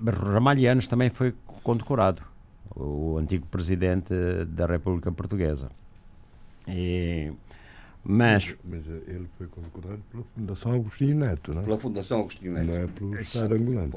[0.05, 2.23] Ramalhianos também foi condecorado,
[2.75, 4.15] o antigo presidente
[4.47, 5.69] da República Portuguesa.
[6.67, 7.33] E,
[8.05, 11.65] mas, mas, ele foi condecorado pela Fundação Agostinho Neto, não é?
[11.65, 12.67] Pela Fundação Agostinho Neto.
[12.67, 13.91] Não é pelo Estado angolano.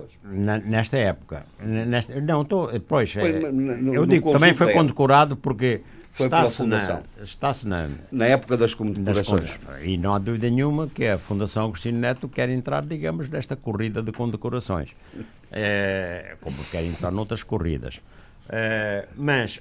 [0.66, 1.46] nesta época.
[1.60, 5.82] Nesta, não, tô, pois, foi, é, no, eu digo, também foi condecorado porque
[6.12, 7.04] foi está pela Fundação.
[7.22, 9.58] Está-se na, na época das condecorações.
[9.82, 14.02] e não há dúvida nenhuma que a Fundação Agostinho Neto quer entrar, digamos, nesta corrida
[14.04, 14.92] de condecorações.
[15.54, 18.00] É, como quer entrar noutras corridas.
[18.48, 19.60] É, mas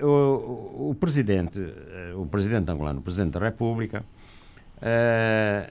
[0.00, 1.60] o, o, presidente,
[2.16, 4.04] o presidente angolano, o presidente da República,
[4.82, 5.70] é,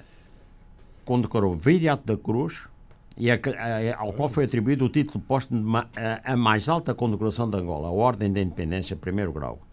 [1.03, 2.69] condecorou Viriato da Cruz,
[3.17, 5.53] e a, a, ao qual foi atribuído o título posto
[5.97, 9.66] a, a mais alta condecoração de Angola, a Ordem da Independência, primeiro grau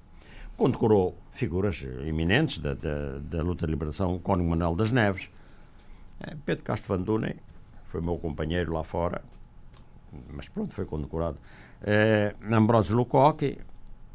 [0.56, 5.28] condecorou figuras eminentes da, da, da luta de liberação, Cónigo Manuel das Neves,
[6.20, 7.34] eh, Pedro Castro Van Dunen,
[7.84, 9.22] foi meu companheiro lá fora,
[10.32, 11.38] mas pronto, foi condecorado,
[11.82, 13.58] eh, Ambrosio Lucoque,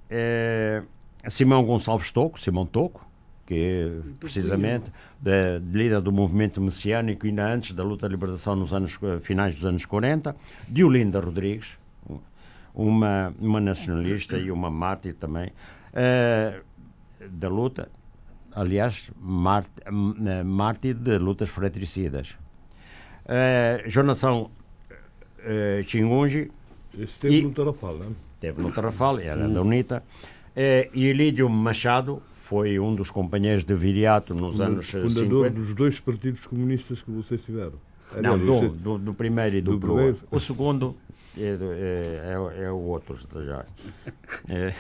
[0.10, 0.82] eh,
[1.28, 3.06] Simão Gonçalves Toco, Simão Toco,
[3.46, 4.86] que é precisamente
[5.20, 9.56] de, de, líder do movimento messiânico ainda antes da luta de libertação nos anos finais
[9.56, 10.36] dos anos 40,
[10.68, 11.78] Diolinda Rodrigues,
[12.74, 15.52] uma, uma nacionalista e uma mártir também,
[15.94, 16.64] uh,
[17.30, 17.90] da luta,
[18.54, 22.36] aliás, mártir de lutas fratricidas.
[23.88, 24.50] Jonathan uh,
[25.84, 26.52] Chingunji.
[26.98, 28.10] Esse teve no Tarrafal, não é?
[28.40, 30.04] Teve no Tarrafal, era da UNITA.
[30.56, 35.50] E Elídio Machado foi um dos companheiros de Viriato nos Fundador, anos fundador 50.
[35.52, 37.74] dos dois partidos comunistas que vocês tiveram.
[38.20, 40.18] Não, do, do, do, primeiro e do, do primeiro.
[40.32, 40.96] O segundo
[41.38, 43.66] é, é, é, é o outro já.
[44.48, 44.74] É.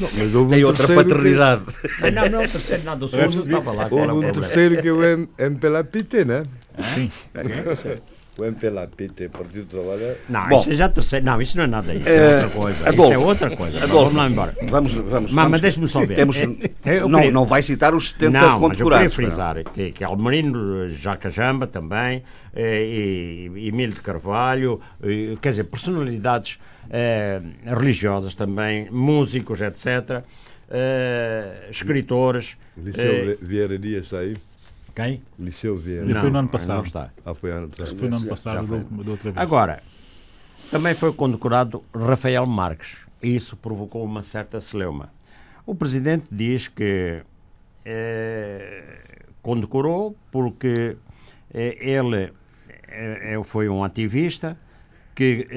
[0.00, 1.64] Não, mas houve Tem um outra paternidade.
[1.64, 2.10] Que...
[2.10, 3.88] Não, não, o terceiro não, do segundo estava lá.
[3.90, 6.44] Houve um terceiro que é o MPLA-PT, né?
[6.94, 7.10] Sim.
[8.36, 10.16] O MPLA-PT, Partido Trabalho.
[10.28, 11.24] Não, Bom, isso é já terceiro.
[11.24, 11.94] Não, isso não é nada.
[11.94, 12.88] Isso é, é outra coisa.
[12.88, 13.84] Adolfo, isso é outra coisa.
[13.84, 14.56] Adolfo, vamos lá embora.
[14.68, 15.32] Vamos, vamos.
[15.32, 16.16] Mas, mas deixe-me só ver.
[16.16, 18.60] Temos, é, não, não vai citar os 70 não.
[18.60, 22.24] Não, mas eu queria frisar que, que Almerino Jacajamba também,
[22.54, 26.58] eh, e, e Emílio de Carvalho, e, quer dizer, personalidades
[26.90, 30.24] eh, religiosas também, músicos, etc.,
[30.70, 32.56] eh, escritores.
[32.76, 34.36] Liceu eh, Vieira Dias está aí?
[34.94, 35.22] Quem?
[35.38, 36.04] Liceu Vieira.
[36.04, 36.76] Ele foi no ano passado.
[36.76, 37.10] Não está.
[37.24, 37.98] Ah, foi ano passado.
[37.98, 39.36] Foi no ano passado, da outra vez.
[39.36, 39.82] Agora,
[40.70, 42.98] também foi condecorado Rafael Marques.
[43.22, 45.10] E isso provocou uma certa celeuma.
[45.66, 47.22] O presidente diz que
[47.84, 49.00] eh,
[49.42, 50.96] condecorou porque
[51.52, 52.32] eh, ele
[52.88, 54.58] eh, foi um ativista
[55.14, 55.48] que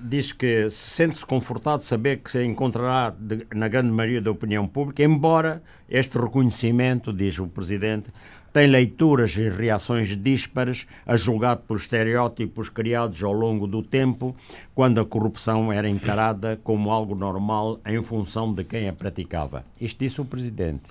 [0.00, 4.66] diz que sente-se confortado de saber que se encontrará de, na grande maioria da opinião
[4.66, 8.10] pública, embora este reconhecimento, diz o Presidente,
[8.52, 14.34] tem leituras e reações díspares a julgar pelos estereótipos criados ao longo do tempo,
[14.74, 19.64] quando a corrupção era encarada como algo normal em função de quem a praticava.
[19.80, 20.90] Isto disse o Presidente.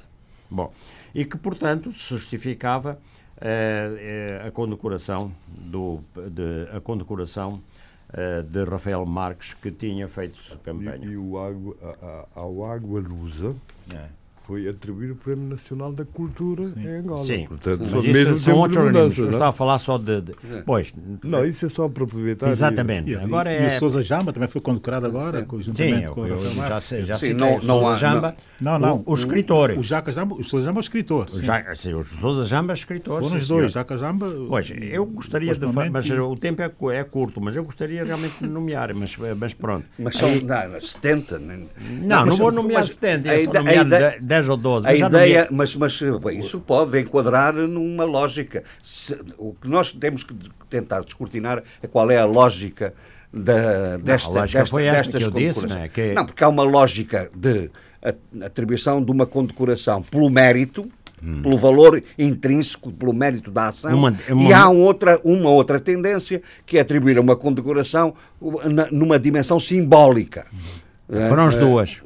[0.50, 0.72] Bom,
[1.14, 3.00] e que, portanto, se justificava
[3.42, 7.62] eh, eh, a condecoração do, de, a condecoração
[8.10, 11.06] uh, de Rafael Marques, que tinha feito campanha.
[11.06, 13.56] E, e o Água, a, a, ao Água Lusa.
[13.92, 14.17] É
[14.48, 16.80] foi atribuir o Prémio Nacional da Cultura Sim.
[16.80, 17.26] em Angola.
[17.26, 19.18] Sim, Portanto, mas isso são outros organismos.
[19.18, 20.22] Eu estava a falar só de.
[20.22, 20.32] de...
[20.32, 20.62] É.
[20.66, 22.48] Pois, não, isso é só para aproveitar.
[22.48, 23.12] Exatamente.
[23.12, 23.66] E, agora e, é...
[23.66, 27.06] e o Sousa Jamba também foi condecorado agora, Sim, juntamente Sim, com eu, já sei,
[27.06, 29.72] já Sim, não, não há, Jamba, não, não, o, o escritor.
[29.72, 31.30] O, o Jaca Jamba, o Sousa Jamba é o escritor.
[31.30, 31.46] Sim.
[31.46, 33.22] O, sim, o Sousa Jamba é escritor.
[33.22, 34.34] Foram os dois, Jaca Jamba.
[34.48, 35.66] Pois, eu gostaria de.
[35.92, 39.86] Mas o tempo é, é curto, mas eu gostaria realmente de nomear, mas, mas pronto.
[40.00, 41.38] Mas são não, 70.
[42.02, 46.40] Não, não vou nomear 70, é só nomear 10 ou 12 ideia, mas, mas bem,
[46.40, 48.64] isso pode enquadrar numa lógica.
[48.82, 50.34] Se, o que nós temos que
[50.70, 52.94] tentar descortinar é qual é a lógica
[53.32, 55.90] da, desta, não, a desta, foi esta destas que eu disse, não, é?
[55.90, 56.14] que...
[56.14, 57.70] não, porque há uma lógica de
[58.44, 60.90] atribuição de uma condecoração pelo mérito,
[61.22, 61.42] hum.
[61.42, 64.44] pelo valor intrínseco, pelo mérito da ação, uma, uma...
[64.44, 68.14] e há outra, uma outra tendência que é atribuir uma condecoração
[68.92, 70.46] numa dimensão simbólica.
[71.30, 72.02] Foram as duas.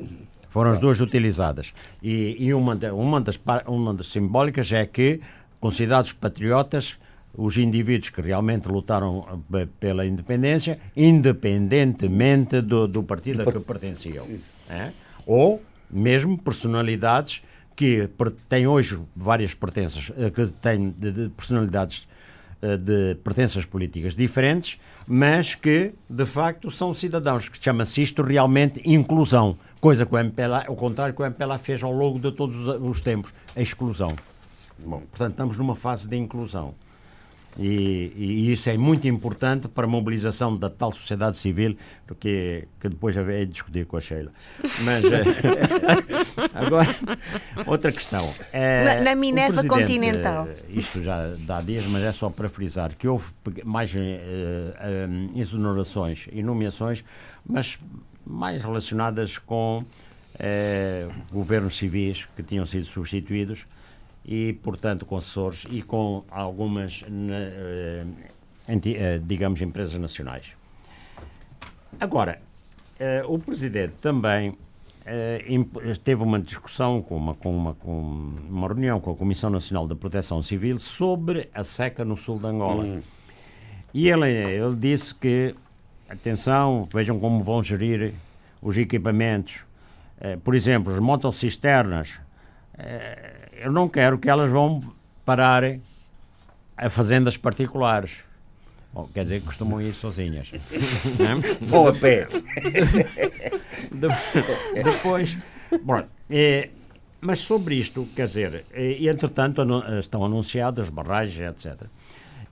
[0.51, 1.73] Foram as duas utilizadas.
[2.03, 5.21] E, e uma, uma, das, uma das simbólicas é que,
[5.59, 6.99] considerados patriotas,
[7.33, 14.27] os indivíduos que realmente lutaram eh, pela independência, independentemente do, do partido a que pertenciam.
[14.69, 14.91] É?
[15.25, 17.41] Ou mesmo personalidades
[17.73, 18.09] que
[18.49, 22.09] têm hoje várias pertenças, eh, que têm de, de personalidades
[22.61, 28.81] eh, de pertenças políticas diferentes, mas que, de facto, são cidadãos, que chama-se isto realmente
[28.85, 29.57] inclusão.
[29.81, 33.01] Coisa que o MPLA, o contrário que o MPLA fez ao longo de todos os
[33.01, 34.15] tempos, a exclusão.
[34.77, 36.75] Bom, portanto, estamos numa fase de inclusão.
[37.57, 41.75] E, e, isso é muito importante para a mobilização da tal sociedade civil,
[42.19, 44.31] que, que depois já veio discutir com a Sheila.
[44.83, 45.23] Mas eh,
[46.53, 46.95] agora,
[47.65, 48.33] outra questão.
[48.53, 50.47] É, na, na Minerva Continental.
[50.47, 53.33] Eh, isto já dá dias, mas é só para frisar que houve
[53.65, 57.03] mais uh, uh, exonerações e nomeações,
[57.45, 57.77] mas
[58.25, 59.83] mais relacionadas com
[60.39, 63.67] eh, governos civis que tinham sido substituídos
[64.25, 68.05] e, portanto, com assessores e com algumas, eh,
[68.67, 70.53] eh, digamos, empresas nacionais.
[71.99, 72.41] Agora,
[73.27, 74.55] o Presidente também
[76.03, 79.95] teve uma discussão com uma, com, uma, com uma reunião com a Comissão Nacional da
[79.95, 82.83] Proteção Civil sobre a seca no sul de Angola.
[82.83, 83.01] Hum.
[83.93, 85.55] E ele, ele disse que
[86.11, 88.13] atenção, vejam como vão gerir
[88.61, 89.65] os equipamentos.
[90.19, 92.19] Eh, por exemplo, montam cisternas.
[92.77, 94.81] Eh, eu não quero que elas vão
[95.25, 95.63] parar
[96.77, 98.19] a fazendas particulares.
[98.93, 100.51] Bom, quer dizer que costumam ir sozinhas.
[101.61, 102.27] Vão a pé.
[104.83, 105.37] Depois,
[105.83, 106.69] bom, é,
[107.21, 109.61] mas sobre isto, quer dizer, e, entretanto
[109.99, 111.83] estão anunciadas barragens, etc.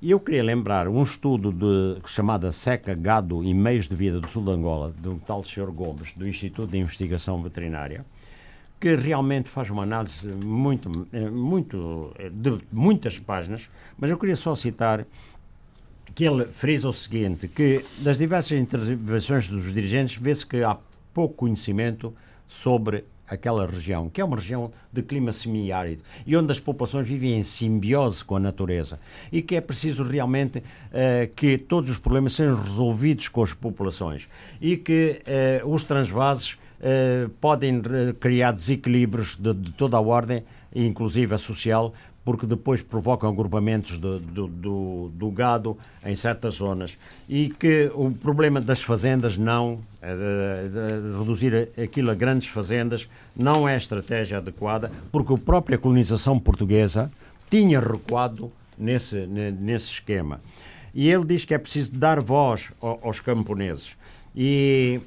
[0.02, 4.30] E eu queria lembrar um estudo de, chamado Seca, Gado e Meios de Vida do
[4.30, 5.70] Sul de Angola, do tal Sr.
[5.72, 8.06] Gomes, do Instituto de Investigação Veterinária,
[8.80, 13.68] que realmente faz uma análise muito, eh, muito, eh, de muitas páginas,
[13.98, 15.06] mas eu queria só citar
[16.16, 20.78] que ele frisa o seguinte, que das diversas intervenções dos dirigentes vê-se que há
[21.14, 22.16] pouco conhecimento
[22.48, 27.38] sobre aquela região, que é uma região de clima semiárido e onde as populações vivem
[27.38, 29.00] em simbiose com a natureza
[29.32, 30.64] e que é preciso realmente uh,
[31.36, 34.28] que todos os problemas sejam resolvidos com as populações
[34.60, 35.22] e que
[35.64, 37.82] uh, os transvases uh, podem
[38.20, 40.44] criar desequilíbrios de, de toda a ordem,
[40.74, 41.94] inclusive a social,
[42.30, 45.76] porque depois provocam agrupamentos do, do, do, do, gado
[46.06, 46.96] em certas zonas.
[47.28, 53.76] E que o problema das fazendas não, de reduzir aquilo a grandes fazendas, não é
[53.76, 57.12] estratégia adequada, porque a própria colonização portuguesa
[57.50, 60.40] tinha recuado nesse, nesse esquema.
[60.94, 63.96] E ele diz que é preciso dar voz aos camponeses.
[64.36, 65.02] E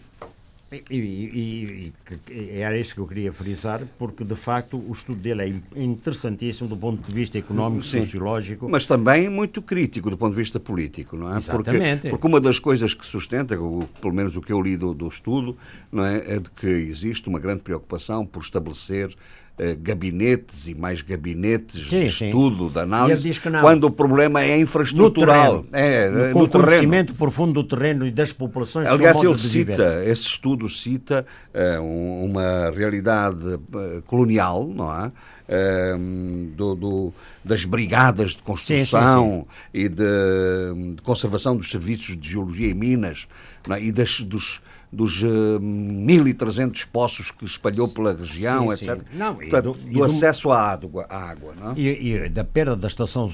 [0.91, 1.93] e, e,
[2.31, 6.69] e, era isso que eu queria frisar, porque de facto o estudo dele é interessantíssimo
[6.69, 8.69] do ponto de vista económico, Sim, sociológico.
[8.69, 11.37] Mas também muito crítico do ponto de vista político, não é?
[11.37, 12.03] Exatamente.
[12.03, 15.09] Porque, porque uma das coisas que sustenta, pelo menos o que eu li do, do
[15.09, 15.57] estudo,
[15.91, 16.37] não é?
[16.37, 19.15] é de que existe uma grande preocupação por estabelecer
[19.81, 22.73] gabinetes e mais gabinetes sim, de estudo, sim.
[22.73, 25.65] de análise, quando o problema é infraestrutural.
[25.71, 28.89] No é, no, no conhecimento profundo do terreno e das populações.
[28.89, 31.25] Aliás, ele cita, esse estudo cita
[31.55, 35.09] uh, uma realidade uh, colonial, não é?
[35.53, 37.13] uh, do, do,
[37.45, 39.81] das brigadas de construção sim.
[39.81, 43.27] e de, de, conservação dos serviços de geologia e minas
[43.71, 43.83] é?
[43.83, 44.61] e das, dos
[44.93, 49.01] dos uh, 1.300 poços que espalhou pela região, sim, etc.
[49.01, 49.17] Sim.
[49.17, 51.07] Não, Portanto, do, do acesso à água.
[51.09, 51.73] À água não?
[51.73, 51.75] É?
[51.79, 53.29] E, e, da perda da estação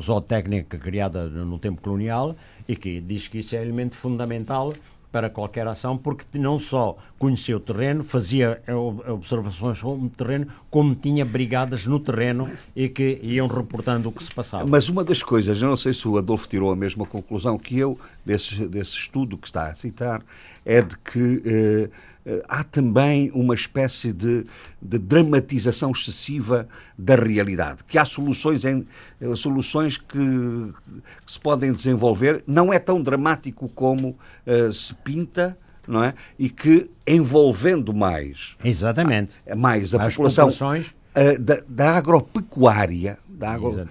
[0.00, 2.36] zootécnica criada no tempo colonial
[2.68, 4.74] e que diz que isso é elemento fundamental
[5.12, 8.62] para qualquer ação, porque não só conhecia o terreno, fazia
[9.06, 14.24] observações sobre o terreno, como tinha brigadas no terreno e que iam reportando o que
[14.24, 14.64] se passava.
[14.66, 17.78] Mas uma das coisas, eu não sei se o Adolfo tirou a mesma conclusão que
[17.78, 20.22] eu, desse, desse estudo que está a citar,
[20.64, 21.42] é de que.
[21.44, 21.90] Eh,
[22.24, 24.46] eh, há também uma espécie de,
[24.80, 28.86] de, dramatização excessiva da realidade, que há soluções, em,
[29.20, 34.16] eh, soluções que, que, se podem desenvolver, não é tão dramático como
[34.46, 35.58] uh, se pinta,
[35.88, 36.14] não é?
[36.38, 43.50] E que envolvendo mais, exatamente, a, mais a As população uh, da, da, agropecuária, da,
[43.50, 43.88] agro,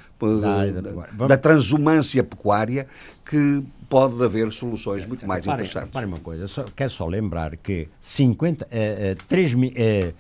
[1.17, 2.87] da, da transumância pecuária,
[3.25, 3.61] que
[3.91, 5.89] pode haver soluções muito mais repare, interessantes.
[5.89, 10.13] Repare uma coisa, só, quero só lembrar que 50, eh, 3, eh,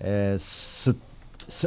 [0.00, 0.36] eh,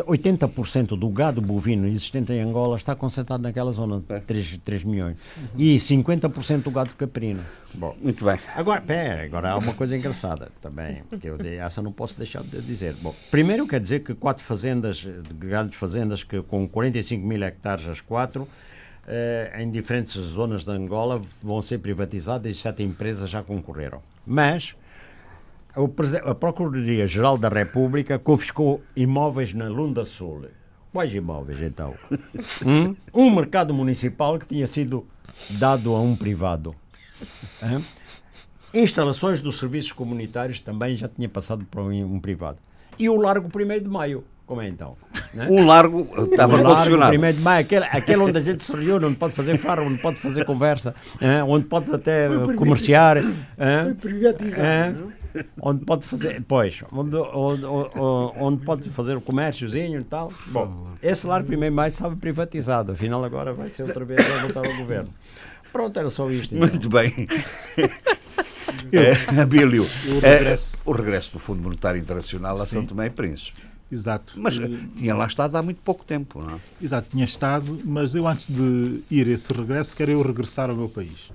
[0.07, 5.17] 80% do gado bovino existente em Angola está concentrado naquela zona, 3, 3 milhões.
[5.37, 5.47] Uhum.
[5.59, 7.43] E 50% do gado caprino.
[7.73, 8.39] Bom, muito bem.
[8.55, 12.61] Agora, pera, agora há uma coisa engraçada também, que eu essa não posso deixar de
[12.61, 12.95] dizer.
[13.01, 18.01] Bom, primeiro quer dizer que quatro fazendas, grandes fazendas, que com 45 mil hectares as
[18.01, 18.70] quatro, eh,
[19.57, 24.01] em diferentes zonas de Angola vão ser privatizadas e sete empresas já concorreram.
[24.25, 24.75] Mas
[26.25, 30.45] a Procuradoria-Geral da República confiscou imóveis na Lunda Sul.
[30.91, 31.95] Quais imóveis, então?
[32.65, 32.95] Hum?
[33.13, 35.07] um mercado municipal que tinha sido
[35.51, 36.75] dado a um privado.
[37.63, 37.81] Hum?
[38.73, 42.57] Instalações dos serviços comunitários também já tinha passado para um privado.
[42.99, 44.97] E o Largo 1 de Maio, como é então?
[45.33, 45.47] Né?
[45.49, 47.11] Um largo estava um condicionado.
[47.11, 50.01] primeiro de maio, aquele, aquele onde a gente se reúne, onde pode fazer farra, onde
[50.01, 51.41] pode fazer conversa, hein?
[51.47, 52.27] onde pode até
[52.57, 53.15] comerciar.
[53.19, 53.33] Hein?
[53.83, 55.13] Foi privatizado,
[55.61, 60.33] Onde pode fazer, pois, onde, onde, onde, pode fazer o comérciozinho e tal.
[60.47, 64.41] Bom, esse largo primeiro de maio estava privatizado, afinal agora vai ser outra vez a
[64.41, 65.13] voltar ao governo.
[65.71, 66.55] Pronto, era só isto.
[66.55, 66.67] Então.
[66.67, 67.27] Muito bem.
[68.91, 70.75] é, Abílio, o regresso.
[70.75, 73.70] É, o regresso do Fundo Monetário Internacional a São Tomé e Príncipe.
[73.91, 74.33] Exato.
[74.37, 76.59] Mas uh, tinha lá estado há muito pouco tempo, não é?
[76.81, 80.75] Exato, tinha estado, mas eu antes de ir a esse regresso, quero eu regressar ao
[80.75, 81.31] meu país.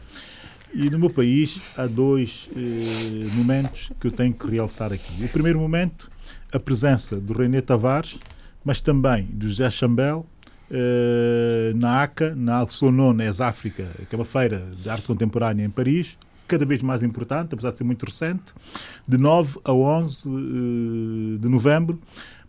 [0.72, 5.24] E no meu país há dois eh, momentos que eu tenho que realçar aqui.
[5.24, 6.10] O primeiro momento,
[6.52, 8.18] a presença do René Tavares,
[8.64, 10.26] mas também do José Chambel,
[10.70, 16.18] eh, na ACA, na Alsonones África, que é uma feira de arte contemporânea em Paris,
[16.46, 18.52] cada vez mais importante, apesar de ser muito recente,
[19.06, 22.00] de 9 a 11 eh, de novembro,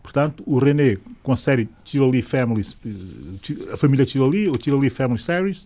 [0.08, 5.20] Portanto, o René, com a série Tiroli Family, eh, a família Tiroli, o Tiroli Family
[5.20, 5.64] Series,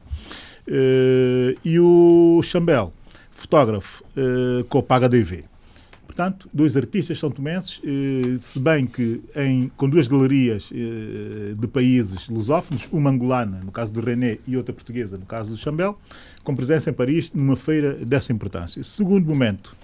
[0.67, 2.93] uh, e o Chambel,
[3.31, 5.45] fotógrafo, uh, com o PHDV.
[6.05, 10.71] Portanto, dois artistas são tomenses, uh, se bem que em, com duas galerias
[11.57, 15.57] de países lusófonos, uma angolana, no caso do René, e outra portuguesa, no caso do
[15.57, 15.97] Chambel,
[16.43, 18.83] com presença em Paris, numa feira dessa importância.
[18.83, 19.77] Segundo momento,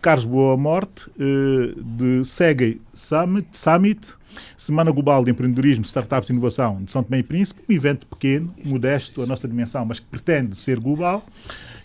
[0.00, 4.14] Carlos Boa Morte, eh, de SEGA Summit, Summit,
[4.56, 8.54] Semana Global de Empreendedorismo, Startups e Inovação de São Tomé e Príncipe, um evento pequeno,
[8.64, 11.26] modesto, a nossa dimensão, mas que pretende ser global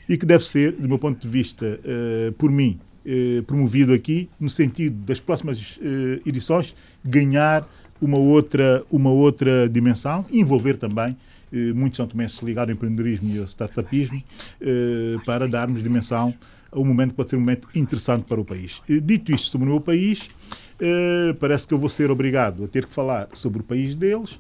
[0.08, 4.30] e que deve ser, do meu ponto de vista, eh, por mim, eh, promovido aqui,
[4.40, 5.80] no sentido das próximas
[6.26, 7.68] edições ganhar
[8.00, 11.18] uma outra, uma outra dimensão envolver também
[11.76, 14.24] muitos são tomenses ligados ao empreendedorismo e ao startupismo
[15.24, 16.34] para darmos dimensão
[16.76, 18.82] um momento que pode ser um momento interessante para o país.
[18.88, 20.30] Dito isto sobre o meu país,
[20.74, 24.38] Uh, parece que eu vou ser obrigado a ter que falar sobre o país deles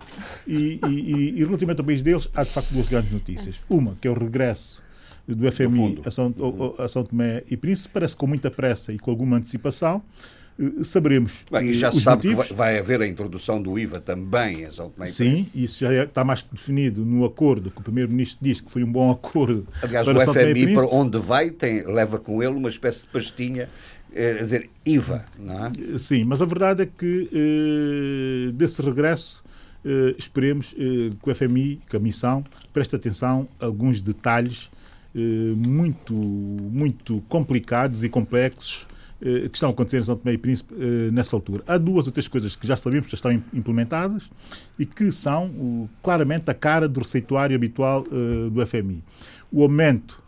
[0.47, 3.57] e, e, e, relativamente ao país deles há de facto duas grandes notícias.
[3.69, 4.81] Uma, que é o regresso
[5.27, 6.33] do FMI a São,
[6.77, 10.42] a São Tomé e Príncipe, parece com muita pressa e com alguma antecipação, eh,
[10.83, 11.43] saberemos.
[11.51, 12.47] Bem, e já se sabe motivos.
[12.47, 16.23] que vai, haver a introdução do IVA também São Tomé Sim, isso já é, está
[16.23, 19.67] mais definido no acordo que o Primeiro-Ministro disse que foi um bom acordo.
[19.81, 23.69] Aliás, para o FMI, para onde vai, tem, leva com ele uma espécie de pastinha
[24.13, 25.97] eh, quer dizer, IVA, não é?
[25.97, 29.43] Sim, mas a verdade é que eh, desse regresso
[29.83, 34.69] eh, esperemos eh, que o FMI, que a missão, preste atenção a alguns detalhes
[35.15, 35.19] eh,
[35.55, 38.92] muito, muito complicados e complexos eh,
[39.23, 41.63] que estão a acontecer em São Tomé e Príncipe eh, nessa altura.
[41.65, 44.29] Há duas ou três coisas que já sabemos que já estão implementadas
[44.77, 49.01] e que são claramente a cara do receituário habitual eh, do FMI.
[49.49, 50.21] O aumento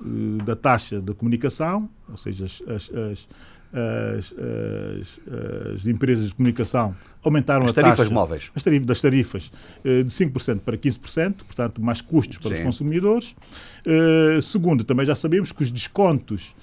[0.46, 2.90] da taxa de comunicação, ou seja, as, as,
[3.74, 5.20] as, as,
[5.74, 8.52] as empresas de comunicação aumentaram as a taxa móveis.
[8.56, 9.52] As tarifas, das tarifas
[9.84, 12.58] de 5% para 15%, portanto, mais custos para Sim.
[12.58, 13.36] os consumidores.
[14.44, 16.54] segundo, também já sabemos que os descontos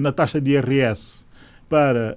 [0.00, 1.23] na taxa de IRS
[1.68, 2.16] para,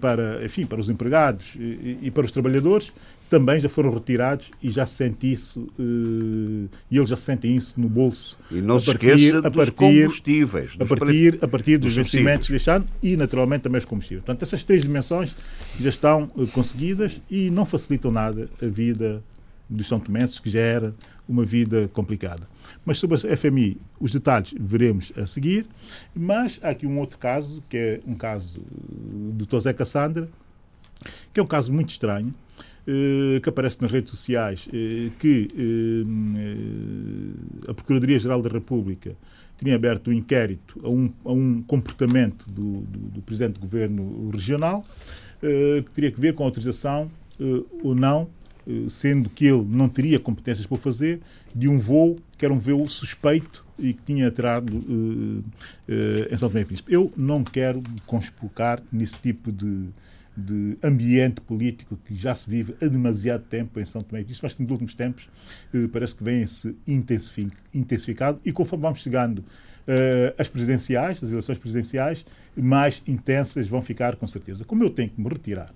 [0.00, 2.92] para, enfim, para os empregados e, e para os trabalhadores
[3.32, 7.80] também já foram retirados e já se sente isso, uh, e eles já sentem isso
[7.80, 8.38] no bolso.
[8.50, 10.76] E não se partir, esqueça dos partir, combustíveis.
[10.78, 14.22] A, partir, a partir dos, dos vencimentos deixados e, naturalmente, também os combustíveis.
[14.22, 15.34] Portanto, essas três dimensões
[15.80, 19.24] já estão uh, conseguidas e não facilitam nada a vida
[19.66, 20.94] dos São Tomenses, que já era
[21.28, 22.48] uma vida complicada.
[22.84, 25.66] Mas sobre a FMI, os detalhes veremos a seguir.
[26.14, 28.60] Mas há aqui um outro caso, que é um caso
[29.32, 30.28] do Tosé Cassandra,
[31.32, 32.34] que é um caso muito estranho,
[32.84, 36.02] eh, que aparece nas redes sociais, eh, que eh,
[37.70, 39.14] a Procuradoria-Geral da República
[39.56, 44.30] tinha aberto um inquérito a um, a um comportamento do, do, do, Presidente do Governo
[44.30, 44.84] Regional,
[45.40, 47.10] que teria que ver com a autorização
[47.82, 48.28] ou não,
[48.88, 51.20] sendo que ele não teria competências para fazer,
[51.54, 54.84] de um voo que era um voo suspeito e que tinha aterrado
[56.30, 56.92] em São Tomé e Príncipe.
[56.92, 59.88] Eu não quero conspurcar nesse tipo de,
[60.36, 64.44] de ambiente político que já se vive há demasiado tempo em São Tomé e Príncipe,
[64.44, 65.28] mas que nos últimos tempos
[65.74, 66.76] eh, parece que vem-se
[67.74, 69.44] intensificado e conforme vamos chegando
[69.86, 72.24] eh, as presidenciais, as eleições presidenciais,
[72.56, 74.64] mais intensas vão ficar com certeza.
[74.64, 75.74] Como eu tenho que me retirar eh,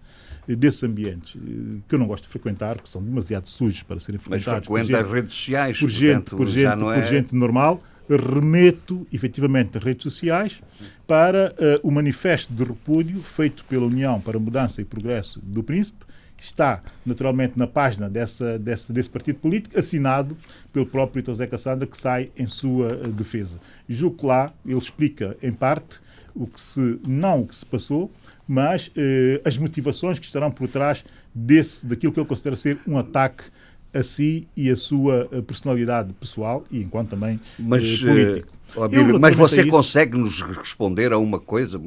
[0.54, 4.20] desses ambientes eh, que eu não gosto de frequentar, que são demasiado sujos para serem
[4.20, 4.68] frequentados.
[4.68, 6.76] Mas frequenta as redes sociais, por gente, por gente, é...
[6.76, 10.62] por gente normal remeto efetivamente às redes sociais
[11.06, 15.62] para uh, o manifesto de repúdio feito pela União para a Mudança e Progresso do
[15.62, 16.04] Príncipe,
[16.38, 20.36] está naturalmente na página dessa, desse, desse partido político, assinado
[20.72, 23.58] pelo próprio José Cassandra, que sai em sua uh, defesa.
[23.88, 25.98] Julgo que lá ele explica, em parte,
[26.34, 28.12] o que se, não o que se passou,
[28.46, 31.04] mas uh, as motivações que estarão por trás
[31.34, 33.44] desse, daquilo que ele considera ser um ataque
[33.92, 38.52] a si e a sua eh, personalidade pessoal e enquanto também mas, eh, político.
[38.76, 41.80] Uh, mas você consegue nos responder a uma coisa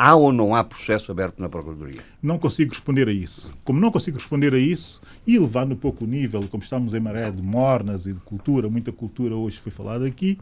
[0.00, 1.98] Há ou não há processo aberto na Procuradoria?
[2.22, 3.52] Não consigo responder a isso.
[3.64, 7.00] Como não consigo responder a isso, e levando um pouco o nível, como estamos em
[7.00, 10.38] maré de mornas e de cultura, muita cultura hoje foi falada aqui,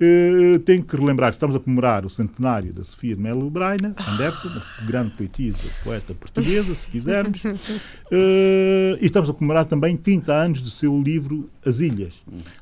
[0.00, 3.94] eh, tenho que relembrar que estamos a comemorar o centenário da Sofia de Melo Braina,
[3.96, 4.48] Anderson,
[4.88, 7.40] grande poetisa, poeta portuguesa, se quisermos,
[8.10, 12.14] eh, e estamos a comemorar também 30 anos do seu livro As Ilhas,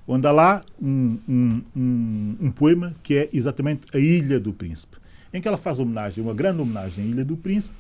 [0.07, 5.03] onde há lá um, um, um, um poema que é exatamente A Ilha do Príncipe
[5.35, 7.75] em que ela faz homenagem, uma grande homenagem à Ilha do Príncipe,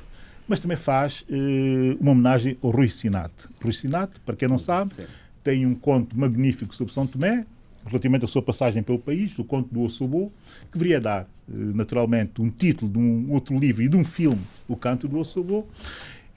[0.46, 3.46] mas também faz eh, uma homenagem ao Rui Sinate.
[3.62, 5.04] Rui Sinate, para quem não sabe, Sim.
[5.42, 7.46] tem um conto magnífico sobre São Tomé,
[7.86, 10.32] relativamente à sua passagem pelo país, o conto do Ossobô,
[10.72, 14.04] que viria a dar, eh, naturalmente, um título de um outro livro e de um
[14.04, 15.64] filme, O Canto do Ossobô,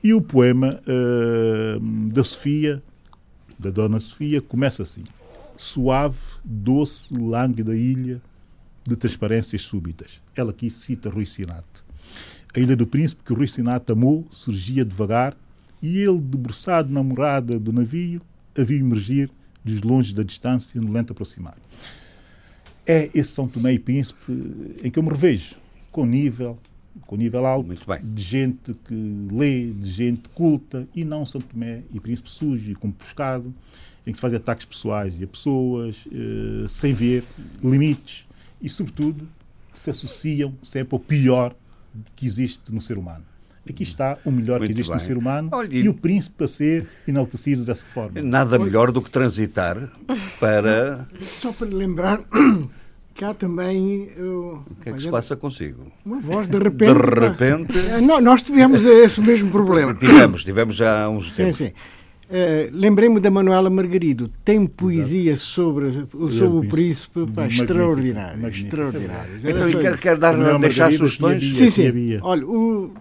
[0.04, 1.80] e o poema eh,
[2.14, 2.82] da Sofia,
[3.58, 5.04] da Dona Sofia, começa assim.
[5.58, 8.22] Suave, doce, lânguida ilha,
[8.88, 10.22] de transparências súbitas.
[10.36, 11.86] Ela aqui cita Rui Sinato.
[12.56, 15.36] A Ilha do Príncipe que Rui Sinato amou surgia devagar
[15.82, 18.22] e ele, debruçado na morada do navio,
[18.58, 19.30] a viu emergir
[19.64, 21.58] dos longe da distância no lento aproximar.
[22.86, 24.32] É esse São Tomé e Príncipe
[24.84, 25.56] em que eu me revejo,
[25.92, 26.58] com nível,
[27.06, 32.00] com nível alto, de gente que lê, de gente culta, e não São Tomé e
[32.00, 33.54] Príncipe sujo e compostado,
[34.06, 37.26] em que se fazem ataques pessoais e a pessoas, eh, sem ver
[37.62, 38.26] limites,
[38.62, 39.28] e, sobretudo,
[39.72, 41.56] que se associam sempre ao pior
[42.16, 43.24] que existe no ser humano.
[43.70, 45.00] Aqui está o melhor Muito que existe bem.
[45.00, 45.90] no ser humano Olha, e...
[45.90, 48.22] o príncipe a ser enaltecido dessa forma.
[48.22, 49.78] Nada melhor do que transitar
[50.40, 51.08] para.
[51.22, 52.22] Só para lembrar
[53.14, 54.10] que há também.
[54.16, 54.64] Eu...
[54.70, 55.92] O que é que se passa consigo?
[56.06, 56.94] Uma voz, de repente.
[56.94, 57.78] De repente.
[58.02, 59.94] Não, nós tivemos esse mesmo problema.
[59.94, 61.58] Tivemos, tivemos já há uns sim, tempos.
[61.58, 61.74] Sim, sim.
[62.30, 64.30] Uh, Lembrei-me da Manuela Margarido.
[64.44, 68.50] Tem poesia sobre, sobre o príncipe pá, extraordinária.
[68.50, 69.32] extraordinária.
[69.38, 71.56] Então, quer, quer dar, deixar sugestões?
[71.56, 72.20] Sim, sim.
[72.22, 72.92] Olha, o.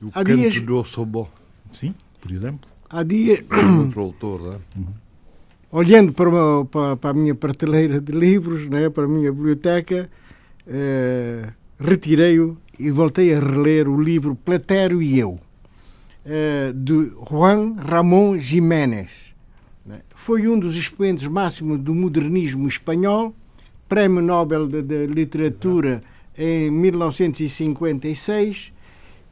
[0.00, 0.60] O há canto dias...
[0.60, 1.28] do Ossobó.
[1.72, 2.70] Sim, por exemplo.
[2.88, 3.42] Há dias.
[3.80, 4.56] Outro autor, não é?
[4.76, 4.86] Uhum.
[5.72, 10.08] Olhando para, uma, para, para, a minha prateleira de livros, né, para a minha biblioteca,
[10.68, 15.40] uh, retirei-o e voltei a reler o livro Platério e Eu
[16.74, 19.10] de Juan Ramón Jiménez.
[19.84, 20.00] Né?
[20.14, 23.34] Foi um dos expoentes máximos do modernismo espanhol,
[23.88, 26.02] Prémio Nobel de, de Literatura
[26.36, 28.72] em 1956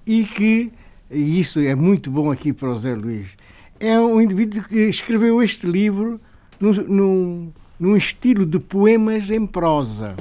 [0.06, 0.70] e que,
[1.10, 3.36] e isso é muito bom aqui para o Zé Luís,
[3.80, 6.20] é um indivíduo que escreveu este livro
[6.60, 10.14] num, num, num estilo de poemas em prosa.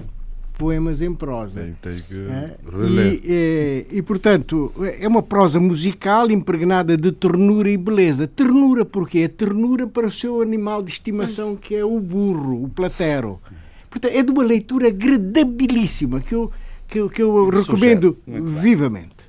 [0.62, 1.60] Poemas em prosa.
[1.60, 3.20] Tem, tem que É, reler.
[3.24, 8.28] E, eh, e, portanto, é uma prosa musical impregnada de ternura e beleza.
[8.28, 9.22] Ternura porquê?
[9.22, 13.42] É ternura para o seu animal de estimação, que é o burro, o platero.
[13.90, 16.52] Portanto, é de uma leitura agradabilíssima que eu,
[16.88, 19.22] que eu, que eu recomendo vivamente.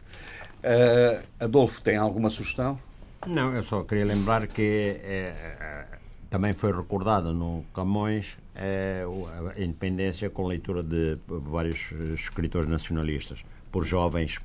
[0.62, 2.78] Eh, Adolfo, tem alguma sugestão?
[3.26, 5.32] Não, eu só queria lembrar que eh,
[6.32, 8.38] também foi recordada no Camões
[9.06, 13.40] o- a independência com leitura de vários escritores nacionalistas,
[13.70, 14.38] por jovens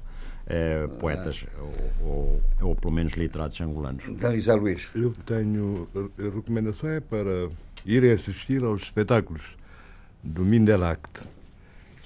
[0.50, 4.06] eh, poetas ou, ou, ou pelo menos literatos angolanos.
[4.08, 4.90] Então, Luís.
[4.94, 7.50] Eu tenho eh, recomendações para
[7.86, 9.42] irem assistir aos espetáculos
[10.24, 11.22] do Mindelact.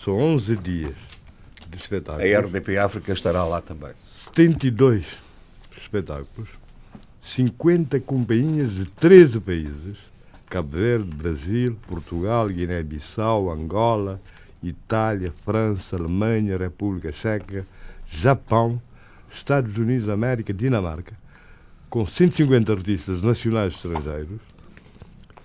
[0.04, 0.96] São 11 dias
[1.70, 2.32] de A espetáculos.
[2.32, 3.94] RDP África estará lá também.
[4.12, 5.06] 72
[5.80, 6.50] espetáculos,
[7.22, 9.98] 50 companhias de 13 países:
[10.50, 14.20] Cabo Verde, Brasil, Portugal, Guiné-Bissau, Angola,
[14.62, 17.66] Itália, França, Alemanha, República Checa,
[18.10, 18.82] Japão,
[19.34, 21.14] Estados Unidos América, Dinamarca,
[21.90, 24.40] com 150 artistas nacionais e estrangeiros.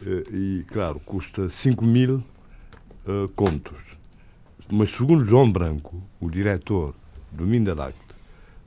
[0.04, 2.22] eh, E, claro, custa 5 mil
[3.06, 3.78] eh, contos.
[4.68, 6.94] Mas, segundo João Branco, o diretor
[7.30, 7.98] do Mindelact,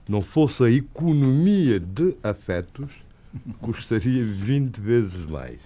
[0.07, 2.90] não fosse a economia de afetos,
[3.61, 5.60] custaria 20 vezes mais.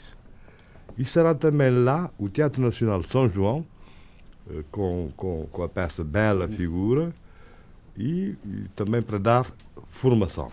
[0.98, 3.65] E estará também lá o Teatro Nacional de São João,
[4.49, 7.14] eh, com, com, com a peça Bela Figura,
[7.98, 9.45] e, e também para dar
[9.90, 10.52] formação.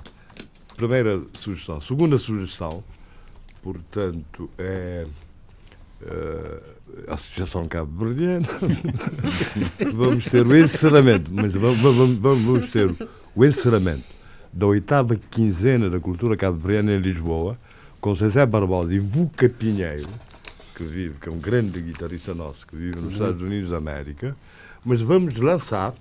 [0.76, 1.80] Primeira sugestão.
[1.80, 2.82] Segunda sugestão,
[3.62, 5.06] portanto, é
[7.08, 8.48] a Associação Cabo Verdeana.
[9.94, 12.94] vamos ter o encerramento, mas vamos, vamos- vamos ter
[13.34, 14.04] o encerramento
[14.52, 17.58] da oitava quinzena da cultura cabo-verdiana em Lisboa,
[18.00, 20.08] com José Barbosa e Vuca Pinheiro,
[20.74, 24.36] que vive, que é um grande guitarrista nosso, que vive nos Estados Unidos da América,
[24.84, 25.94] mas vamos lançar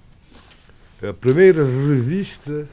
[1.08, 2.68] a primeira revista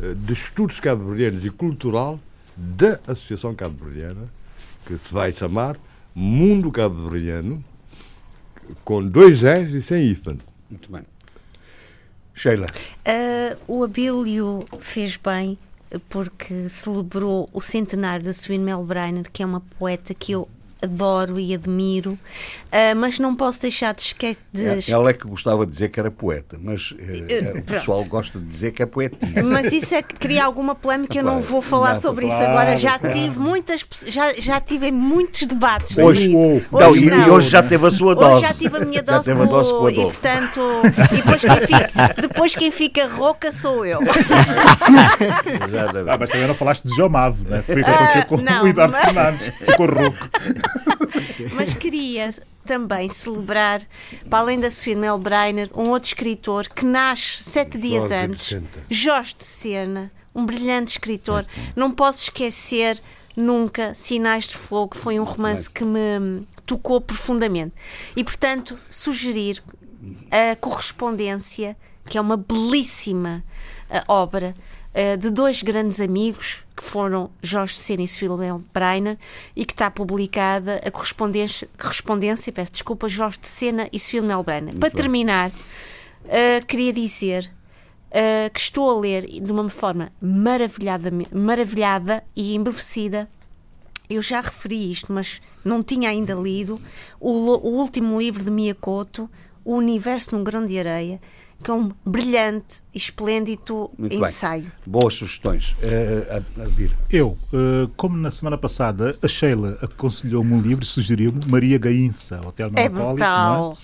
[0.00, 2.20] eh, de estudos cabo-verdianos e cultural
[2.56, 4.28] da Associação Cabo-Verdiana,
[4.86, 5.76] que se vai chamar
[6.14, 7.64] Mundo Cabo-Verdiano,
[8.84, 10.38] com dois S e sem hífen.
[10.70, 11.11] Muito bem.
[12.34, 12.66] Sheila.
[13.04, 15.58] Ah, o Abílio fez bem
[16.08, 20.48] porque celebrou o centenário da Suine Melbreiner, que é uma poeta que eu
[20.82, 22.18] adoro e admiro,
[22.70, 24.42] Ah, mas não posso deixar de esquecer.
[24.52, 24.92] De...
[24.92, 28.38] Ela é que gostava de dizer que era poeta, mas eh, Eh, o pessoal gosta
[28.38, 29.42] de dizer que é poetisa.
[29.44, 32.36] Mas isso é que cria alguma polémica, eu não Claro, vou falar não, sobre isso
[32.36, 32.76] claro, agora.
[32.76, 33.14] Já claro.
[33.14, 36.66] tive muitas já, já tive muitos debates Hoje, sobre isso.
[36.72, 37.30] não, e, e não.
[37.30, 38.42] hoje já teve a sua Hoje dose.
[38.42, 40.60] já tive a minha Já dose, teve com, a dose com o e portanto,
[41.12, 44.00] e depois quem, fica, depois quem fica rouca sou eu.
[46.08, 47.62] Ah, mas também não falaste de João Mavo, né?
[47.66, 49.46] Foi o que aconteceu com não, o Eduardo mas- Fernandes.
[49.58, 50.28] Ficou rouco.
[51.54, 52.34] Mas queria
[52.64, 53.82] também celebrar,
[54.28, 58.62] para além da Sofia Melbreiner, um outro escritor que nasce sete dias Jorge antes.
[58.88, 61.44] Jorge de Sena, um brilhante escritor.
[61.74, 63.00] Não posso esquecer
[63.36, 67.72] nunca Sinais de Fogo, foi um romance que me tocou profundamente.
[68.14, 69.62] E, portanto, sugerir
[70.30, 71.76] a correspondência,
[72.08, 73.44] que é uma belíssima
[73.88, 74.54] eh, obra
[74.94, 78.28] eh, de dois grandes amigos, que foram Jorge Sena e Sofia
[78.74, 79.18] Breiner,
[79.56, 84.74] e que está publicada a correspondência, correspondência peço desculpa, Jorge de Sena e Sofia Breiner.
[84.76, 85.50] Para terminar,
[86.28, 87.50] eh, queria dizer
[88.10, 93.26] eh, que estou a ler de uma forma maravilhada, maravilhada e embevecida.
[94.10, 96.78] Eu já referi isto, mas não tinha ainda lido.
[97.18, 99.30] O, o último livro de Miyakoto,
[99.64, 101.18] O Universo num Grão de Areia,
[101.62, 104.62] que é um brilhante e esplêndido Muito ensaio.
[104.62, 104.72] bem.
[104.86, 105.74] Boas sugestões.
[106.30, 106.92] A- a Bira.
[107.10, 112.40] Eu, eh, como na semana passada a Sheila aconselhou-me um livro e sugeriu-me Maria Gainça,
[112.46, 113.76] Hotel É Monopólio, não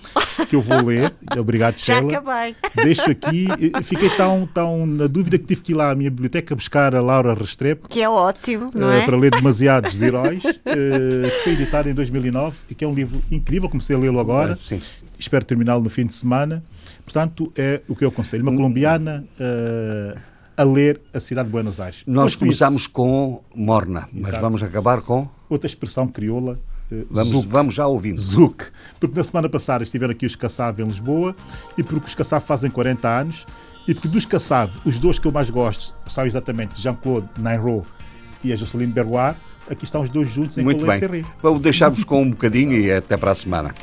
[0.42, 0.46] é?
[0.46, 1.14] que eu vou ler.
[1.38, 2.18] Obrigado, Já Sheila.
[2.18, 2.56] acabei.
[2.84, 6.10] Deixo aqui, eh, fiquei tão, tão na dúvida que tive que ir lá à minha
[6.10, 9.04] biblioteca buscar a Laura Restrepo Que é ótimo, não é?
[9.06, 13.68] para ler Demasiados Heróis, que foi editado em 2009 e que é um livro incrível,
[13.68, 14.56] comecei a lê-lo agora.
[14.56, 14.80] Sim.
[15.18, 16.62] Espero terminá-lo no fim de semana.
[17.12, 18.42] Portanto, é o que eu aconselho.
[18.42, 20.14] Uma colombiana eh,
[20.54, 22.02] a ler a cidade de Buenos Aires.
[22.06, 24.42] Nós começamos com Morna, mas Exato.
[24.42, 25.26] vamos acabar com.
[25.48, 26.60] outra expressão crioula.
[26.92, 27.46] eh, Vamos, Zuc.
[27.48, 28.20] vamos já ouvindo.
[28.20, 28.64] Zuc.
[29.00, 31.34] Porque na semana passada estiveram aqui os Kassab em Lisboa
[31.78, 33.46] e porque os Kassab fazem 40 anos
[33.88, 37.84] e porque dos Kassab, os dois que eu mais gosto são exatamente Jean-Claude Nairo
[38.44, 39.34] e a Jocelyn Berroir.
[39.70, 41.24] Aqui estão os dois juntos em Muito bem.
[41.42, 43.74] Vamos deixar-vos com um bocadinho e até para a semana.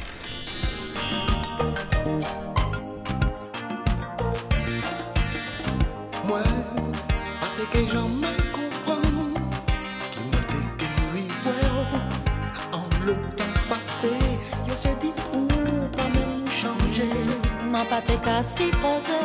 [18.05, 19.19] te casi pose,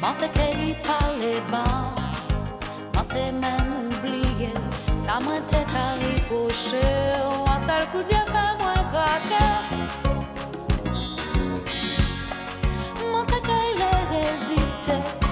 [0.00, 0.26] ma te
[0.86, 1.64] parle ba,
[2.94, 4.52] ma même oublié,
[4.96, 6.76] ça m'a te cari poche,
[7.46, 9.54] un seul coup de pas moins craquer.
[13.12, 13.72] Ma te cari
[14.10, 15.23] résister.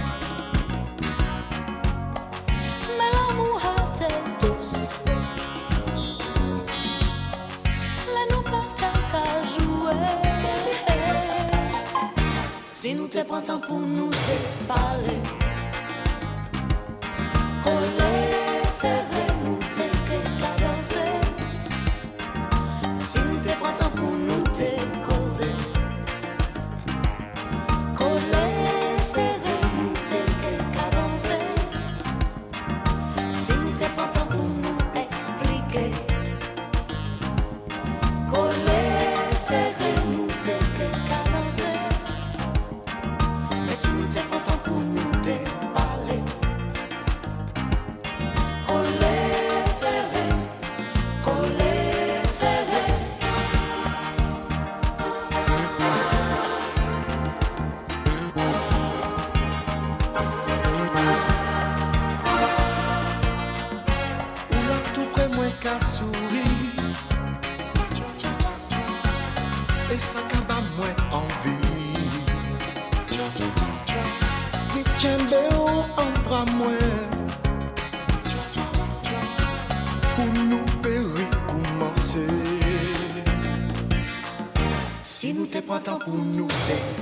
[12.83, 14.35] Si nou te prantan pou nou te
[14.67, 15.15] pale
[86.05, 87.02] who knew they